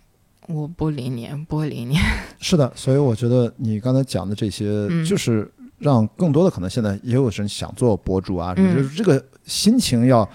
[0.48, 1.98] 我不理你，不会理你。
[2.40, 2.72] 是的。
[2.76, 5.49] 所以我觉得你刚才讲的这些，嗯就是
[5.80, 10.28] 让更多的可能现在也有人想做博主啊，嗯就是这个心情要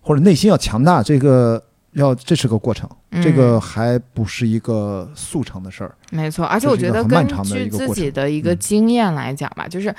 [0.00, 1.62] 或者内心要强大，这个
[1.92, 2.88] 要这是个过程，
[3.22, 5.94] 这个还不是一个速成的事儿。
[6.10, 9.94] 没错，而且我觉得根很漫长的据自己的一个嗯经验来讲吧，就是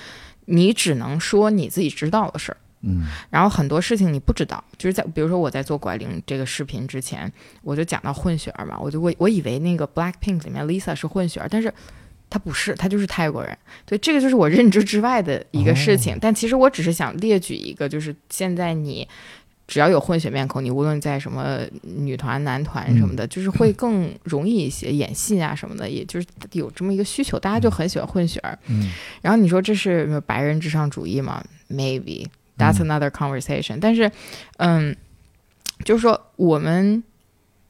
[0.45, 4.63] 你只能说你自己知道的事儿，嗯然后很多事情你不知道。
[4.77, 7.31] 就是在比如说我在做拐铃这个视频之前，
[7.63, 11.73] 我就讲到混血儿嘛，我就我我以为那个 Black Pink 里面 Lisa 是混血儿，但是。
[12.29, 13.57] 她不是，她就是泰国人。
[13.85, 16.13] 对，这个就是我认知之外的一个事情。
[16.13, 19.07] 哦但其实我只是想列举一个，就是现在你
[19.65, 28.59] 只要有混血面孔，你无论在什么女团、男团什么的，就是会更容易一些，演戏啊什么的，也就是有这么一个需求，大家就很喜欢混血儿。
[28.67, 28.91] 嗯
[29.21, 32.27] 然后你说这是白人至上主义吗？Maybe
[32.57, 34.11] that's 嗯 another conversation、但是，
[34.57, 34.95] 嗯，
[35.83, 37.03] 就是说我们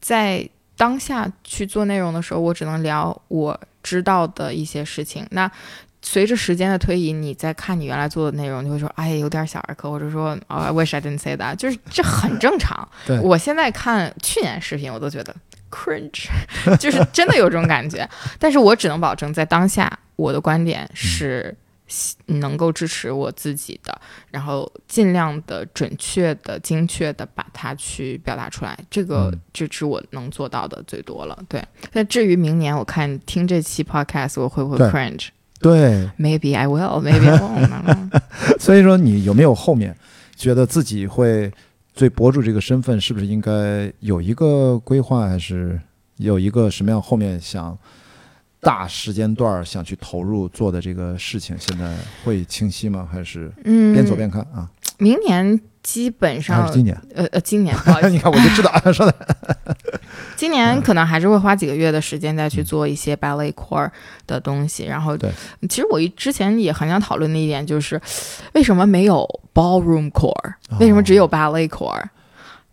[0.00, 5.26] 在当下去做内容的时候，我只能聊我知道的一些事情。
[5.30, 5.50] 那
[6.00, 12.88] 随着时间的推移，你再看你原来做的内容，你会说，哎，有点小儿科，或者说，哦，I wish I didn't say that，就是这很正常。
[13.04, 15.34] 对我现在看去年视频，我都觉得
[15.68, 16.28] cringe，
[16.78, 18.08] 就是真的有这种感觉。
[18.38, 21.54] 但是我只能保证，在当下，我的观点是
[22.26, 24.00] 能够支持我自己的，
[24.30, 28.78] 然后尽量的准确的、精确的把它去表达出来。
[28.90, 31.38] 这个嗯这是我能做到的最多了。
[31.48, 35.28] 对，那至于明年，我看听这期 podcast 我会不会 cringe？
[35.60, 38.20] 对，Maybe I will, maybe I won't。
[38.60, 39.96] 所以说你有没有后面
[40.36, 41.52] 觉得自己会
[41.94, 45.80] 对博主这个身份是不是应该有一个规划，还是
[46.18, 47.76] 有一个什么样后面想
[48.60, 53.08] 大时间段儿想去投入做的这个事情，现在会清晰吗？
[53.10, 54.68] 还是嗯，边走边看啊？
[54.98, 57.00] 明年基本还上是，今年？
[57.14, 59.14] 呃呃，今年不好意思， 你看我就知道， 说的
[60.36, 63.88] 今年可能还是会花几个月的时间再去做一些 ballet core
[64.26, 64.84] 的东西。
[64.86, 65.30] 然后，对，
[65.68, 68.00] 其实我一之前也很想讨论的一点就是，
[68.54, 69.24] 为什么没有
[69.54, 70.54] ballroom core？
[70.80, 72.02] 为什么只有 ballet core？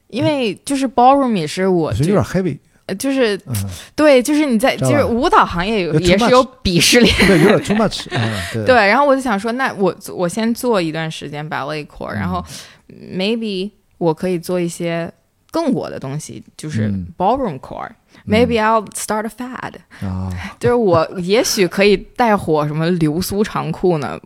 [0.08, 2.60] 因为就是 ballroom 也是我我觉得有点 heavy 呃
[3.00, 3.54] 就是嗯，
[3.96, 7.16] 对，就是你在就是舞蹈行业有也是有鄙视链。
[7.28, 12.44] 对，有点 too much，嗯，对，对，然后我就想说，那我我先做一段时间 ballet core，然后
[12.90, 15.12] 嗯 maybe 我可以做一些
[15.52, 17.90] 更我的东西，就是嗯 ballroom core。
[18.26, 24.18] Maybe I'll start a fad，啊， 就是我也许可以带火什么流苏长裤呢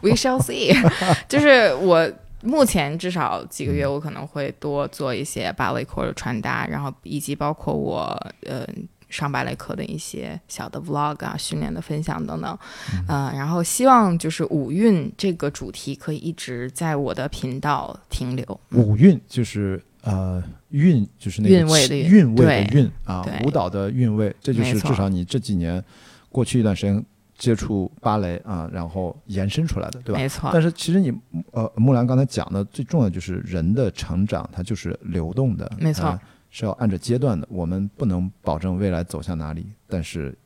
[0.00, 0.74] ，We shall see。
[1.28, 2.10] 就是我
[2.42, 8.04] 目前至少几个月，我可能会多做一些芭蕾课的穿搭，然后以及包括我
[8.46, 8.66] 呃
[9.08, 12.58] 上芭蕾课的一些小的 vlog 啊、训练的分享等等，
[13.06, 18.60] 呃，然后希望就是五韵这个主题可以一直在我的频道停留。
[18.70, 25.82] 舞韵就是呃韵，就是那个韵味的韵韵味的韵啊，舞蹈的韵味，这就是至少你这几年
[26.30, 27.04] 过去一段时间
[27.38, 30.20] 接触芭蕾啊，然后延伸出来的，对吧？
[30.20, 31.12] 没错，但是其实你
[31.50, 37.46] 呃，木兰刚才讲的最重要的就是人的成长，它就是流动的，没错它是要按着阶段的。
[37.50, 40.36] 我们不能保证未来走向哪里，但是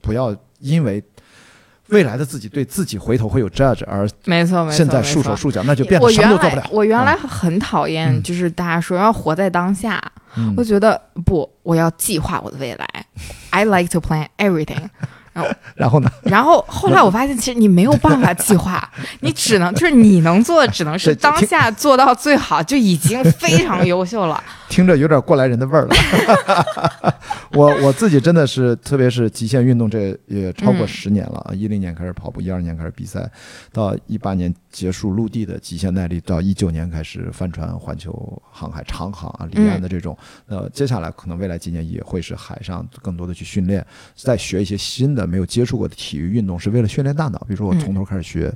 [0.00, 1.02] 不要因为
[1.88, 4.72] 未来的自己对自己回头会有 judge，而没错，没错。
[4.72, 6.62] 现在束手束脚，那就变得什么都做不了。
[6.62, 10.00] 来我原来很讨厌，嗯就是大家说要活在当下，
[10.36, 12.86] 嗯我觉得不，我要计划我的未来。
[13.50, 14.88] I like to plan everything。
[15.32, 16.10] 然后 然后呢？
[16.24, 18.90] 然后后来我发现，其实你没有办法计划，
[19.20, 24.42] 你只能就是你能做的，只能是当下做到最好，就已经非常优秀了。
[24.68, 27.14] 听着有点过来人的味儿了。
[27.52, 31.50] 我我自己真的是，特别是极限运动，这也超过嗯十年了啊！
[31.52, 33.28] 一零年开始跑步，一二年开始比赛，
[33.72, 40.16] 到一八年结束陆地的极限耐力，到一九年开始帆船环球航海长航啊，离岸的这种。
[40.46, 43.84] 呃，接下来可能未来几年也会是海上更多的去训练，
[44.14, 47.38] 再学一些新的没有接触过的体育运动，是为了训练大脑。
[47.40, 48.52] 比如说我从头开始学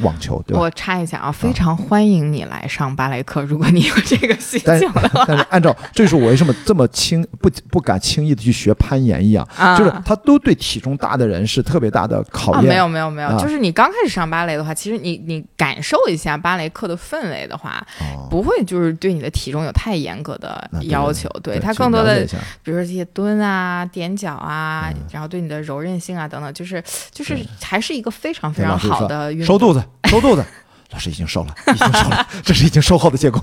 [0.00, 0.60] 网球，对吧？
[0.60, 9.76] 我插一下啊，非常欢迎你来上芭蕾课，如果你有这个需但求的话 但是按照，这就是我为什么这么轻不不敢轻易的去学攀岩一样，啊。
[9.76, 12.68] 就是他都对体重大的人是特别大的考啊，验。
[12.68, 22.24] 没有没有没有，啊就是你刚开始上芭蕾的话，其实你你感受一下芭蕾课的氛围的话，哦，不会就是对你的体重有太严格的要求，对它更多的
[22.62, 29.46] 比如说这些蹲啊、踮脚啊，嗯然后对你的柔韧性啊等等，就是就是还是一个非常非常好的运动。
[29.46, 30.44] 收肚子，收肚子。
[30.90, 33.38] 老师已经瘦了， 已经瘦了，这是已经瘦后的结果。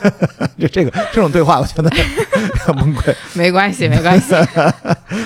[0.58, 1.90] 就这个这种对话，我觉得
[2.58, 3.14] 很崩溃。
[3.34, 4.34] 没关系，没关系。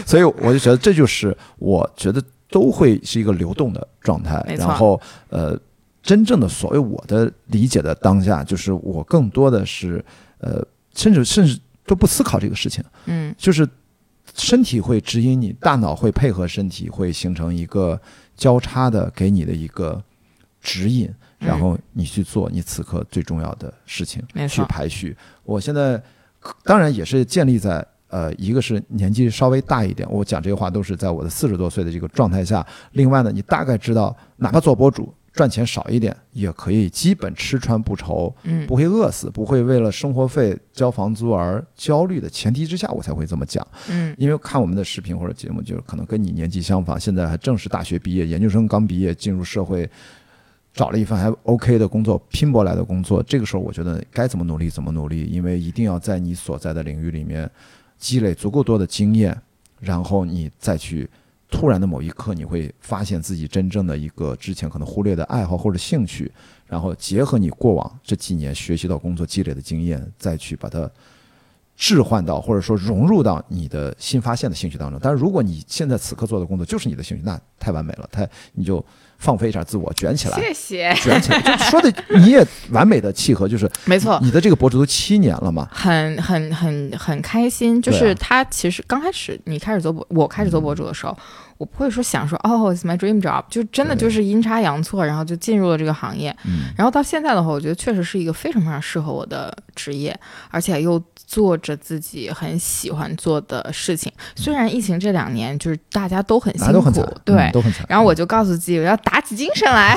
[0.04, 4.42] 所以我就觉得这就是我觉得都会是一个流动的状态。
[4.48, 5.56] 没错然后呃，
[6.02, 10.04] 真正的所谓我的理解的当下，就是我更多的是
[10.38, 10.64] 呃，
[10.94, 13.68] 甚至甚至都不思考这个事情，嗯就是
[14.34, 18.00] 身体会指引你，大脑会配合身体，会形成一个
[18.36, 20.02] 交叉的给你的一个
[20.60, 21.06] 指引，
[21.40, 25.16] 嗯然后你去做你此刻最重要的事情，去没错排序。
[25.44, 26.02] 我现在
[26.64, 27.86] 当然也是建立在。
[28.12, 32.66] 呃，一个是年纪稍微大一点，我讲这个话都是在我的四十多岁的这个状态下。
[32.94, 43.66] 另外呢，你大概知道，哪怕做博主赚钱少一点，也可以基本吃穿不愁，嗯不会饿死，不会为了生活费交房租而焦虑的前提之下，我才会这么讲。
[43.88, 49.88] 嗯因为看我们的视频或者节目，就是可能跟你年纪相仿，现在还正是大学毕业，研究生刚毕业，进入社会，
[50.74, 53.22] 找了一份还 OK 的工作，拼搏来的工作。
[53.22, 57.48] 这个时候，我觉得该怎么努力怎么努力，因为一定要在你所在的领域里面
[57.96, 59.40] 积累足够多的经验，
[59.78, 61.08] 然后你再去。
[61.50, 66.30] 突然的某一刻，你会发现自己真正的一个之前可能忽略的爱好或者兴趣，
[66.66, 70.88] 然后结合你过往这几年学习到工作积累的经验，再去把它
[71.76, 75.00] 置换到或者说融入到你的新发现的兴趣当中。
[75.02, 78.84] 但是如果你现在此刻做的工作就是你的兴趣，那太完美了，太你就
[79.20, 80.94] 放飞一下自我，卷起来，谢谢。
[80.94, 81.40] 卷起来。
[81.40, 91.16] 就说的你也完美的契合，就是没错，你的这个博主都七年了嘛，很很很很开心，就是他其实刚开始你开始做博，我开始做博主的时候，
[91.60, 96.34] 我不会说想说哦，it's my dream job，就真的就是阴差阳错，然后就进入了这个行业。
[96.46, 100.18] 嗯，然后到现在的话，我觉得确实是一个非常非常适合我的职业，
[100.50, 104.10] 而且又做着自己很喜欢做的事情。
[104.34, 107.36] 虽然疫情这两年就是大家都很辛苦，对。
[107.36, 107.84] 嗯都很惨。
[107.88, 109.94] 然后我就告诉自己，我要打起精神来。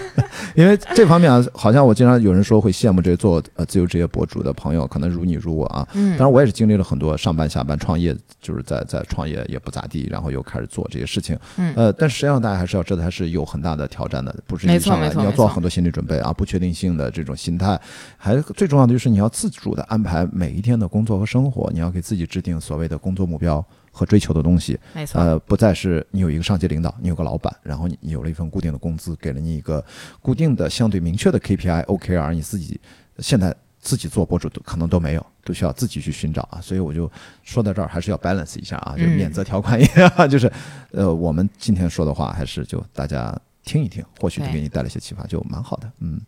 [0.54, 5.86] 因为这方面啊，好像我经常有人说会羡慕这些做呃自由职业博主的朋友，可能如你如我啊。
[5.94, 11.38] 嗯当然，我也是经历了很多上班下班创业，就是在在创业也不咋地，然后又开始做这些事情。
[11.56, 17.80] 嗯呃，但实际上大家还是要知道，还是有很大的挑战的，不是一上来你要做好很多心理准备啊，不确定性的这种心态，
[18.16, 24.78] 还最重要的就是你要自主的安排每一天的工作和生活，你要给自己制定所谓的工作目标和追求的东西。
[24.92, 29.84] 没错，呃，不再是你有一个上级领导，你有个老板，然后你你有了一份固定的工资，给了你一个
[30.20, 32.80] 固定的、相对明确的 KPI、OKR，你自己
[33.18, 33.54] 现在
[33.86, 36.60] 自己做博主都可能都没有，都需要自己去寻找啊。
[36.60, 37.08] 所以我就
[37.44, 40.52] 说到这儿，还是要 balance 一下啊，就嗯免责条款一样， 就是
[40.90, 43.32] 呃，我们今天说的话，还是就大家
[43.62, 45.88] 听一听，或许就给你带来一些启发，就蛮好的。
[46.00, 46.20] 嗯，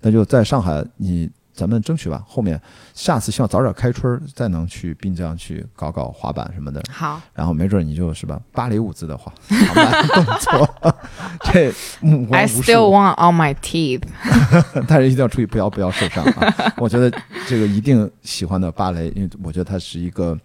[0.00, 2.60] 那就在上海，你咱们争取吧，后面
[2.92, 6.82] 下次希望早点开春儿，再能去滨江去搞搞滑板什么的。
[6.90, 10.94] 好，然后没准你就是吧，芭蕾舞姿的话，动作，
[11.44, 14.02] 这目光 I still want all my teeth。
[14.88, 16.54] 但是一定要注意，不要不要受伤啊！
[16.78, 17.10] 我觉得
[17.46, 20.36] 这个一定喜欢的芭蕾，因为我觉得它是一个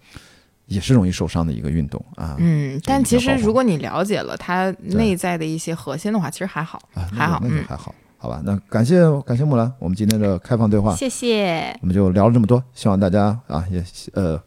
[0.66, 2.36] 也是容易受伤的一个运动啊。
[2.38, 13.82] 嗯，但其实如果你了解了它内在的一些核心的话，其实还好，啊，还好，那就还好，好吧，那感谢感谢木兰，我们今天的开放对话，谢谢，我们就聊了这么多，希望大家啊也
[14.12, 14.38] 呃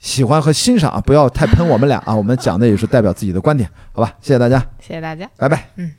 [0.00, 5.92] 喜欢和欣赏，不要太喷我们俩啊，我们讲的也是代表自己的观点，好吧，谢谢大家， 谢谢大家，拜拜，嗯。